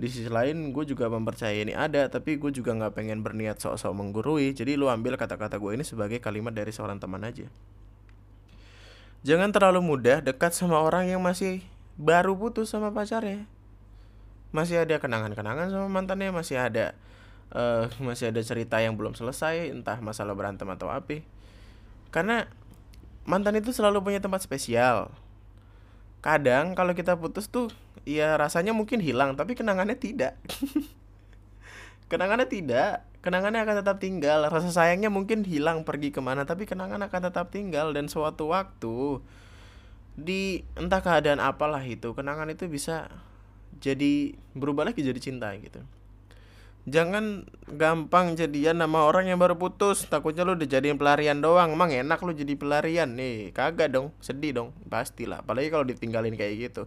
di 0.00 0.08
sisi 0.08 0.32
lain 0.32 0.72
gue 0.72 0.84
juga 0.88 1.12
mempercayai 1.12 1.68
ini 1.68 1.76
ada 1.76 2.08
tapi 2.08 2.40
gue 2.40 2.48
juga 2.48 2.72
nggak 2.72 2.96
pengen 2.96 3.20
berniat 3.20 3.60
sok-sok 3.60 3.92
menggurui. 3.92 4.56
Jadi 4.56 4.80
lu 4.80 4.88
ambil 4.88 5.20
kata-kata 5.20 5.60
gue 5.60 5.76
ini 5.76 5.84
sebagai 5.84 6.16
kalimat 6.24 6.56
dari 6.56 6.72
seorang 6.72 6.96
teman 6.96 7.20
aja. 7.20 7.44
Jangan 9.20 9.52
terlalu 9.52 9.84
mudah 9.84 10.24
dekat 10.24 10.56
sama 10.56 10.80
orang 10.80 11.04
yang 11.04 11.20
masih 11.20 11.60
baru 12.00 12.32
putus 12.32 12.72
sama 12.72 12.88
pacarnya. 12.88 13.44
Masih 14.56 14.80
ada 14.80 14.96
kenangan-kenangan 14.96 15.68
sama 15.68 15.86
mantannya 15.92 16.32
masih 16.32 16.56
ada 16.56 16.96
uh, 17.54 17.86
masih 18.02 18.30
ada 18.30 18.40
cerita 18.42 18.78
yang 18.78 18.94
belum 18.94 19.14
selesai 19.14 19.70
entah 19.70 19.98
masalah 20.00 20.34
berantem 20.34 20.66
atau 20.70 20.90
apa 20.90 21.22
karena 22.10 22.50
mantan 23.26 23.58
itu 23.58 23.70
selalu 23.70 24.02
punya 24.02 24.18
tempat 24.18 24.42
spesial 24.42 25.10
kadang 26.20 26.76
kalau 26.76 26.92
kita 26.92 27.16
putus 27.16 27.48
tuh 27.48 27.72
ya 28.04 28.36
rasanya 28.36 28.76
mungkin 28.76 29.00
hilang 29.00 29.36
tapi 29.36 29.56
kenangannya 29.56 29.96
tidak. 29.96 30.36
Kenangannya 32.10 32.50
tidak 32.50 33.06
kenangannya 33.22 33.62
akan 33.62 33.76
tetap 33.86 34.02
tinggal. 34.02 34.42
Rasa 34.50 34.74
sayangnya 34.74 35.14
mungkin 35.14 35.46
hilang 35.46 35.86
pergi 35.86 36.10
ke 36.10 36.18
mana 36.18 36.42
tapi 36.42 36.66
kenangan 36.66 36.98
akan 37.06 37.20
tetap 37.30 37.54
tinggal. 37.54 37.94
Dan 37.94 38.10
suatu 38.10 38.50
waktu 38.50 39.22
di 40.18 40.66
entah 40.74 40.98
keadaan 41.00 41.38
apalah 41.38 41.80
itu 41.86 42.12
kenangan 42.12 42.50
itu 42.50 42.66
bisa 42.66 43.08
jadi 43.78 44.34
berubah 44.52 44.90
lagi 44.90 45.00
jadi 45.00 45.16
cinta 45.22 45.54
gitu 45.56 45.80
jangan 46.88 47.44
gampang 47.68 48.38
jadian 48.38 48.80
nama 48.80 49.04
orang 49.04 49.28
yang 49.28 49.36
baru 49.36 49.56
putus. 49.60 50.08
Takutnya 50.08 50.46
lu 50.46 50.56
udah 50.56 50.68
jadiin 50.68 50.96
pelarian 50.96 51.40
doang. 51.40 51.76
Emang 51.76 51.92
enak 51.92 52.20
lu 52.24 52.32
jadi 52.32 52.56
pelarian. 52.56 53.10
Nih 53.12 53.52
kagak 53.52 53.92
dong. 53.92 54.14
Sedih 54.24 54.56
dong. 54.56 54.70
Pastilah. 54.88 55.44
Apalagi 55.44 55.68
kalau 55.68 55.84
ditinggalin 55.84 56.36
kayak 56.38 56.70
gitu. 56.70 56.82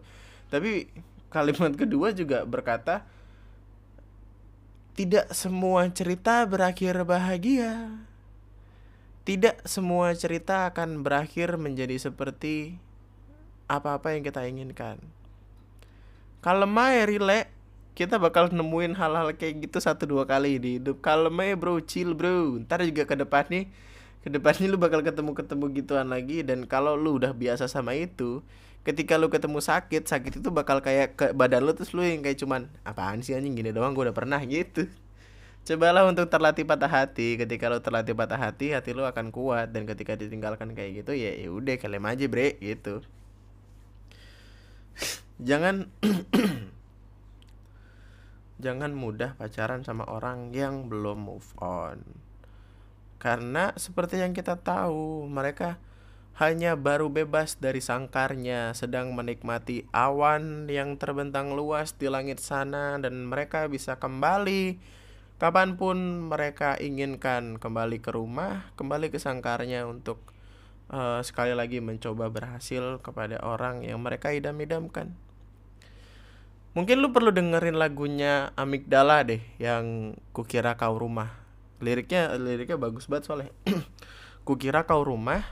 Tapi 0.49 0.89
kalimat 1.29 1.73
kedua 1.73 2.13
juga 2.13 2.45
berkata 2.45 3.05
tidak 4.93 5.33
semua 5.33 5.89
cerita 5.89 6.45
berakhir 6.45 7.01
bahagia. 7.01 7.89
Tidak 9.23 9.63
semua 9.65 10.13
cerita 10.13 10.67
akan 10.69 11.01
berakhir 11.01 11.55
menjadi 11.55 11.95
seperti 11.95 12.75
apa-apa 13.71 14.13
yang 14.13 14.21
kita 14.21 14.45
inginkan. 14.45 14.99
Kalem 16.43 16.75
aja 16.75 17.07
relax 17.07 17.47
kita 17.93 18.17
bakal 18.17 18.49
nemuin 18.49 18.97
hal-hal 18.97 19.37
kayak 19.37 19.69
gitu 19.69 19.77
satu 19.77 20.09
dua 20.09 20.25
kali 20.25 20.57
di 20.57 20.81
hidup. 20.81 21.01
Kalem 21.05 21.37
aja 21.41 21.53
bro 21.53 21.77
chill 21.81 22.17
bro. 22.17 22.57
Ntar 22.65 22.81
juga 22.89 23.05
ke 23.05 23.13
depan 23.13 23.45
nih 23.49 23.65
ke 24.23 24.31
depannya 24.31 24.71
lu 24.71 24.79
bakal 24.79 25.03
ketemu 25.03 25.31
ketemu 25.37 25.65
gituan 25.77 26.07
lagi. 26.09 26.41
Dan 26.41 26.65
kalau 26.65 26.97
lu 26.97 27.21
udah 27.21 27.37
biasa 27.37 27.69
sama 27.69 27.93
itu 27.93 28.41
ketika 28.81 29.15
lu 29.21 29.29
ketemu 29.29 29.61
sakit 29.61 30.09
sakit 30.09 30.41
itu 30.41 30.49
bakal 30.49 30.81
kayak 30.83 31.15
ke 31.15 31.25
badan 31.37 31.63
lu 31.63 31.71
terus 31.71 31.93
lu 31.95 32.03
yang 32.03 32.19
kayak 32.25 32.41
cuman 32.41 32.65
apaan 32.81 33.21
sih 33.21 33.37
anjing? 33.37 33.53
Gini 33.53 33.69
doang 33.69 33.93
gue 33.93 34.09
udah 34.09 34.17
pernah 34.17 34.41
gitu. 34.41 34.89
Cobalah 35.63 36.09
untuk 36.09 36.27
terlatih 36.33 36.65
patah 36.65 36.89
hati. 36.89 37.37
Ketika 37.37 37.69
lu 37.69 37.77
terlatih 37.77 38.17
patah 38.17 38.41
hati 38.41 38.73
hati 38.73 38.97
lu 38.97 39.05
akan 39.05 39.29
kuat. 39.29 39.69
Dan 39.69 39.85
ketika 39.85 40.17
ditinggalkan 40.17 40.73
kayak 40.73 41.05
gitu 41.05 41.13
ya 41.13 41.29
ya 41.37 41.53
udah 41.53 41.77
kalem 41.77 42.09
aja 42.09 42.25
bre 42.25 42.57
gitu. 42.57 43.05
Jangan 45.37 45.91
jangan 48.61 48.93
mudah 48.93 49.37
pacaran 49.37 49.81
sama 49.81 50.05
orang 50.09 50.53
yang 50.53 50.89
belum 50.91 51.29
move 51.29 51.49
on. 51.61 52.03
Karena 53.17 53.71
seperti 53.79 54.19
yang 54.19 54.35
kita 54.35 54.59
tahu, 54.59 55.31
mereka 55.31 55.79
hanya 56.41 56.73
baru 56.73 57.13
bebas 57.13 57.61
dari 57.61 57.77
sangkarnya, 57.77 58.73
sedang 58.73 59.13
menikmati 59.13 59.85
awan 59.93 60.65
yang 60.65 60.97
terbentang 60.97 61.53
luas 61.53 61.93
di 61.93 62.09
langit 62.09 62.41
sana 62.41 62.97
dan 62.97 63.29
mereka 63.29 63.69
bisa 63.69 64.01
kembali 64.01 64.81
kapan 65.37 65.77
pun 65.77 66.25
mereka 66.31 66.73
inginkan 66.81 67.61
kembali 67.61 68.01
ke 68.01 68.09
rumah, 68.09 68.73
kembali 68.79 69.13
ke 69.13 69.21
sangkarnya 69.21 69.85
untuk 69.85 70.19
uh, 70.89 71.21
sekali 71.21 71.53
lagi 71.53 71.79
mencoba 71.85 72.33
berhasil 72.33 72.97
kepada 73.03 73.37
orang 73.45 73.85
yang 73.85 74.01
mereka 74.01 74.33
idam-idamkan. 74.33 75.13
Mungkin 76.74 77.05
lu 77.05 77.13
perlu 77.13 77.30
dengerin 77.30 77.78
lagunya 77.78 78.49
Amigdala 78.57 79.21
deh 79.21 79.41
yang 79.61 80.17
Kukira 80.34 80.74
Kau 80.74 80.97
Rumah. 80.97 81.30
Liriknya 81.78 82.34
liriknya 82.39 82.82
bagus 82.82 83.05
banget 83.05 83.30
soalnya. 83.30 83.53
Kukira 84.43 84.84
kau 84.84 85.07
rumah, 85.07 85.47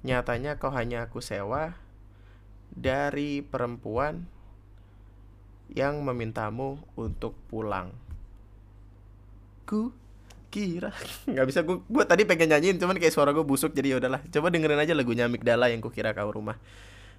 nyatanya 0.00 0.56
kau 0.56 0.72
hanya 0.72 1.04
aku 1.04 1.20
sewa 1.20 1.76
dari 2.72 3.44
perempuan 3.44 4.24
yang 5.68 6.00
memintamu 6.00 6.80
untuk 6.96 7.36
pulang. 7.52 7.92
Ku 9.68 9.92
kira 10.48 10.94
nggak 11.34 11.46
bisa 11.50 11.66
gue 11.66 11.82
gue 11.82 12.04
tadi 12.06 12.22
pengen 12.22 12.54
nyanyiin 12.54 12.78
cuman 12.78 12.94
kayak 13.02 13.10
suara 13.10 13.34
gue 13.34 13.42
busuk 13.42 13.74
jadi 13.74 13.90
ya 13.90 13.96
udahlah 13.98 14.22
coba 14.30 14.54
dengerin 14.54 14.78
aja 14.78 14.94
lagunya 14.94 15.26
Amigdala 15.26 15.66
yang 15.66 15.82
kukira 15.82 16.14
kau 16.14 16.30
rumah 16.30 16.62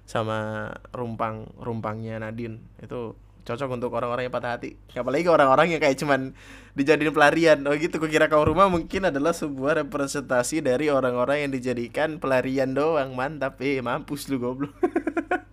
sama 0.08 0.72
rumpang 0.96 1.44
rumpangnya 1.60 2.16
Nadine 2.16 2.64
itu 2.80 3.12
cocok 3.46 3.78
untuk 3.78 3.94
orang-orang 3.94 4.26
yang 4.26 4.34
patah 4.34 4.58
hati. 4.58 4.74
Apalagi 4.98 5.30
orang-orang 5.30 5.70
yang 5.70 5.80
kayak 5.80 5.94
cuman 6.02 6.34
dijadiin 6.74 7.14
pelarian. 7.14 7.62
Oh 7.70 7.78
gitu 7.78 8.02
kira 8.02 8.26
kau 8.26 8.42
rumah 8.42 8.66
mungkin 8.66 9.06
adalah 9.06 9.30
sebuah 9.30 9.86
representasi 9.86 10.66
dari 10.66 10.90
orang-orang 10.90 11.46
yang 11.46 11.52
dijadikan 11.54 12.18
pelarian 12.18 12.74
doang. 12.74 13.14
Mantap. 13.14 13.62
Eh 13.62 13.78
mampus 13.78 14.26
lu 14.26 14.42
goblok. 14.42 14.74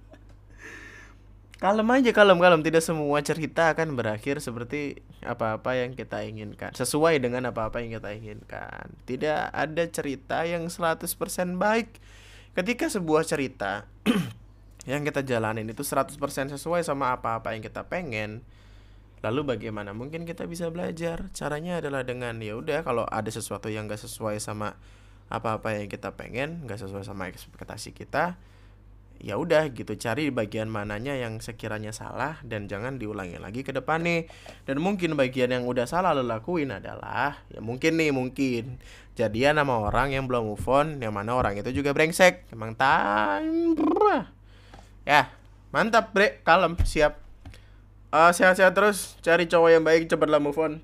Kalem 1.63 1.87
aja 1.95 2.11
kalem 2.11 2.43
kalem. 2.43 2.59
Tidak 2.59 2.83
semua 2.83 3.23
cerita 3.23 3.71
akan 3.71 3.95
berakhir 3.95 4.43
seperti 4.43 4.99
apa-apa 5.23 5.79
yang 5.79 5.95
kita 5.95 6.19
inginkan. 6.27 6.75
Sesuai 6.75 7.23
dengan 7.23 7.47
apa-apa 7.47 7.79
yang 7.79 7.95
kita 7.95 8.11
inginkan. 8.11 8.91
Tidak 9.07 9.55
ada 9.55 9.83
cerita 9.87 10.43
yang 10.43 10.67
100% 10.67 11.07
baik. 11.55 12.03
Ketika 12.51 12.91
sebuah 12.91 13.23
cerita 13.23 13.87
yang 14.83 15.03
kita 15.07 15.23
jalanin 15.23 15.67
itu 15.67 15.83
100% 15.83 16.19
sesuai 16.55 16.81
sama 16.83 17.15
apa-apa 17.15 17.55
yang 17.55 17.63
kita 17.63 17.87
pengen. 17.87 18.43
Lalu 19.23 19.55
bagaimana 19.55 19.95
mungkin 19.95 20.27
kita 20.27 20.43
bisa 20.43 20.67
belajar? 20.67 21.31
Caranya 21.31 21.79
adalah 21.79 22.03
dengan 22.03 22.35
ya 22.43 22.59
udah 22.59 22.83
kalau 22.83 23.07
ada 23.07 23.31
sesuatu 23.31 23.71
yang 23.71 23.87
gak 23.87 24.03
sesuai 24.03 24.35
sama 24.43 24.75
apa-apa 25.31 25.79
yang 25.79 25.87
kita 25.87 26.11
pengen 26.19 26.67
gak 26.67 26.83
sesuai 26.83 27.07
sama 27.07 27.31
ekspektasi 27.31 27.95
kita 27.95 28.35
ya 29.23 29.39
udah 29.39 29.71
gitu 29.71 29.95
cari 29.95 30.27
bagian 30.35 30.67
mananya 30.67 31.15
yang 31.15 31.39
sekiranya 31.39 31.95
salah 31.95 32.43
dan 32.43 32.67
jangan 32.67 32.99
diulangi 32.99 33.39
lagi 33.39 33.63
ke 33.63 33.71
depan 33.71 34.03
nih. 34.03 34.27
Dan 34.67 34.83
mungkin 34.83 35.15
bagian 35.15 35.55
yang 35.55 35.63
udah 35.63 35.87
salah 35.87 36.11
lo 36.11 36.27
lakuin 36.27 36.75
adalah 36.75 37.39
ya 37.47 37.63
mungkin 37.63 37.95
nih 37.95 38.11
mungkin 38.11 38.83
jadian 39.15 39.55
sama 39.55 39.79
orang 39.79 40.11
yang 40.11 40.27
belum 40.27 40.51
move 40.51 40.67
on 40.67 40.99
yang 40.99 41.15
mana 41.15 41.39
orang 41.39 41.55
itu 41.55 41.71
juga 41.71 41.95
brengsek. 41.95 42.51
Emang 42.51 42.75
time 42.75 43.79
ya. 45.03 45.31
Mantap 45.73 46.11
bre. 46.11 46.43
Kalem 46.45 46.75
siap. 46.83 47.19
Uh, 48.13 48.29
sehat-sehat 48.29 48.75
terus. 48.77 49.17
Cari 49.25 49.49
cowok 49.49 49.69
yang 49.73 49.83
baik 49.83 50.11
cepatlah 50.11 50.39
move 50.39 50.59
on. 50.59 50.83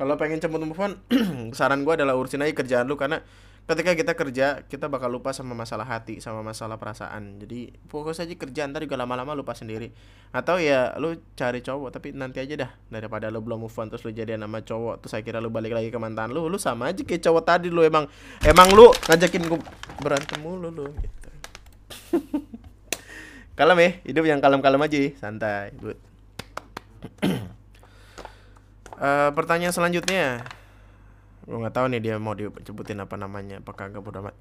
Kalau 0.00 0.16
pengen 0.16 0.40
cepet 0.40 0.64
move 0.64 0.80
on 0.80 0.96
saran 1.58 1.84
gue 1.84 1.92
adalah 1.92 2.16
urusin 2.16 2.40
aja 2.40 2.56
kerjaan 2.56 2.88
lu. 2.88 2.96
Karena 2.96 3.20
ketika 3.68 3.92
kita 3.92 4.12
kerja 4.16 4.46
kita 4.64 4.88
bakal 4.88 5.12
lupa 5.12 5.36
sama 5.36 5.52
masalah 5.52 5.84
hati 5.84 6.24
sama 6.24 6.40
masalah 6.40 6.80
perasaan. 6.80 7.36
Jadi 7.36 7.76
fokus 7.84 8.16
aja 8.16 8.32
kerja 8.32 8.64
ntar 8.64 8.80
juga 8.80 8.96
lama-lama 8.96 9.36
lupa 9.36 9.52
sendiri. 9.52 9.92
Atau 10.32 10.56
ya 10.56 10.96
lu 10.96 11.20
cari 11.36 11.60
cowok 11.60 11.92
tapi 11.92 12.16
nanti 12.16 12.40
aja 12.40 12.64
dah. 12.64 12.70
Daripada 12.88 13.28
lu 13.28 13.44
belum 13.44 13.60
move 13.60 13.76
on 13.76 13.92
terus 13.92 14.00
lu 14.08 14.16
jadi 14.16 14.40
nama 14.40 14.64
cowok 14.64 15.04
terus 15.04 15.12
saya 15.12 15.20
kira 15.20 15.36
lu 15.36 15.52
balik 15.52 15.76
lagi 15.76 15.92
ke 15.92 16.00
mantan 16.00 16.32
lu 16.32 16.48
lu 16.48 16.56
sama 16.56 16.88
aja 16.88 17.04
kayak 17.04 17.20
cowok 17.20 17.44
tadi 17.44 17.68
lu. 17.68 17.84
Emang 17.84 18.08
emang 18.40 18.72
lu 18.72 18.88
ngajakin 19.04 19.52
gue 19.52 19.60
berantem 20.00 20.40
mulu 20.40 20.72
lu 20.72 20.88
gitu 20.96 21.28
kalem 23.60 23.76
ya 23.76 23.90
hidup 24.08 24.24
yang 24.24 24.40
kalem-kalem 24.40 24.80
aja 24.80 25.00
santai 25.20 25.76
good 25.76 26.00
uh, 28.96 29.28
pertanyaan 29.36 29.76
selanjutnya 29.76 30.48
gue 31.44 31.56
nggak 31.60 31.76
tahu 31.76 31.92
nih 31.92 32.00
dia 32.00 32.16
mau 32.16 32.32
disebutin 32.32 33.04
apa 33.04 33.20
namanya 33.20 33.60
apakah 33.60 33.92
gak 33.92 34.00
bodo 34.00 34.24
amat 34.24 34.32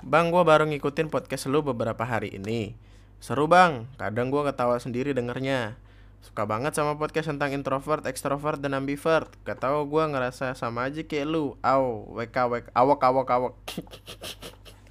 bang 0.00 0.32
gue 0.32 0.40
baru 0.40 0.64
ngikutin 0.72 1.12
podcast 1.12 1.52
lu 1.52 1.60
beberapa 1.60 2.00
hari 2.08 2.32
ini 2.32 2.72
seru 3.20 3.44
bang 3.44 3.84
kadang 4.00 4.32
gue 4.32 4.40
ketawa 4.40 4.80
sendiri 4.80 5.12
dengernya 5.12 5.76
suka 6.24 6.48
banget 6.48 6.74
sama 6.74 6.98
podcast 6.98 7.30
tentang 7.30 7.54
introvert, 7.54 8.02
extrovert, 8.02 8.58
dan 8.58 8.74
ambivert. 8.74 9.30
Gak 9.46 9.62
tau 9.62 9.86
gue 9.86 10.02
ngerasa 10.10 10.58
sama 10.58 10.90
aja 10.90 11.06
kayak 11.06 11.22
lu. 11.22 11.54
Aw, 11.62 11.86
wk 12.18 12.34
wk 12.34 12.66
awak 12.74 13.00
awak 13.06 13.28
awak. 13.30 13.54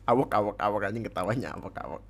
awak 0.07 0.32
awak 0.39 0.57
awak 0.63 0.82
aja 0.88 0.99
ketawanya 1.03 1.59
awak 1.59 1.76
awak. 1.84 2.03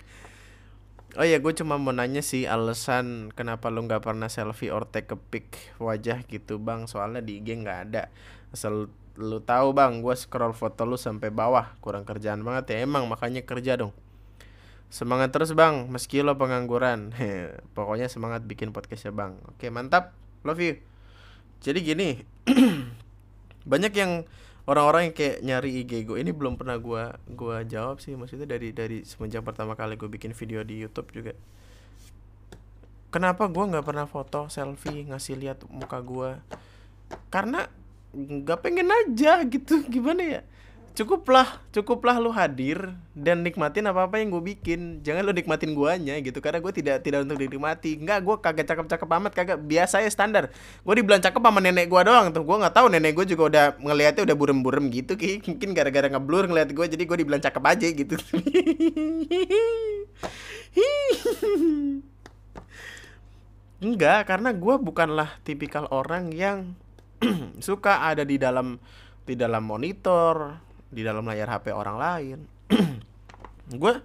Oh 1.16 1.24
iya, 1.24 1.40
gue 1.40 1.54
cuma 1.56 1.80
mau 1.80 1.96
nanya 1.96 2.20
sih 2.20 2.44
alasan 2.44 3.32
kenapa 3.32 3.72
lu 3.72 3.88
nggak 3.88 4.04
pernah 4.04 4.28
selfie 4.28 4.68
or 4.68 4.84
take 4.84 5.16
a 5.16 5.20
pic 5.20 5.48
wajah 5.80 6.28
gitu 6.28 6.60
bang. 6.60 6.92
Soalnya 6.92 7.24
di 7.24 7.40
IG 7.40 7.56
nggak 7.64 7.80
ada. 7.88 8.12
Asal 8.52 8.92
lu 9.16 9.40
tahu 9.40 9.72
bang 9.72 10.04
gue 10.04 10.12
scroll 10.20 10.52
foto 10.52 10.84
lu 10.84 11.00
sampai 11.00 11.32
bawah. 11.32 11.72
Kurang 11.80 12.04
kerjaan 12.04 12.44
banget 12.44 12.76
ya. 12.76 12.84
Emang 12.84 13.08
makanya 13.08 13.48
kerja 13.48 13.80
dong. 13.80 13.96
Semangat 14.92 15.32
terus 15.32 15.56
bang. 15.56 15.88
Meski 15.88 16.20
lo 16.20 16.36
pengangguran. 16.36 17.16
Pokoknya 17.80 18.12
semangat 18.12 18.44
bikin 18.44 18.76
podcastnya 18.76 19.16
bang. 19.16 19.40
Oke 19.48 19.72
mantap. 19.72 20.12
Love 20.44 20.60
you. 20.60 20.76
Jadi 21.64 21.80
gini 21.80 22.10
banyak 23.72 23.94
yang 23.96 24.28
orang-orang 24.66 25.10
yang 25.10 25.16
kayak 25.16 25.38
nyari 25.46 25.70
IG 25.86 26.10
gue 26.10 26.18
ini 26.18 26.34
belum 26.34 26.58
pernah 26.58 26.78
gue 26.82 27.04
gua 27.34 27.62
jawab 27.66 28.02
sih. 28.02 28.18
Maksudnya 28.18 28.50
dari 28.50 28.74
dari 28.74 29.06
semenjak 29.06 29.46
pertama 29.46 29.78
kali 29.78 29.98
gue 29.98 30.10
bikin 30.10 30.34
video 30.34 30.66
di 30.66 30.82
YouTube 30.82 31.10
juga. 31.14 31.34
Kenapa 33.14 33.48
gue 33.48 33.64
nggak 33.64 33.86
pernah 33.86 34.10
foto 34.10 34.52
selfie 34.52 35.08
ngasih 35.08 35.40
lihat 35.40 35.64
muka 35.72 36.02
gue 36.04 36.36
karena 37.32 37.70
nggak 38.12 38.60
pengen 38.60 38.90
aja 38.90 39.46
gitu. 39.46 39.86
Gimana 39.94 40.22
ya 40.26 40.42
cukuplah 40.96 41.60
cukuplah 41.76 42.16
lu 42.24 42.32
hadir 42.32 42.96
dan 43.12 43.44
nikmatin 43.44 43.84
apa 43.92 44.08
apa 44.08 44.16
yang 44.24 44.32
gue 44.32 44.56
bikin. 44.56 45.04
Jangan 45.04 45.28
lu 45.28 45.36
nikmatin 45.36 45.76
guanya 45.76 46.16
gitu 46.24 46.40
karena 46.40 46.64
gue 46.64 46.72
tidak 46.72 47.04
tidak 47.04 47.28
untuk 47.28 47.36
dinikmati. 47.36 48.00
Nggak 48.00 48.20
gue 48.24 48.36
kagak 48.40 48.66
cakep 48.72 48.88
cakep 48.88 49.10
amat 49.20 49.32
kagak 49.36 49.60
biasa 49.60 50.00
ya 50.00 50.08
standar. 50.08 50.48
Gue 50.88 50.96
dibilang 50.96 51.20
cakep 51.20 51.44
sama 51.44 51.60
nenek 51.60 51.92
gue 51.92 52.02
doang 52.08 52.32
tuh. 52.32 52.48
Gue 52.48 52.56
nggak 52.56 52.72
tahu 52.72 52.88
nenek 52.88 53.12
gue 53.12 53.26
juga 53.36 53.44
udah 53.52 53.76
ngelihatnya 53.76 54.24
udah 54.24 54.36
burem 54.40 54.64
burem 54.64 54.88
gitu 54.88 55.20
ki. 55.20 55.44
Mungkin 55.52 55.76
gara-gara 55.76 56.08
ngeblur 56.08 56.48
ngeliat 56.48 56.72
gue 56.72 56.86
jadi 56.88 57.04
gue 57.04 57.18
dibilang 57.20 57.44
cakep 57.44 57.64
aja 57.68 57.88
gitu. 57.92 58.16
Enggak 63.84 64.32
karena 64.32 64.56
gue 64.56 64.76
bukanlah 64.80 65.36
tipikal 65.44 65.92
orang 65.92 66.32
yang 66.32 66.80
suka 67.68 68.08
ada 68.08 68.24
di 68.24 68.40
dalam 68.40 68.80
di 69.26 69.34
dalam 69.36 69.66
monitor 69.66 70.66
di 70.96 71.04
dalam 71.04 71.28
layar 71.28 71.52
HP 71.52 71.76
orang 71.76 72.00
lain. 72.00 72.40
Gue 73.82 74.00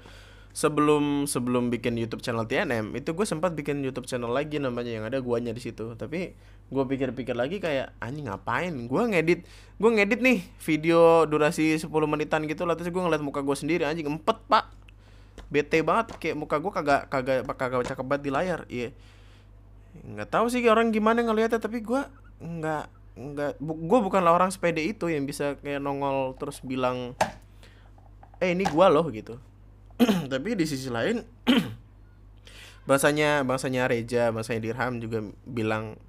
sebelum 0.51 1.31
sebelum 1.31 1.71
bikin 1.71 1.95
YouTube 1.95 2.27
channel 2.27 2.43
TNM 2.43 2.91
itu 2.99 3.15
gue 3.15 3.23
sempat 3.23 3.55
bikin 3.55 3.87
YouTube 3.87 4.11
channel 4.11 4.35
lagi 4.35 4.59
namanya 4.59 4.91
yang 4.91 5.05
ada 5.07 5.23
guanya 5.23 5.55
di 5.55 5.63
situ. 5.63 5.95
Tapi 5.95 6.35
gue 6.71 6.85
pikir-pikir 6.91 7.39
lagi 7.39 7.63
kayak 7.63 7.95
anjing 8.03 8.27
ngapain? 8.27 8.75
Gue 8.91 9.03
ngedit 9.07 9.47
gue 9.79 9.91
ngedit 9.95 10.21
nih 10.21 10.43
video 10.67 11.25
durasi 11.31 11.79
10 11.79 11.87
menitan 12.11 12.43
gitu 12.51 12.67
lah. 12.67 12.75
Terus 12.75 12.91
gue 12.91 12.99
ngeliat 12.99 13.23
muka 13.23 13.47
gue 13.47 13.55
sendiri 13.55 13.87
anjing 13.87 14.11
empet 14.11 14.43
pak. 14.51 14.67
Bete 15.51 15.83
banget 15.87 16.19
kayak 16.19 16.35
muka 16.35 16.59
gue 16.59 16.73
kagak 16.75 17.03
kagak 17.07 17.47
kagak 17.55 17.87
cakep 17.87 18.05
banget 18.05 18.23
di 18.27 18.31
layar. 18.35 18.61
Iya. 18.67 18.91
Nggak 20.03 20.29
tahu 20.35 20.51
sih 20.51 20.63
orang 20.67 20.91
gimana 20.91 21.23
ngeliatnya 21.23 21.63
tapi 21.63 21.79
gue 21.85 22.03
nggak 22.41 23.00
nggak 23.21 23.61
bu, 23.61 23.77
gue 23.77 23.99
bukanlah 24.01 24.33
orang 24.33 24.49
sepede 24.49 24.81
itu 24.81 25.13
yang 25.13 25.29
bisa 25.29 25.61
kayak 25.61 25.85
nongol 25.85 26.33
terus 26.41 26.65
bilang 26.65 27.13
eh 28.41 28.57
ini 28.57 28.65
gue 28.65 28.87
loh 28.89 29.05
gitu. 29.13 29.37
Tapi 30.33 30.57
di 30.57 30.65
sisi 30.65 30.89
lain 30.89 31.21
bahasanya 32.89 33.45
bahasanya 33.45 33.85
Reja 33.93 34.33
bahasanya 34.33 34.65
Dirham 34.65 34.97
juga 35.05 35.21
bilang 35.45 36.01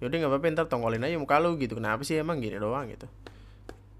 yaudah 0.00 0.16
nggak 0.16 0.30
apa-apa 0.32 0.54
ntar 0.56 0.66
tongolin 0.72 1.04
aja 1.04 1.20
muka 1.20 1.36
lu 1.36 1.60
gitu. 1.60 1.76
Kenapa 1.76 2.00
sih 2.08 2.16
emang 2.16 2.40
gini 2.40 2.56
doang? 2.56 2.88
gitu. 2.88 3.04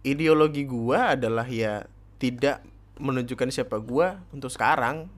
Ideologi 0.06 0.64
gua 0.64 1.18
adalah 1.18 1.44
ya 1.44 1.84
tidak 2.16 2.64
menunjukkan 2.96 3.52
siapa 3.52 3.76
gua 3.84 4.24
untuk 4.32 4.48
sekarang. 4.48 5.12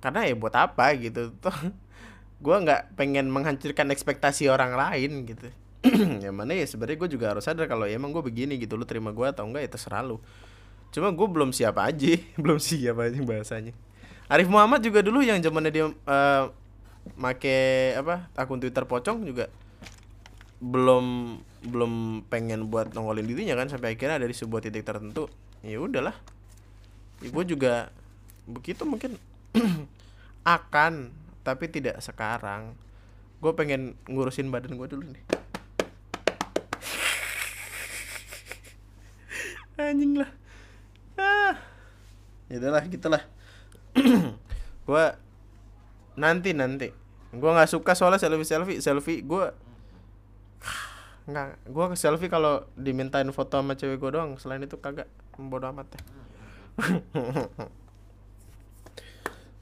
Karena 0.00 0.24
ya 0.24 0.32
buat 0.32 0.56
apa 0.56 0.96
gitu. 0.96 1.36
Tuh 1.36 1.58
gua 2.44 2.64
nggak 2.64 2.96
pengen 2.96 3.28
menghancurkan 3.28 3.92
ekspektasi 3.92 4.48
orang 4.48 4.72
lain 4.72 5.28
gitu 5.28 5.52
yang 6.24 6.32
mana 6.32 6.56
ya 6.56 6.64
sebenarnya 6.64 6.96
gue 7.04 7.10
juga 7.12 7.36
harus 7.36 7.44
sadar 7.44 7.68
kalau 7.68 7.84
ya 7.84 8.00
emang 8.00 8.08
gue 8.08 8.24
begini 8.24 8.56
gitu 8.56 8.80
lu 8.80 8.88
terima 8.88 9.12
gue 9.12 9.26
atau 9.28 9.44
enggak 9.44 9.68
ya 9.68 9.70
terserah 9.76 10.00
lu. 10.00 10.16
Cuma 10.88 11.12
gue 11.12 11.26
belum 11.28 11.52
siap 11.52 11.76
aja 11.76 12.16
belum 12.42 12.56
siap 12.56 12.96
aja 13.04 13.18
bahasanya. 13.20 13.72
Arif 14.32 14.48
Muhammad 14.48 14.80
juga 14.80 15.04
dulu 15.04 15.20
yang 15.20 15.36
zamannya 15.44 15.72
dia 15.72 15.84
uh, 15.84 16.44
make 17.20 17.92
apa 18.00 18.32
akun 18.32 18.56
Twitter 18.56 18.88
pocong 18.88 19.28
juga 19.28 19.52
belum 20.64 21.36
belum 21.68 22.24
pengen 22.32 22.72
buat 22.72 22.96
nongolin 22.96 23.28
dirinya 23.28 23.52
kan 23.52 23.68
sampai 23.68 24.00
akhirnya 24.00 24.16
dari 24.16 24.32
sebuah 24.32 24.64
titik 24.64 24.88
tertentu. 24.88 25.28
Ya 25.60 25.76
udahlah. 25.76 26.16
Ya, 27.20 27.28
gue 27.28 27.44
juga 27.44 27.92
begitu 28.48 28.88
mungkin 28.88 29.20
akan 30.56 31.12
tapi 31.44 31.68
tidak 31.68 32.00
sekarang. 32.00 32.72
Gue 33.44 33.52
pengen 33.52 34.00
ngurusin 34.08 34.48
badan 34.48 34.80
gue 34.80 34.88
dulu 34.88 35.04
nih 35.04 35.43
anjing 39.78 40.18
lah. 40.18 40.30
Ah. 41.18 41.54
Itulah 42.50 42.82
gitulah 42.86 43.22
gue 44.86 45.04
nanti 46.14 46.54
nanti. 46.54 46.88
Gue 47.34 47.50
nggak 47.50 47.70
suka 47.70 47.98
soalnya 47.98 48.22
selfie 48.22 48.46
selfie 48.46 48.78
selfie 48.78 49.22
gue 49.26 49.46
nggak 51.24 51.72
gue 51.72 51.84
selfie 51.96 52.28
kalau 52.28 52.68
dimintain 52.76 53.24
foto 53.32 53.56
sama 53.58 53.74
cewek 53.74 53.98
gue 53.98 54.10
doang. 54.14 54.38
Selain 54.38 54.62
itu 54.62 54.78
kagak. 54.78 55.10
Bodo 55.34 55.66
amat 55.70 55.86
ya. 55.94 56.02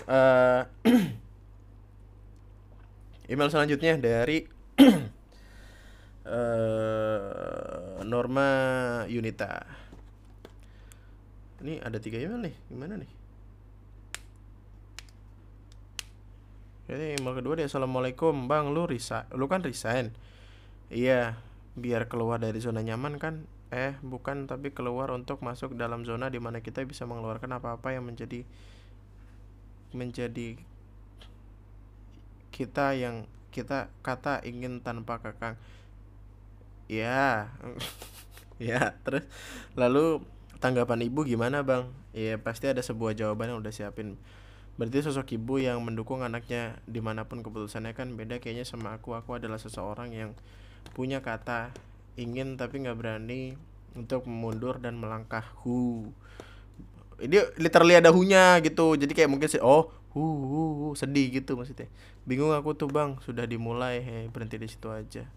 Uh, 0.03 0.67
email 3.33 3.49
selanjutnya 3.49 3.97
dari 3.97 4.45
uh, 6.27 8.05
Norma 8.11 8.51
Yunita 9.09 9.82
ini 11.63 11.79
ada 11.79 11.99
tiga 12.03 12.19
email 12.19 12.51
nih. 12.51 12.55
Gimana 12.69 12.99
nih? 12.99 13.11
Jadi 16.91 17.17
email 17.17 17.35
kedua 17.39 17.55
dia 17.57 17.71
Assalamualaikum 17.71 18.51
Bang 18.51 18.75
lu 18.75 18.85
risa 18.85 19.31
lu 19.33 19.47
kan 19.47 19.63
resign? 19.63 20.13
Iya 20.93 21.41
biar 21.79 22.11
keluar 22.11 22.43
dari 22.43 22.59
zona 22.59 22.85
nyaman 22.85 23.17
kan? 23.17 23.49
Eh 23.73 23.97
bukan 24.05 24.45
tapi 24.45 24.77
keluar 24.77 25.09
untuk 25.15 25.41
masuk 25.41 25.73
dalam 25.79 26.05
zona 26.05 26.29
di 26.29 26.37
mana 26.37 26.61
kita 26.61 26.85
bisa 26.85 27.09
mengeluarkan 27.09 27.57
apa-apa 27.57 27.97
yang 27.97 28.05
menjadi 28.05 28.45
Menjadi 29.97 30.61
Kita 32.53 32.93
yang 32.93 33.25
kita 33.53 33.89
kata 34.05 34.45
ingin 34.45 34.85
tanpa 34.85 35.23
kakang 35.23 35.57
Ya 36.91 37.49
Ya 38.61 39.01
terus? 39.01 39.25
Lalu 39.81 40.21
tanggapan 40.63 41.03
ibu 41.03 41.27
gimana 41.27 41.67
bang? 41.67 41.91
Iya 42.15 42.39
pasti 42.39 42.71
ada 42.71 42.79
sebuah 42.79 43.19
jawaban 43.19 43.51
yang 43.51 43.59
udah 43.59 43.75
siapin. 43.75 44.15
berarti 44.73 45.05
sosok 45.05 45.37
ibu 45.37 45.61
yang 45.61 45.85
mendukung 45.85 46.25
anaknya 46.25 46.81
di 46.89 47.05
mana 47.05 47.29
pun 47.29 47.45
keputusannya 47.45 47.93
kan 47.93 48.17
beda 48.17 48.41
kayaknya 48.41 48.65
sama 48.65 48.97
aku. 48.97 49.13
Aku 49.19 49.37
adalah 49.37 49.61
seseorang 49.61 50.15
yang 50.17 50.33
punya 50.97 51.21
kata 51.21 51.75
ingin 52.17 52.57
tapi 52.57 52.81
nggak 52.81 52.97
berani 52.97 53.59
untuk 53.93 54.25
mundur 54.25 54.81
dan 54.81 54.97
melangkah. 54.97 55.45
Hu. 55.67 56.09
Ini 57.21 57.59
literally 57.61 58.01
ada 58.01 58.09
hunya 58.15 58.57
gitu. 58.65 58.97
Jadi 58.97 59.13
kayak 59.13 59.29
mungkin 59.29 59.51
sih 59.53 59.61
oh 59.61 59.93
hu, 60.17 60.23
hu, 60.25 60.61
hu 60.79 60.87
sedih 60.97 61.29
gitu 61.29 61.59
maksudnya. 61.59 61.91
Bingung 62.25 62.57
aku 62.57 62.73
tuh 62.73 62.89
bang. 62.89 63.21
Sudah 63.21 63.45
dimulai 63.45 64.01
he 64.01 64.17
berhenti 64.33 64.57
di 64.57 64.73
situ 64.73 64.89
aja. 64.89 65.29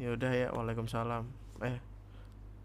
Ya 0.00 0.08
udah 0.16 0.32
ya 0.32 0.48
waalaikumsalam. 0.56 1.28
Eh 1.60 1.89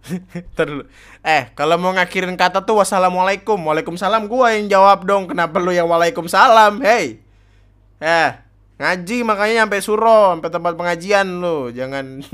Ntar 0.53 0.85
Eh, 1.25 1.49
kalau 1.57 1.81
mau 1.81 1.93
ngakhirin 1.93 2.37
kata 2.37 2.61
tuh 2.61 2.81
wassalamualaikum. 2.81 3.57
Waalaikumsalam 3.57 4.29
gua 4.29 4.53
yang 4.53 4.69
jawab 4.69 5.05
dong. 5.05 5.25
Kenapa 5.25 5.57
lu 5.57 5.73
yang 5.73 5.89
waalaikumsalam? 5.89 6.85
Hey. 6.85 7.25
Eh, 7.97 8.29
ngaji 8.77 9.25
makanya 9.25 9.65
sampai 9.65 9.81
suro, 9.81 10.37
sampai 10.37 10.51
tempat 10.51 10.73
pengajian 10.77 11.41
lu. 11.41 11.73
Jangan 11.73 12.21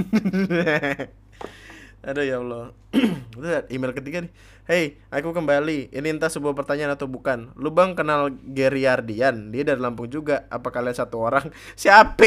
Aduh 2.01 2.25
ya 2.25 2.41
Allah. 2.41 2.73
email 3.73 3.93
ketiga 3.93 4.25
nih. 4.25 4.33
Hey, 4.65 4.97
aku 5.13 5.37
kembali. 5.37 5.93
Ini 5.93 6.17
entah 6.17 6.33
sebuah 6.33 6.57
pertanyaan 6.57 6.97
atau 6.97 7.05
bukan. 7.05 7.53
Lu 7.53 7.69
bang 7.69 7.93
kenal 7.93 8.33
Gary 8.33 8.89
Ardian? 8.89 9.53
Dia 9.53 9.61
dari 9.61 9.77
Lampung 9.77 10.09
juga. 10.09 10.49
Apa 10.49 10.73
kalian 10.73 10.97
satu 10.97 11.21
orang? 11.21 11.53
Siapa? 11.79 12.25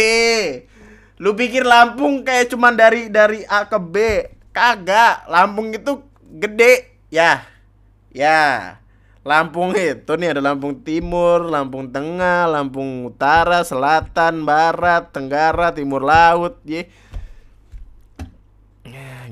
Lu 1.18 1.34
pikir 1.34 1.66
Lampung 1.66 2.22
kayak 2.22 2.54
cuman 2.54 2.78
dari 2.78 3.10
dari 3.10 3.42
A 3.50 3.66
ke 3.66 3.78
B? 3.82 3.96
Kagak. 4.54 5.26
Lampung 5.26 5.74
itu 5.74 6.06
gede. 6.38 6.94
Ya. 7.10 7.42
Ya. 8.14 8.78
Lampung 9.26 9.72
itu 9.74 10.12
nih 10.20 10.36
ada 10.36 10.40
Lampung 10.44 10.84
Timur, 10.84 11.48
Lampung 11.48 11.90
Tengah, 11.90 12.46
Lampung 12.46 13.08
Utara, 13.08 13.64
Selatan, 13.64 14.44
Barat, 14.44 15.10
Tenggara, 15.10 15.72
Timur 15.72 16.04
Laut, 16.04 16.60
ye. 16.62 16.86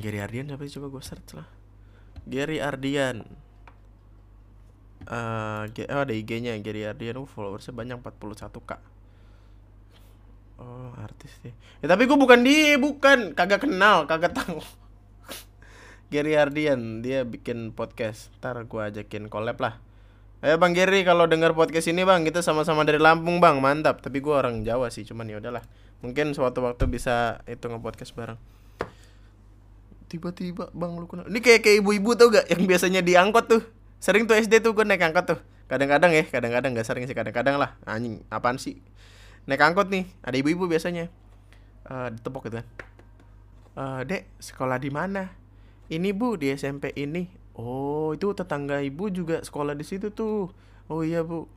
Gary 0.03 0.19
Ardian 0.19 0.51
siapa 0.51 0.67
sih 0.67 0.75
coba 0.83 0.99
gue 0.99 1.03
search 1.07 1.31
lah 1.39 1.47
Gary 2.27 2.59
Ardian 2.59 3.23
uh, 5.07 5.71
oh 5.71 6.03
ada 6.03 6.11
IG-nya 6.11 6.59
Gary 6.59 6.83
Ardian 6.83 7.23
uh, 7.23 7.31
followersnya 7.31 7.71
banyak 7.71 8.03
41k 8.03 8.71
oh 10.59 10.91
artis 10.99 11.39
deh 11.47 11.55
ya 11.79 11.87
tapi 11.87 12.11
gue 12.11 12.19
bukan 12.19 12.43
dia 12.43 12.75
bukan 12.83 13.31
kagak 13.39 13.63
kenal 13.63 14.11
kagak 14.11 14.35
tahu 14.35 14.59
Gary 16.13 16.37
Ardian 16.37 17.01
dia 17.01 17.25
bikin 17.25 17.73
podcast. 17.73 18.29
Ntar 18.45 18.69
gue 18.69 18.83
ajakin 18.85 19.33
collab 19.33 19.57
lah. 19.65 19.81
Ayo 20.45 20.61
Bang 20.61 20.77
Gary 20.77 21.09
kalau 21.09 21.25
dengar 21.25 21.57
podcast 21.57 21.89
ini 21.89 22.05
Bang 22.05 22.29
kita 22.29 22.45
sama-sama 22.45 22.85
dari 22.85 23.01
Lampung 23.01 23.41
Bang. 23.41 23.65
Mantap. 23.65 24.05
Tapi 24.05 24.21
gue 24.21 24.35
orang 24.37 24.61
Jawa 24.61 24.93
sih 24.93 25.09
cuman 25.09 25.25
ya 25.33 25.41
udahlah. 25.41 25.65
Mungkin 26.05 26.37
suatu 26.37 26.61
waktu 26.69 26.85
bisa 26.85 27.41
itu 27.49 27.65
nge-podcast 27.65 28.13
bareng. 28.13 28.37
Tiba-tiba 30.13 30.69
bang 30.77 30.93
lu 31.01 31.09
kenal 31.09 31.25
ini 31.33 31.41
kayak 31.41 31.65
kayak 31.65 31.81
ibu-ibu 31.81 32.13
tau 32.13 32.29
gak? 32.29 32.45
Yang 32.53 32.63
biasanya 32.69 33.01
diangkot 33.01 33.49
tuh. 33.49 33.63
Sering 33.97 34.29
tuh 34.29 34.37
SD 34.37 34.61
tuh 34.61 34.77
gue 34.77 34.85
naik 34.85 35.01
angkot 35.01 35.25
tuh. 35.33 35.41
Kadang-kadang 35.65 36.13
ya 36.13 36.29
kadang-kadang 36.29 36.77
gak 36.77 36.85
sering 36.85 37.09
sih 37.09 37.17
kadang-kadang 37.17 37.57
lah. 37.57 37.81
Anjing 37.89 38.21
apaan 38.29 38.61
sih? 38.61 38.85
Naik 39.49 39.65
angkot 39.65 39.89
nih 39.89 40.05
ada 40.21 40.37
ibu-ibu 40.37 40.69
biasanya. 40.69 41.09
Uh, 41.89 42.13
ditepok 42.13 42.53
gitu 42.53 42.61
kan. 42.61 42.69
Uh, 43.73 44.01
dek 44.05 44.29
sekolah 44.37 44.77
di 44.77 44.93
mana 44.93 45.41
ini 45.91 46.15
bu 46.15 46.39
di 46.39 46.55
SMP 46.55 46.95
ini. 46.95 47.27
Oh 47.59 48.17
itu 48.17 48.33
tetangga 48.33 48.81
ibu 48.81 49.13
juga 49.13 49.43
sekolah 49.43 49.77
di 49.77 49.85
situ 49.85 50.13
tuh. 50.13 50.53
Oh 50.89 51.01
iya 51.03 51.25
bu. 51.25 51.49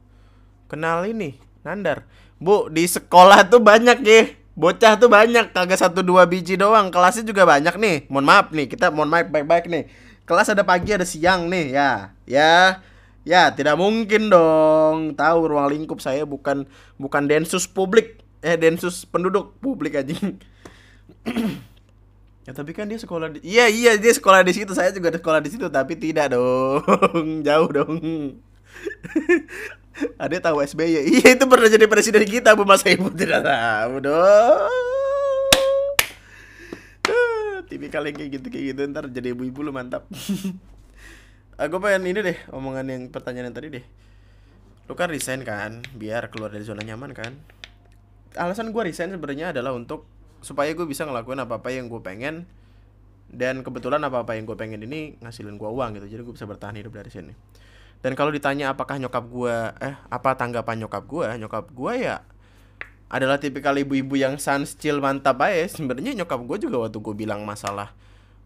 Kenal 0.65 1.05
ini 1.05 1.37
Nandar. 1.61 2.03
Bu 2.41 2.67
di 2.73 2.83
sekolah 2.89 3.47
tuh 3.47 3.61
banyak 3.61 4.01
ya 4.01 4.31
bocah 4.55 4.95
tuh 4.95 5.11
banyak 5.11 5.51
kagak 5.51 5.79
satu 5.79 6.01
dua 6.01 6.25
biji 6.25 6.57
doang. 6.57 6.89
Kelasnya 6.91 7.23
juga 7.27 7.45
banyak 7.47 7.75
nih. 7.77 7.97
Mohon 8.11 8.25
maaf 8.25 8.47
nih 8.51 8.65
kita 8.71 8.91
mohon 8.91 9.11
maaf 9.11 9.29
baik-baik 9.29 9.67
nih. 9.69 9.87
Kelas 10.25 10.49
ada 10.49 10.65
pagi 10.65 10.89
ada 10.95 11.05
siang 11.05 11.47
nih 11.47 11.75
ya. 11.75 12.15
Ya 12.25 12.81
ya 13.23 13.53
tidak 13.55 13.79
mungkin 13.79 14.27
dong. 14.27 15.15
Tahu 15.15 15.39
ruang 15.47 15.71
lingkup 15.71 16.03
saya 16.03 16.27
bukan 16.27 16.67
bukan 16.99 17.23
densus 17.29 17.69
publik. 17.69 18.19
Eh 18.45 18.59
densus 18.59 19.07
penduduk 19.09 19.57
publik 19.57 19.97
aja 19.97 20.13
ya 22.45 22.53
tapi 22.53 22.77
kan 22.77 22.85
dia 22.85 23.01
sekolah 23.01 23.33
di 23.33 23.41
iya 23.41 23.65
iya 23.65 23.97
dia 23.97 24.13
sekolah 24.13 24.45
di 24.45 24.53
situ. 24.53 24.71
Saya 24.77 24.93
juga 24.93 25.09
sekolah 25.09 25.41
di 25.41 25.49
situ 25.49 25.65
tapi 25.67 25.97
tidak 25.97 26.37
dong. 26.37 27.41
Jauh 27.47 27.69
dong. 27.69 27.99
Ada 30.21 30.51
tahu 30.51 30.59
SBY 30.59 31.07
iya 31.19 31.27
itu 31.39 31.45
pernah 31.47 31.71
jadi 31.71 31.87
presiden 31.87 32.27
kita 32.27 32.51
bu 32.53 32.67
masa 32.67 32.91
ibu 32.91 33.07
tidak 33.11 33.41
tahu 33.43 34.03
dong. 34.03 34.73
Tipikal 37.65 38.05
yang 38.05 38.15
kayak 38.15 38.31
gitu 38.39 38.47
kayak 38.53 38.65
gitu. 38.75 38.81
Ntar 38.91 39.09
jadi 39.09 39.33
ibu-ibu 39.33 39.65
lu 39.65 39.71
mantap. 39.73 40.05
Aku 41.55 41.79
pengen 41.79 42.11
ini 42.11 42.19
deh 42.19 42.37
omongan 42.51 42.85
yang 42.91 43.03
pertanyaan 43.09 43.49
yang 43.49 43.57
tadi 43.57 43.67
deh. 43.79 43.85
Lu 44.85 44.93
kan 44.93 45.09
resign 45.09 45.41
kan 45.41 45.81
biar 45.95 46.29
keluar 46.29 46.51
dari 46.51 46.67
zona 46.67 46.83
nyaman 46.83 47.15
kan. 47.15 47.33
Alasan 48.35 48.75
gue 48.75 48.83
resign 48.83 49.15
sebenarnya 49.15 49.55
adalah 49.55 49.71
untuk 49.71 50.05
supaya 50.45 50.69
gue 50.77 50.85
bisa 50.85 51.09
ngelakuin 51.09 51.41
apa 51.41 51.57
apa 51.57 51.73
yang 51.73 51.89
gue 51.89 51.97
pengen. 52.05 52.45
Dan 53.25 53.65
kebetulan 53.65 53.97
apa 54.05 54.21
apa 54.21 54.37
yang 54.37 54.45
gue 54.45 54.53
pengen 54.53 54.85
ini 54.85 55.17
ngasilin 55.17 55.57
gue 55.57 55.65
uang 55.65 55.97
gitu 55.97 56.05
jadi 56.05 56.21
gue 56.21 56.33
bisa 56.37 56.45
bertahan 56.45 56.77
hidup 56.77 56.93
dari 56.93 57.09
sini. 57.09 57.33
Dan 58.05 58.13
kalau 58.13 58.29
ditanya 58.29 58.77
apakah 58.77 59.01
nyokap 59.01 59.25
gue 59.25 59.55
eh 59.81 59.97
apa 59.97 60.37
tanggapan 60.37 60.85
nyokap 60.85 61.09
gue 61.09 61.25
nyokap 61.41 61.65
gue 61.73 61.93
ya 62.05 62.21
adalah 63.09 63.41
tipikal 63.41 63.73
ibu-ibu 63.73 64.13
yang 64.13 64.37
sans 64.37 64.77
chill 64.77 65.01
mantap 65.01 65.41
aja. 65.41 65.65
Sebenarnya 65.65 66.13
nyokap 66.13 66.37
gue 66.45 66.69
juga 66.69 66.85
waktu 66.85 67.01
gue 67.01 67.15
bilang 67.17 67.41
masalah 67.41 67.97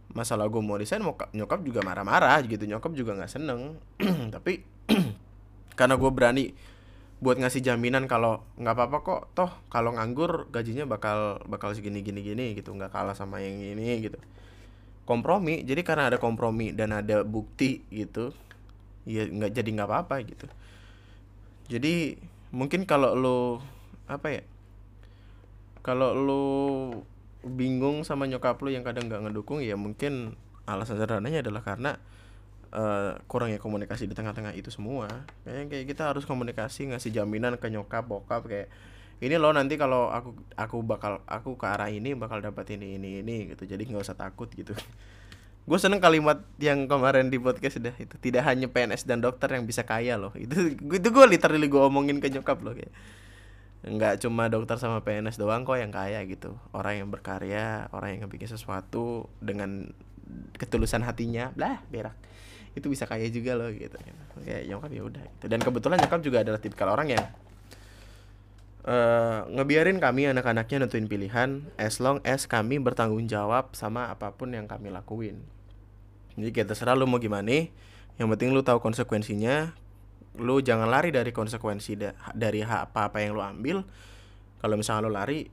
masalah 0.10 0.50
gue 0.50 0.58
mau 0.64 0.74
resign 0.74 1.06
nyokap 1.06 1.60
juga 1.62 1.86
marah-marah 1.86 2.40
gitu 2.48 2.64
nyokap 2.64 2.96
juga 2.96 3.20
nggak 3.20 3.32
seneng. 3.36 3.76
Tapi 4.36 4.64
karena 5.78 6.00
gue 6.00 6.12
berani 6.12 6.46
buat 7.20 7.36
ngasih 7.36 7.60
jaminan 7.60 8.08
kalau 8.08 8.48
nggak 8.56 8.76
apa-apa 8.80 8.98
kok 9.04 9.22
toh 9.36 9.52
kalau 9.68 9.92
nganggur 9.92 10.48
gajinya 10.56 10.88
bakal 10.88 11.44
bakal 11.52 11.76
segini 11.76 12.00
gini 12.00 12.24
gini 12.24 12.56
gitu. 12.56 12.72
Nggak 12.72 12.96
kalah 12.96 13.16
sama 13.16 13.44
yang 13.44 13.60
ini 13.60 14.08
gitu. 14.08 14.20
Kompromi 15.04 15.68
jadi 15.68 15.84
karena 15.84 16.08
ada 16.08 16.18
kompromi 16.22 16.72
dan 16.72 16.96
ada 16.96 17.28
bukti 17.28 17.84
gitu 17.92 18.32
ya 19.04 19.28
nggak 19.28 19.52
jadi 19.52 19.70
nggak 19.76 19.90
apa-apa 19.90 20.16
gitu. 20.24 20.48
Jadi 21.70 22.16
mungkin 22.56 22.88
kalau 22.88 23.14
lo 23.14 23.40
apa 24.10 24.28
ya 24.34 24.44
kalau 25.86 26.18
lo 26.18 26.44
bingung 27.46 28.04
sama 28.04 28.28
nyokap 28.28 28.60
lo 28.60 28.72
yang 28.72 28.84
kadang 28.84 29.08
nggak 29.08 29.30
ngedukung 29.30 29.64
ya 29.64 29.80
mungkin 29.80 30.36
alasan 30.68 31.00
sederhananya 31.00 31.40
adalah 31.46 31.64
karena 31.64 31.98
uh, 32.74 33.18
kurangnya 33.26 33.58
komunikasi 33.58 34.06
di 34.06 34.16
tengah-tengah 34.16 34.54
itu 34.54 34.70
semua. 34.70 35.10
Kayak 35.46 35.70
kayak 35.70 35.86
kita 35.90 36.04
harus 36.14 36.24
komunikasi 36.26 36.94
ngasih 36.94 37.12
jaminan 37.14 37.58
ke 37.58 37.68
nyokap 37.70 38.06
bokap 38.06 38.46
kayak 38.46 38.70
ini 39.20 39.36
loh 39.36 39.52
nanti 39.52 39.76
kalau 39.76 40.08
aku 40.08 40.32
aku 40.56 40.78
bakal 40.80 41.20
aku 41.28 41.60
ke 41.60 41.68
arah 41.68 41.92
ini 41.92 42.16
bakal 42.16 42.40
dapat 42.40 42.78
ini 42.78 42.96
ini 42.96 43.20
ini 43.26 43.54
gitu. 43.54 43.68
Jadi 43.68 43.90
nggak 43.90 44.04
usah 44.06 44.18
takut 44.18 44.48
gitu. 44.54 44.74
Gue 45.70 45.78
seneng 45.78 46.02
kalimat 46.02 46.42
yang 46.58 46.90
kemarin 46.90 47.30
di 47.30 47.38
podcast 47.38 47.78
udah 47.78 47.94
itu 48.02 48.18
tidak 48.18 48.42
hanya 48.50 48.66
PNS 48.66 49.06
dan 49.06 49.22
dokter 49.22 49.54
yang 49.54 49.70
bisa 49.70 49.86
kaya 49.86 50.18
loh. 50.18 50.34
Itu 50.34 50.74
itu 50.74 51.08
gue 51.14 51.26
literally 51.30 51.70
gue 51.70 51.78
omongin 51.78 52.18
ke 52.18 52.34
nyokap 52.34 52.58
loh 52.66 52.74
kayak. 52.74 52.90
Nggak 53.86 54.26
cuma 54.26 54.50
dokter 54.50 54.82
sama 54.82 55.06
PNS 55.06 55.38
doang 55.38 55.70
kok 55.70 55.78
yang 55.78 55.94
kaya 55.94 56.26
gitu. 56.26 56.58
Orang 56.74 57.06
yang 57.06 57.08
berkarya 57.14 57.86
orang 57.94 58.18
yang 58.18 58.26
bikin 58.32 58.50
sesuatu 58.50 59.30
dengan 59.46 59.94
ketulusan 60.58 61.06
hatinya 61.06 61.54
lah 61.58 61.82
berak 61.90 62.14
itu 62.78 62.88
bisa 62.90 63.10
kaya 63.10 63.26
juga 63.30 63.58
loh 63.58 63.70
gitu. 63.74 63.98
Kayak 64.46 64.70
nyokap 64.70 64.92
ya 64.94 65.02
udah 65.04 65.24
gitu. 65.24 65.46
dan 65.50 65.60
kebetulan 65.62 65.98
nyokap 66.00 66.22
juga 66.22 66.38
adalah 66.42 66.60
tipikal 66.62 66.90
orang 66.94 67.08
yang 67.12 67.26
uh, 68.86 69.46
ngebiarin 69.52 69.98
kami 70.00 70.30
anak-anaknya 70.30 70.86
nentuin 70.86 71.08
pilihan 71.10 71.66
as 71.76 72.00
long 72.00 72.24
as 72.24 72.46
kami 72.46 72.80
bertanggung 72.80 73.26
jawab 73.28 73.74
sama 73.76 74.10
apa 74.14 74.32
pun 74.34 74.54
yang 74.54 74.70
kami 74.70 74.94
lakuin. 74.94 75.42
Jadi 76.40 76.50
kita 76.56 76.72
terserah 76.72 76.96
lu 76.96 77.04
mau 77.10 77.20
gimana 77.20 77.68
yang 78.20 78.28
penting 78.36 78.52
lu 78.52 78.64
tahu 78.64 78.80
konsekuensinya 78.84 79.76
lu 80.40 80.64
jangan 80.64 80.88
lari 80.88 81.12
dari 81.12 81.36
konsekuensi 81.36 82.00
da 82.00 82.16
dari 82.32 82.64
hak 82.64 82.92
apa 82.94 83.12
apa 83.12 83.18
yang 83.20 83.36
lu 83.36 83.44
ambil. 83.44 83.84
Kalau 84.60 84.76
misalnya 84.76 85.08
lu 85.08 85.12
lari 85.12 85.48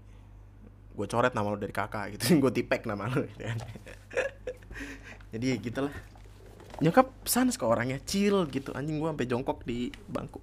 gue 0.97 1.07
coret 1.07 1.37
nama 1.37 1.47
lu 1.53 1.59
dari 1.61 1.75
kakak 1.75 2.17
gitu. 2.17 2.25
Gue 2.43 2.51
tipek 2.51 2.89
nama 2.89 3.05
lu 3.07 3.29
gitu 3.29 3.45
kan. 3.45 3.59
Jadi 5.37 5.47
gitulah 5.61 5.93
nyokap 6.81 7.09
sans 7.25 7.57
ke 7.57 7.65
orangnya 7.65 8.01
chill 8.05 8.45
gitu 8.53 8.73
anjing 8.77 9.01
gue 9.01 9.09
sampai 9.09 9.29
jongkok 9.29 9.65
di 9.65 9.89
bangku 10.09 10.41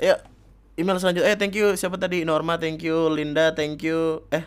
ya 0.00 0.18
email 0.74 0.98
selanjutnya 0.98 1.30
eh 1.30 1.38
thank 1.38 1.54
you 1.54 1.78
siapa 1.78 1.94
tadi 2.00 2.26
Norma 2.26 2.58
thank 2.58 2.82
you 2.82 3.06
Linda 3.10 3.54
thank 3.54 3.82
you 3.86 4.26
eh 4.34 4.46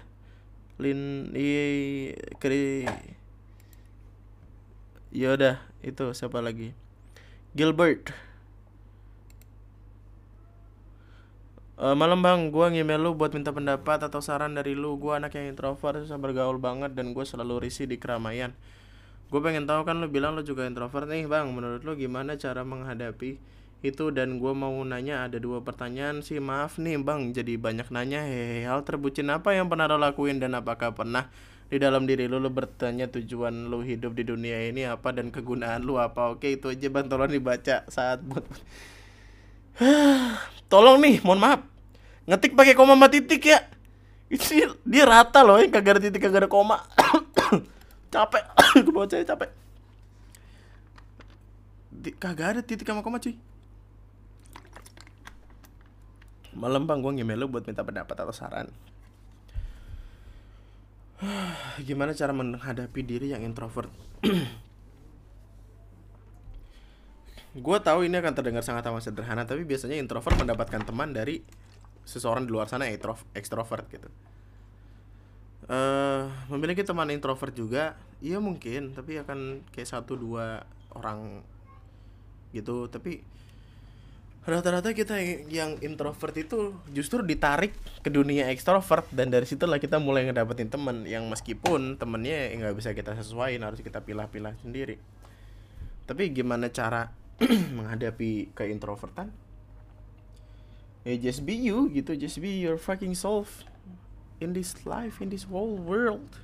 Lin 0.78 1.32
i 1.34 2.14
kri 2.38 2.86
Yaudah, 5.18 5.64
itu 5.82 6.12
siapa 6.12 6.44
lagi? 6.44 6.76
Gilbert. 7.56 8.12
Uh, 11.78 11.98
malam 11.98 12.20
bang, 12.20 12.54
gue 12.54 12.66
ngemail 12.70 13.02
lu 13.02 13.18
buat 13.18 13.32
minta 13.32 13.50
pendapat 13.50 14.04
atau 14.04 14.22
saran 14.22 14.54
dari 14.54 14.78
lu. 14.78 15.00
Gue 15.02 15.16
anak 15.18 15.34
yang 15.34 15.50
introvert, 15.56 16.04
susah 16.04 16.22
bergaul 16.22 16.62
banget 16.62 16.94
dan 16.94 17.18
gue 17.18 17.26
selalu 17.26 17.66
risih 17.66 17.90
di 17.90 17.96
keramaian. 17.98 18.52
Gue 19.28 19.44
pengen 19.44 19.68
tahu 19.68 19.84
kan 19.84 20.00
lu 20.00 20.08
bilang 20.08 20.40
lu 20.40 20.44
juga 20.44 20.64
introvert 20.64 21.04
nih 21.04 21.28
bang. 21.28 21.52
Menurut 21.52 21.84
lu 21.84 22.00
gimana 22.00 22.40
cara 22.40 22.64
menghadapi 22.64 23.36
itu? 23.84 24.06
Dan 24.16 24.40
gue 24.40 24.54
mau 24.56 24.72
nanya 24.88 25.28
ada 25.28 25.36
dua 25.36 25.60
pertanyaan 25.60 26.24
sih. 26.24 26.40
Maaf 26.40 26.80
nih 26.80 26.96
bang. 27.04 27.36
Jadi 27.36 27.60
banyak 27.60 27.92
nanya. 27.92 28.24
Hehe 28.24 28.64
hal 28.64 28.88
terbucin 28.88 29.28
apa 29.28 29.52
yang 29.52 29.68
pernah 29.68 29.92
lo 29.92 30.00
lakuin 30.00 30.40
dan 30.40 30.56
apakah 30.56 30.96
pernah 30.96 31.28
di 31.68 31.76
dalam 31.76 32.08
diri 32.08 32.32
lu 32.32 32.40
lu 32.40 32.48
bertanya 32.48 33.12
tujuan 33.12 33.68
lu 33.68 33.84
hidup 33.84 34.16
di 34.16 34.24
dunia 34.24 34.72
ini 34.72 34.88
apa 34.88 35.12
dan 35.12 35.28
kegunaan 35.28 35.84
lu 35.84 36.00
apa? 36.00 36.32
Oke 36.32 36.56
itu 36.56 36.72
aja 36.72 36.88
bang. 36.88 37.12
Tolong 37.12 37.28
dibaca 37.28 37.84
saat 37.92 38.24
buat 38.24 38.48
tolong 40.72 41.04
nih 41.04 41.20
mohon 41.28 41.44
maaf. 41.44 41.68
Ngetik 42.32 42.56
pakai 42.56 42.80
koma 42.80 42.96
sama 42.96 43.12
titik 43.12 43.44
ya. 43.44 43.60
Ini 44.32 44.72
dia 44.88 45.04
rata 45.04 45.44
loh 45.44 45.60
yang 45.60 45.72
kagak 45.72 46.00
ada 46.00 46.02
titik 46.08 46.24
kagak 46.24 46.48
ada 46.48 46.50
koma 46.52 46.84
capek. 48.12 48.44
Gue 48.86 48.94
baca 48.94 49.16
capek. 49.16 49.52
Kagak 52.18 52.48
ada 52.56 52.62
titik 52.64 52.88
sama 52.88 53.04
koma 53.04 53.20
cuy. 53.20 53.36
Malam 56.58 56.90
bang 56.90 57.06
gue 57.06 57.12
ngemail 57.22 57.46
lu 57.46 57.54
buat 57.54 57.70
minta 57.70 57.86
pendapat 57.86 58.18
atau 58.18 58.34
saran. 58.34 58.74
Gimana 61.88 62.18
cara 62.18 62.34
menghadapi 62.34 63.02
diri 63.06 63.30
yang 63.34 63.46
introvert? 63.46 63.90
Gue 67.58 67.78
tahu 67.82 68.06
ini 68.06 68.22
akan 68.22 68.38
terdengar 68.38 68.62
sangat 68.62 68.86
amat 68.86 69.10
sederhana 69.10 69.42
tapi 69.42 69.66
biasanya 69.66 69.98
introvert 69.98 70.38
mendapatkan 70.38 70.78
teman 70.86 71.10
dari 71.10 71.42
seseorang 72.06 72.46
di 72.46 72.54
luar 72.54 72.70
sana 72.70 72.86
yang 72.86 73.02
extrovert 73.34 73.90
gitu 73.90 74.14
uh, 75.72 76.28
memiliki 76.52 76.84
teman 76.84 77.12
introvert 77.12 77.54
juga 77.54 77.96
iya 78.24 78.42
mungkin 78.42 78.98
tapi 78.98 79.22
akan 79.22 79.68
kayak 79.72 79.90
satu 79.90 80.18
dua 80.18 80.66
orang 80.98 81.46
gitu. 82.56 82.90
Tapi 82.90 83.22
rata-rata 84.48 84.96
kita 84.96 85.20
yang 85.52 85.76
introvert 85.84 86.32
itu 86.40 86.72
justru 86.96 87.20
ditarik 87.20 87.76
ke 88.00 88.08
dunia 88.08 88.48
ekstrovert 88.48 89.04
dan 89.12 89.28
dari 89.28 89.44
situlah 89.44 89.76
kita 89.76 90.00
mulai 90.00 90.24
ngedapetin 90.24 90.72
temen 90.72 91.04
yang 91.04 91.28
meskipun 91.28 92.00
temennya 92.00 92.56
nggak 92.56 92.76
bisa 92.80 92.96
kita 92.96 93.12
sesuaiin 93.20 93.60
harus 93.62 93.84
kita 93.84 94.00
pilah-pilah 94.02 94.56
sendiri. 94.64 94.98
Tapi 96.08 96.32
gimana 96.32 96.72
cara 96.72 97.12
menghadapi 97.78 98.56
keintrovertan? 98.56 99.30
Ya 101.04 101.16
just 101.20 101.44
be 101.44 101.56
you 101.56 101.92
gitu 101.92 102.16
just 102.16 102.40
be 102.40 102.60
your 102.60 102.80
fucking 102.80 103.16
self 103.16 103.68
in 104.40 104.54
this 104.54 104.86
life 104.86 105.22
in 105.22 105.30
this 105.30 105.46
whole 105.50 105.78
world. 105.78 106.42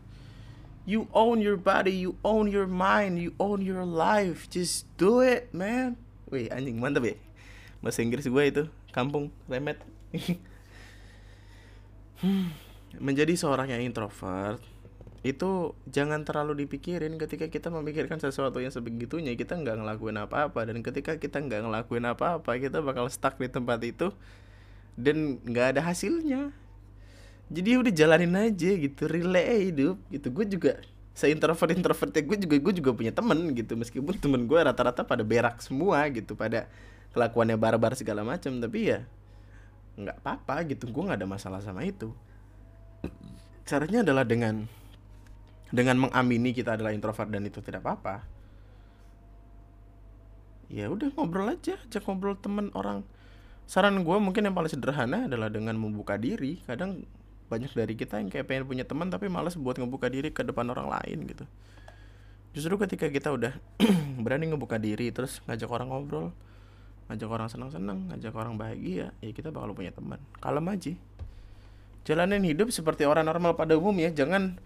You 0.84 1.08
own 1.16 1.40
your 1.40 1.56
body 1.56 1.96
you 1.96 2.20
own 2.28 2.52
your 2.52 2.68
mind 2.68 3.20
you 3.22 3.32
own 3.40 3.64
your 3.64 3.88
life. 3.88 4.52
Just 4.52 4.86
do 5.00 5.24
it 5.24 5.54
man. 5.56 5.96
Wih 6.28 6.52
anjing 6.52 6.82
mantap 6.82 7.08
ya. 7.08 7.16
Bahasa 7.80 8.04
Inggris 8.04 8.28
gue 8.28 8.44
itu 8.44 8.64
kampung 8.92 9.32
remet. 9.48 9.80
Menjadi 13.06 13.34
seorang 13.36 13.72
yang 13.72 13.82
introvert 13.84 14.60
itu 15.24 15.72
jangan 15.88 16.28
terlalu 16.28 16.68
dipikirin 16.68 17.16
ketika 17.16 17.48
kita 17.48 17.72
memikirkan 17.72 18.20
sesuatu 18.20 18.60
yang 18.60 18.76
sebegitunya. 18.76 19.32
Kita 19.40 19.56
nggak 19.56 19.80
ngelakuin 19.80 20.20
apa-apa 20.20 20.68
dan 20.68 20.84
ketika 20.84 21.16
kita 21.16 21.40
nggak 21.40 21.64
ngelakuin 21.64 22.04
apa-apa 22.12 22.60
kita 22.60 22.84
bakal 22.84 23.08
stuck 23.08 23.40
di 23.40 23.48
tempat 23.48 23.80
itu 23.88 24.12
dan 25.00 25.40
nggak 25.48 25.78
ada 25.78 25.82
hasilnya 25.82 26.54
jadi 27.54 27.70
udah 27.78 27.94
jalanin 27.94 28.34
aja 28.34 28.72
gitu 28.74 29.06
relay 29.06 29.70
hidup 29.70 30.02
gitu. 30.10 30.28
Gue 30.34 30.46
juga 30.50 30.82
seintrovert 31.14 31.70
introvertnya 31.78 32.26
gue 32.26 32.38
juga 32.42 32.56
gue 32.58 32.74
juga 32.82 32.92
punya 32.98 33.14
temen 33.14 33.54
gitu. 33.54 33.78
Meskipun 33.78 34.18
temen 34.18 34.50
gue 34.50 34.58
rata-rata 34.58 35.06
pada 35.06 35.22
berak 35.22 35.62
semua 35.62 36.02
gitu 36.10 36.34
pada 36.34 36.66
kelakuannya 37.14 37.54
barbar 37.62 37.94
segala 37.94 38.26
macam 38.26 38.58
tapi 38.58 38.90
ya 38.90 39.06
nggak 39.94 40.26
apa-apa 40.26 40.74
gitu 40.74 40.90
gue 40.90 41.04
nggak 41.06 41.22
ada 41.22 41.30
masalah 41.30 41.62
sama 41.62 41.86
itu. 41.86 42.10
Caranya 43.70 44.02
adalah 44.02 44.26
dengan 44.26 44.66
dengan 45.70 46.10
mengamini 46.10 46.58
kita 46.58 46.74
adalah 46.74 46.90
introvert 46.90 47.30
dan 47.30 47.46
itu 47.46 47.62
tidak 47.62 47.86
apa-apa. 47.86 48.26
Ya 50.74 50.90
udah 50.90 51.14
ngobrol 51.14 51.54
aja 51.54 51.78
ajak 51.78 52.02
ngobrol 52.10 52.34
temen 52.34 52.74
orang. 52.74 53.06
Saran 53.70 54.02
gue 54.02 54.18
mungkin 54.18 54.50
yang 54.50 54.58
paling 54.58 54.74
sederhana 54.74 55.30
adalah 55.30 55.54
dengan 55.54 55.78
membuka 55.78 56.18
diri. 56.18 56.58
Kadang 56.66 57.06
banyak 57.52 57.72
dari 57.76 57.94
kita 57.94 58.20
yang 58.20 58.30
kayak 58.32 58.48
pengen 58.48 58.64
punya 58.66 58.86
teman 58.88 59.12
tapi 59.12 59.28
malas 59.28 59.60
buat 59.60 59.76
ngebuka 59.76 60.08
diri 60.08 60.32
ke 60.32 60.42
depan 60.44 60.68
orang 60.72 60.90
lain 60.90 61.28
gitu. 61.28 61.46
Justru 62.54 62.78
ketika 62.78 63.10
kita 63.10 63.34
udah 63.34 63.54
berani 64.24 64.54
ngebuka 64.54 64.78
diri 64.78 65.10
terus 65.10 65.42
ngajak 65.50 65.70
orang 65.70 65.90
ngobrol 65.90 66.30
ngajak 67.12 67.30
orang 67.30 67.50
senang-senang 67.52 68.10
ngajak 68.14 68.32
orang 68.34 68.56
bahagia 68.56 69.12
ya 69.20 69.32
kita 69.34 69.50
bakal 69.50 69.74
punya 69.74 69.92
teman. 69.92 70.22
Kalem 70.40 70.66
aja. 70.70 70.94
Jalanin 72.04 72.44
hidup 72.44 72.70
seperti 72.70 73.08
orang 73.08 73.26
normal 73.28 73.56
pada 73.56 73.76
umum 73.76 73.96
ya 73.98 74.14
jangan 74.14 74.60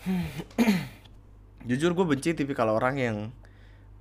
jujur 1.68 1.92
gue 1.92 2.06
benci 2.06 2.32
tipikal 2.32 2.72
orang 2.72 2.96
yang 2.96 3.16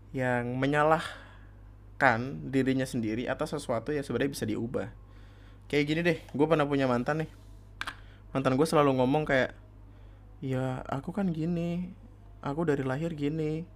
yang 0.09 0.57
menyalahkan 0.57 2.19
dirinya 2.49 2.87
sendiri 2.87 3.29
atas 3.29 3.53
sesuatu 3.53 3.93
yang 3.93 4.01
sebenarnya 4.01 4.31
bisa 4.33 4.45
diubah. 4.49 4.89
Kayak 5.69 5.83
gini 5.85 6.01
deh 6.01 6.17
gue 6.33 6.45
pernah 6.49 6.65
punya 6.65 6.89
mantan 6.89 7.21
nih 7.25 7.29
mantan 8.29 8.55
gue 8.57 8.67
selalu 8.67 8.97
ngomong 9.01 9.25
kayak 9.25 9.57
ya 10.39 10.85
aku 10.87 11.11
kan 11.11 11.27
gini 11.33 11.91
aku 12.43 12.67
dari 12.67 12.83
lahir 12.83 13.13
gini. 13.15 13.67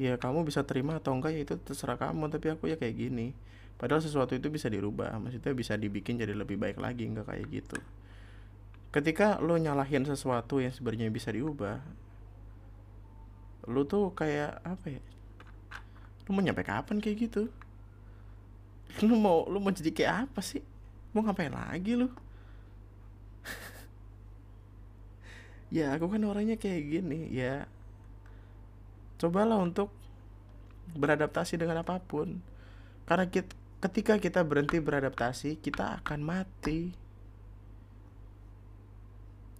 Ya 0.00 0.16
kamu 0.16 0.48
bisa 0.48 0.64
terima 0.64 0.96
atau 0.96 1.12
enggak 1.12 1.36
ya 1.36 1.40
itu 1.44 1.54
terserah 1.60 2.00
kamu 2.00 2.32
tapi 2.32 2.48
aku 2.56 2.72
ya 2.72 2.76
kayak 2.80 2.96
gini. 2.96 3.36
Padahal 3.76 4.00
sesuatu 4.00 4.32
itu 4.32 4.48
bisa 4.48 4.68
dirubah 4.68 5.12
maksudnya 5.20 5.52
bisa 5.52 5.76
dibikin 5.76 6.16
jadi 6.16 6.32
lebih 6.32 6.56
baik 6.56 6.80
lagi 6.80 7.04
enggak 7.04 7.28
kayak 7.28 7.44
gitu. 7.52 7.76
Ketika 8.90 9.38
lo 9.38 9.60
nyalahin 9.60 10.02
sesuatu 10.08 10.58
yang 10.58 10.72
sebenarnya 10.72 11.12
bisa 11.12 11.30
diubah 11.30 11.78
lo 13.68 13.84
tuh 13.84 14.16
kayak 14.16 14.64
apa 14.64 14.86
ya 14.88 15.02
lo 16.24 16.30
mau 16.32 16.40
nyampe 16.40 16.64
kapan 16.64 16.96
kayak 16.96 17.28
gitu? 17.28 17.52
Lo 19.04 19.14
mau 19.20 19.44
lo 19.52 19.60
mau 19.60 19.68
jadi 19.68 19.92
kayak 19.92 20.32
apa 20.32 20.40
sih? 20.40 20.64
Mau 21.12 21.20
ngapain 21.20 21.52
lagi 21.52 21.92
lo 21.92 22.08
ya 25.70 25.94
aku 25.94 26.10
kan 26.10 26.22
orangnya 26.26 26.58
kayak 26.58 26.82
gini 26.86 27.30
ya. 27.30 27.66
Cobalah 29.22 29.62
untuk 29.62 29.94
beradaptasi 30.94 31.54
dengan 31.56 31.86
apa 31.86 32.02
pun. 32.02 32.42
Karena 33.06 33.26
kita, 33.30 33.54
ketika 33.86 34.14
kita 34.18 34.40
berhenti 34.42 34.82
beradaptasi 34.82 35.62
kita 35.62 36.02
akan 36.02 36.20
mati. 36.22 36.92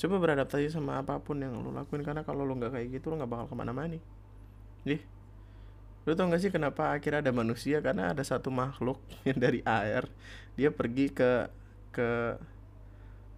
Coba 0.00 0.16
beradaptasi 0.16 0.72
sama 0.72 0.96
apa 0.98 1.20
pun 1.20 1.36
yang 1.44 1.60
lo 1.60 1.70
lakuin 1.76 2.00
karena 2.00 2.24
kalau 2.24 2.42
lo 2.48 2.56
nggak 2.56 2.72
kayak 2.72 2.88
gitu 2.88 3.12
lo 3.12 3.20
nggak 3.20 3.30
bakal 3.30 3.46
ke 3.52 3.56
mana-mana 3.56 3.88
nih. 3.94 4.02
Ih, 4.96 5.02
lo 6.08 6.16
tau 6.16 6.32
gak 6.32 6.40
sih 6.40 6.48
kenapa 6.48 6.96
akhirnya 6.96 7.20
ada 7.20 7.32
manusia? 7.36 7.84
Karena 7.84 8.16
ada 8.16 8.24
satu 8.24 8.48
makhluk 8.48 8.96
yang 9.28 9.38
dari 9.44 9.60
air. 9.68 10.08
Dia 10.56 10.72
pergi 10.72 11.12
ke 11.12 11.52
ke 11.92 12.08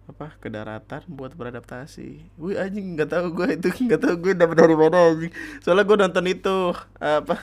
apa 0.03 0.35
ke 0.39 0.51
daratan 0.51 1.01
buat 1.07 1.31
beradaptasi. 1.31 2.35
Wih 2.35 2.59
anjing 2.59 2.99
nggak 2.99 3.09
tahu 3.11 3.27
gue 3.31 3.47
itu 3.55 3.67
nggak 3.87 4.01
tahu 4.03 4.15
gue 4.19 4.33
dapat 4.35 4.55
dari 4.59 4.75
mana 4.75 4.97
anjing. 5.15 5.31
Soalnya 5.63 5.83
gue 5.87 5.97
nonton 5.97 6.25
itu 6.27 6.57
apa 6.99 7.39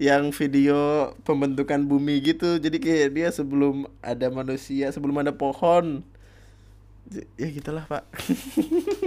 yang 0.00 0.32
video 0.32 1.12
pembentukan 1.26 1.82
bumi 1.84 2.22
gitu. 2.22 2.56
Jadi 2.62 2.78
kayak 2.80 3.08
dia 3.12 3.28
sebelum 3.34 3.90
ada 4.00 4.30
manusia, 4.30 4.88
sebelum 4.94 5.18
ada 5.20 5.34
pohon. 5.34 6.06
Ya 7.34 7.50
gitulah 7.50 7.84
pak. 7.90 8.06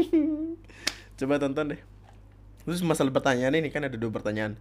Coba 1.18 1.40
tonton 1.40 1.74
deh. 1.74 1.82
Terus 2.68 2.84
masalah 2.84 3.12
pertanyaan 3.12 3.56
ini 3.60 3.72
kan 3.72 3.88
ada 3.88 3.96
dua 3.96 4.12
pertanyaan. 4.12 4.60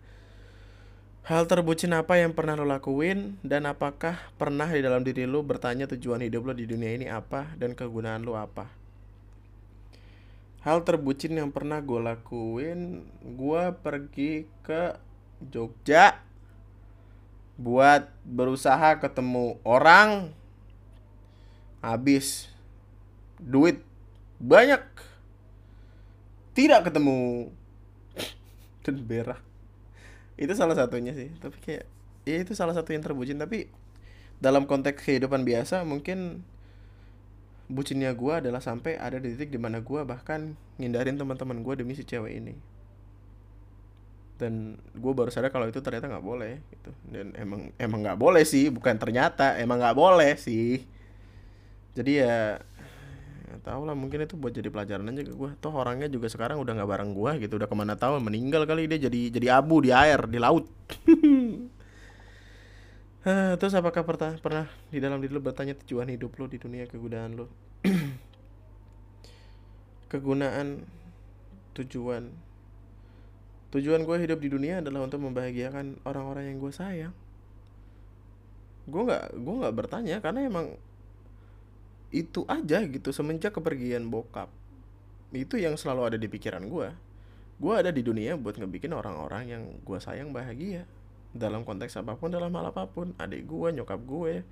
Hal 1.23 1.47
terbucin 1.47 1.95
apa 1.95 2.19
yang 2.19 2.35
pernah 2.35 2.59
lo 2.59 2.67
lakuin? 2.67 3.39
Dan 3.47 3.71
apakah 3.71 4.19
pernah 4.35 4.67
di 4.67 4.83
dalam 4.83 5.07
diri 5.07 5.23
lo 5.23 5.47
bertanya 5.47 5.87
tujuan 5.87 6.19
hidup 6.19 6.51
lo 6.51 6.53
di 6.59 6.67
dunia 6.67 6.99
ini 6.99 7.07
apa? 7.07 7.47
Dan 7.55 7.79
kegunaan 7.79 8.27
lo 8.27 8.35
apa? 8.35 8.67
Hal 10.67 10.83
terbucin 10.83 11.39
yang 11.39 11.55
pernah 11.55 11.79
gue 11.79 12.03
lakuin, 12.03 13.07
gue 13.23 13.65
pergi 13.87 14.51
ke 14.67 14.99
Jogja 15.47 16.19
buat 17.55 18.11
berusaha 18.27 18.99
ketemu 18.99 19.63
orang. 19.63 20.35
Habis 21.87 22.51
duit 23.39 23.79
banyak. 24.43 24.83
Tidak 26.59 26.83
ketemu. 26.83 27.47
Dan 28.83 28.99
berak 29.07 29.52
itu 30.37 30.53
salah 30.57 30.77
satunya 30.77 31.13
sih. 31.13 31.31
Tapi 31.39 31.57
kayak 31.61 31.85
ya 32.29 32.37
itu 32.41 32.53
salah 32.55 32.73
satu 32.77 32.93
yang 32.95 33.03
terbucin. 33.05 33.39
Tapi 33.41 33.69
dalam 34.43 34.67
konteks 34.67 35.03
kehidupan 35.03 35.47
biasa 35.47 35.87
mungkin 35.87 36.43
bucinnya 37.73 38.13
gue 38.13 38.35
adalah 38.45 38.61
sampai 38.61 39.01
ada 39.01 39.17
di 39.17 39.33
titik 39.33 39.49
di 39.49 39.57
mana 39.57 39.81
gue 39.81 40.01
bahkan 40.05 40.59
ngindarin 40.77 41.17
teman-teman 41.17 41.65
gue 41.65 41.75
demi 41.79 41.95
si 41.95 42.05
cewek 42.05 42.33
ini. 42.43 42.55
Dan 44.41 44.75
gue 44.99 45.13
baru 45.15 45.31
sadar 45.31 45.55
kalau 45.55 45.71
itu 45.71 45.79
ternyata 45.79 46.11
nggak 46.11 46.27
boleh 46.27 46.59
gitu. 46.75 46.91
Dan 47.07 47.31
emang 47.39 47.71
emang 47.79 48.01
nggak 48.03 48.19
boleh 48.19 48.43
sih. 48.43 48.69
Bukan 48.69 48.99
ternyata 48.99 49.57
emang 49.61 49.79
nggak 49.79 49.97
boleh 49.97 50.35
sih. 50.35 50.83
Jadi 51.93 52.25
ya 52.25 52.59
ya 53.53 53.61
tau 53.61 53.85
lah 53.85 53.93
mungkin 53.93 54.25
itu 54.25 54.33
buat 54.33 54.49
jadi 54.57 54.73
pelajaran 54.73 55.13
aja 55.13 55.29
ke 55.29 55.37
gue 55.37 55.51
toh 55.61 55.77
orangnya 55.77 56.09
juga 56.09 56.33
sekarang 56.33 56.57
udah 56.65 56.73
nggak 56.73 56.89
bareng 56.89 57.13
gue 57.13 57.45
gitu 57.45 57.61
udah 57.61 57.69
ke 57.69 57.77
mana 57.77 58.01
tahu 58.01 58.17
meninggal 58.17 58.65
kali 58.65 58.89
dia 58.89 58.97
jadi 58.97 59.29
jadi 59.29 59.61
abu 59.61 59.85
di 59.85 59.93
air 59.93 60.25
di 60.25 60.41
laut. 60.41 60.65
Hah, 63.29 63.53
terus 63.61 63.77
apakah 63.77 64.09
pernah 64.09 64.41
pernah 64.41 64.67
di 64.89 65.05
dalam 65.05 65.21
diri 65.21 65.37
lu 65.37 65.45
bertanya 65.45 65.77
tujuan 65.85 66.09
hidup 66.09 66.33
lu 66.41 66.49
di 66.49 66.57
dunia 66.57 66.89
kegunaan 66.89 67.37
lu? 67.37 67.47
Kegunaan 70.13 70.89
tujuan. 71.77 72.33
Tujuan 73.73 74.01
gue 74.05 74.17
hidup 74.17 74.41
di 74.41 74.49
dunia 74.49 74.81
adalah 74.81 75.05
untuk 75.05 75.21
membahagiakan 75.25 76.01
orang-orang 76.09 76.53
yang 76.53 76.57
gue 76.61 76.73
sayang. 76.73 77.15
Gue 78.89 79.03
nggak 79.09 79.37
gue 79.37 79.55
nggak 79.61 79.77
bertanya 79.77 80.17
karena 80.25 80.49
emang 80.49 80.77
itu 82.13 82.45
aja 82.47 82.85
gitu 82.85 83.11
semenjak 83.11 83.57
kepergian 83.57 84.07
bokap 84.13 84.53
itu 85.33 85.57
yang 85.57 85.81
selalu 85.81 86.13
ada 86.13 86.19
di 86.21 86.29
pikiran 86.29 86.69
gue 86.69 86.93
gue 87.63 87.75
ada 87.75 87.95
di 87.95 88.03
dunia 88.05 88.37
buat 88.37 88.59
ngebikin 88.59 88.93
orang-orang 88.93 89.43
yang 89.49 89.63
gue 89.87 89.99
sayang 90.03 90.35
bahagia 90.35 90.85
dalam 91.33 91.65
konteks 91.65 91.97
apa 91.97 92.19
pun 92.19 92.29
dalam 92.29 92.53
hal 92.53 92.75
apa 92.75 92.91
pun. 92.91 93.17
Adik 93.17 93.49
gue 93.49 93.69
nyokap 93.73 94.01
gue 94.05 94.45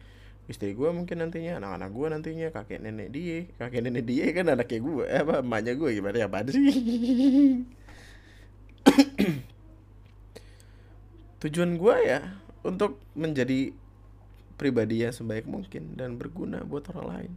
istri 0.49 0.75
gue 0.75 0.91
mungkin 0.91 1.23
nantinya 1.23 1.63
anak-anak 1.63 1.91
gue 1.95 2.07
nantinya 2.11 2.51
kakek 2.51 2.83
nenek 2.83 3.15
dia 3.15 3.47
kakek 3.55 3.87
nenek 3.87 4.03
dia 4.03 4.35
kan 4.35 4.51
anaknya 4.51 4.83
gue 4.83 5.05
eh, 5.07 5.23
apa 5.23 5.47
emaknya 5.47 5.79
gue 5.79 5.89
gimana 5.95 6.17
ya 6.19 6.27
apa 6.27 6.43
sih? 6.51 6.67
Tujuan 11.41 11.79
gue 11.79 11.97
ya 12.03 12.35
untuk 12.67 12.99
menjadi 13.15 13.71
pribadi 14.59 15.07
yang 15.07 15.15
sebaik 15.15 15.47
mungkin 15.47 15.95
dan 15.95 16.19
berguna 16.19 16.67
buat 16.67 16.91
orang 16.93 17.07
lain 17.07 17.33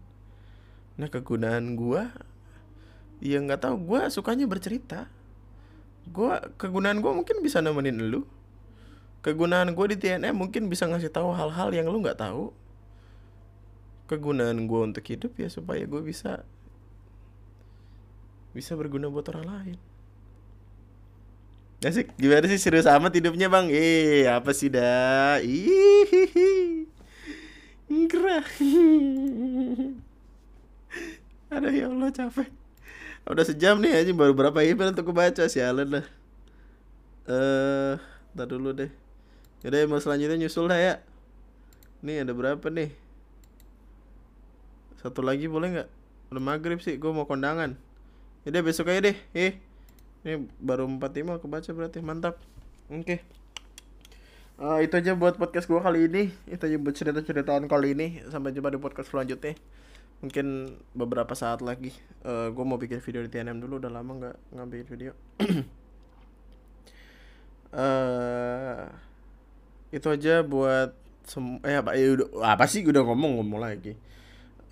nah 0.93 1.09
kegunaan 1.09 1.73
gue 1.73 2.05
ya 3.23 3.39
nggak 3.39 3.65
tahu 3.65 3.75
gue 3.81 4.01
sukanya 4.13 4.45
bercerita 4.45 5.09
gue 6.11 6.33
kegunaan 6.59 6.99
gue 6.99 7.11
mungkin 7.11 7.39
bisa 7.39 7.63
nemenin 7.63 7.95
lu 7.97 8.27
kegunaan 9.23 9.71
gue 9.71 9.95
di 9.95 9.97
TNM 9.97 10.35
mungkin 10.35 10.67
bisa 10.67 10.83
ngasih 10.85 11.09
tahu 11.09 11.31
hal-hal 11.31 11.71
yang 11.71 11.87
lu 11.87 12.03
nggak 12.03 12.19
tahu 12.19 12.51
kegunaan 14.11 14.67
gue 14.67 14.81
untuk 14.83 15.05
hidup 15.07 15.31
ya 15.39 15.47
supaya 15.47 15.87
gue 15.87 16.01
bisa 16.03 16.43
bisa 18.51 18.75
berguna 18.75 19.07
buat 19.09 19.25
orang 19.31 19.47
lain 19.47 19.79
Asik, 21.83 22.15
gimana 22.15 22.47
sih 22.47 22.55
serius 22.55 22.87
amat 22.87 23.11
hidupnya 23.19 23.51
bang? 23.51 23.67
Eh, 23.67 24.23
apa 24.23 24.55
sih 24.55 24.71
dah? 24.71 25.43
Ih, 25.43 26.87
gerah. 28.07 28.47
Ada 31.53 31.69
ya 31.69 31.85
Allah 31.85 32.09
capek. 32.09 32.49
Udah 33.29 33.45
sejam 33.45 33.77
nih 33.77 33.93
aja 33.93 34.11
baru 34.11 34.33
berapa 34.33 34.57
email 34.65 34.89
untuk 34.89 35.13
kebaca 35.13 35.45
sialan 35.45 36.01
lah. 36.01 36.05
Eh, 37.29 37.95
uh, 38.35 38.45
dulu 38.49 38.73
deh. 38.73 38.89
Yaudah 39.63 39.87
mau 39.87 40.01
selanjutnya 40.01 40.35
nyusul 40.35 40.67
dah 40.67 40.75
ya. 40.81 40.93
Nih 42.03 42.25
ada 42.25 42.33
berapa 42.35 42.65
nih? 42.67 42.91
Satu 44.99 45.23
lagi 45.23 45.47
boleh 45.47 45.77
nggak? 45.77 45.89
Udah 46.33 46.41
maghrib 46.41 46.81
sih 46.81 46.97
gue 46.97 47.11
mau 47.13 47.29
kondangan. 47.29 47.77
Yaudah 48.43 48.59
besok 48.59 48.91
aja 48.91 49.07
deh 49.07 49.15
Eh 49.31 49.55
Ini 50.27 50.43
baru 50.59 50.83
4 50.83 50.99
email 51.21 51.39
kebaca 51.39 51.69
berarti 51.71 52.03
Mantap. 52.03 52.35
Oke. 52.91 53.03
Okay. 53.05 53.19
uh, 54.59 54.83
Itu 54.83 54.99
aja 54.99 55.15
buat 55.15 55.39
podcast 55.39 55.69
gue 55.69 55.79
kali 55.79 56.11
ini. 56.11 56.23
Itu 56.49 56.67
aja 56.67 56.75
buat 56.75 56.97
cerita-ceritaan 56.97 57.71
kali 57.71 57.95
ini. 57.95 58.07
Sampai 58.27 58.51
jumpa 58.51 58.67
di 58.67 58.81
podcast 58.83 59.13
selanjutnya 59.13 59.55
Mungkin 60.23 60.79
beberapa 60.95 61.35
saat 61.35 61.59
lagi. 61.59 61.91
Uh, 62.23 62.47
Gue 62.55 62.63
mau 62.63 62.79
bikin 62.79 63.03
video 63.03 63.19
di 63.19 63.27
TNM 63.27 63.59
dulu 63.59 63.83
Udah 63.83 63.91
lama 63.91 64.15
nggak 64.15 64.55
ngambil 64.55 64.87
video. 64.87 65.11
Uh, 67.75 68.87
itu 69.95 70.07
aja 70.07 70.39
buat 70.47 70.95
sem 71.23 71.55
eh 71.63 71.75
apa 71.75 71.95
ya 71.99 72.15
udah 72.15 72.55
apa 72.55 72.63
sih? 72.71 72.87
Udah 72.87 73.03
ngomong 73.03 73.43
ngomong 73.43 73.59
lagi. 73.59 73.99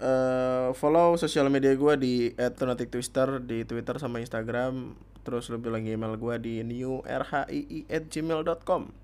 Uh, 0.02 0.74
follow 0.74 1.14
sosial 1.20 1.52
media 1.52 1.76
gue 1.76 1.94
di 2.00 2.32
@lunatic_twister 2.40 3.44
di 3.44 3.68
Twitter 3.68 4.00
sama 4.00 4.24
Instagram. 4.24 4.96
Terus 5.28 5.52
lu 5.52 5.60
bilang 5.60 5.84
email 5.84 6.16
gue 6.16 6.36
di 6.40 6.64
newrhii@gmail.com 6.64 9.04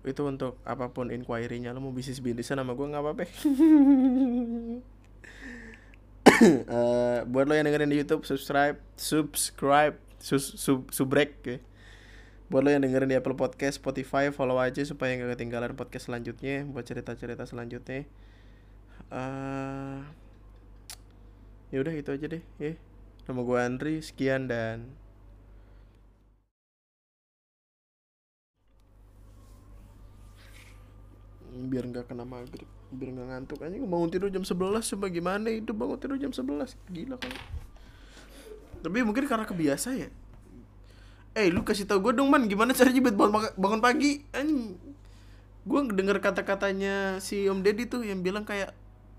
itu 0.00 0.24
untuk 0.24 0.56
apa 0.64 0.88
pun 0.96 1.12
inquiry-nya 1.12 1.76
lo 1.76 1.84
mau 1.84 1.92
bisnis 1.92 2.24
bisnisan 2.24 2.56
sama 2.56 2.72
gue 2.72 2.88
nggak 2.88 3.04
apa-apa 3.04 3.28
uh, 6.40 7.24
buat 7.32 7.44
lo 7.46 7.54
yang 7.54 7.68
dengerin 7.68 7.90
di 7.92 7.98
YouTube 8.00 8.24
subscribe 8.24 8.80
subscribe 8.96 9.96
sus, 10.20 10.56
sub 10.56 10.88
subrek 10.92 11.36
okay 11.40 11.60
buat 12.50 12.66
lo 12.66 12.74
yang 12.74 12.82
dengerin 12.82 13.14
di 13.14 13.14
Apple 13.14 13.38
Podcast, 13.38 13.78
Spotify, 13.78 14.34
follow 14.34 14.58
aja 14.58 14.82
supaya 14.82 15.14
nggak 15.14 15.38
ketinggalan 15.38 15.78
podcast 15.78 16.10
selanjutnya 16.10 16.66
buat 16.66 16.82
cerita-cerita 16.82 17.46
selanjutnya. 17.46 18.10
Uh, 19.06 20.02
ya 21.70 21.78
udah 21.78 21.94
itu 21.94 22.10
aja 22.10 22.26
deh, 22.26 22.42
ya. 22.58 22.74
Nama 23.30 23.40
gue 23.46 23.58
Andri, 23.62 23.94
sekian 24.02 24.50
dan 24.50 24.90
biar 31.70 31.86
nggak 31.86 32.10
kena 32.10 32.26
maghrib 32.26 32.66
biar 32.90 33.10
nggak 33.14 33.28
ngantuk 33.30 33.58
aja 33.62 33.76
bangun 33.78 34.10
tidur 34.10 34.28
jam 34.34 34.42
11 34.42 34.82
coba 34.82 35.06
gimana 35.08 35.46
itu 35.46 35.70
bangun 35.70 35.98
tidur 35.98 36.18
jam 36.18 36.34
11 36.34 36.74
gila 36.90 37.16
kan 37.16 37.30
tapi 38.80 39.04
mungkin 39.04 39.28
karena 39.28 39.44
kebiasa 39.44 39.92
ya. 39.96 40.08
Eh 41.36 41.46
lu 41.52 41.62
kasih 41.62 41.86
tau 41.86 42.00
gue 42.02 42.12
dong 42.16 42.32
man. 42.32 42.48
Gimana 42.48 42.74
caranya 42.74 43.00
buat 43.04 43.16
bangun, 43.16 43.52
bangun 43.54 43.80
pagi? 43.84 44.24
Anjing. 44.34 44.76
Gue 45.62 45.80
denger 45.92 46.18
kata-katanya 46.24 47.20
si 47.20 47.44
Om 47.46 47.60
Deddy 47.60 47.86
tuh 47.86 48.02
yang 48.02 48.24
bilang 48.24 48.48
kayak 48.48 48.72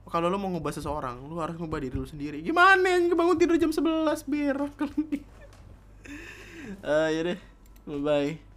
kalau 0.10 0.28
lo 0.28 0.36
mau 0.42 0.50
ngubah 0.52 0.74
seseorang 0.76 1.30
lu 1.30 1.40
harus 1.40 1.56
ngubah 1.56 1.80
diri 1.80 1.96
lu 1.96 2.04
sendiri. 2.10 2.42
Gimana 2.42 2.98
yang 2.98 3.14
bangun 3.14 3.38
tidur 3.38 3.56
jam 3.56 3.72
11 3.72 4.26
berak 4.28 4.76
uh, 6.82 7.08
ya 7.14 7.22
deh. 7.22 7.40
Bye 7.86 8.51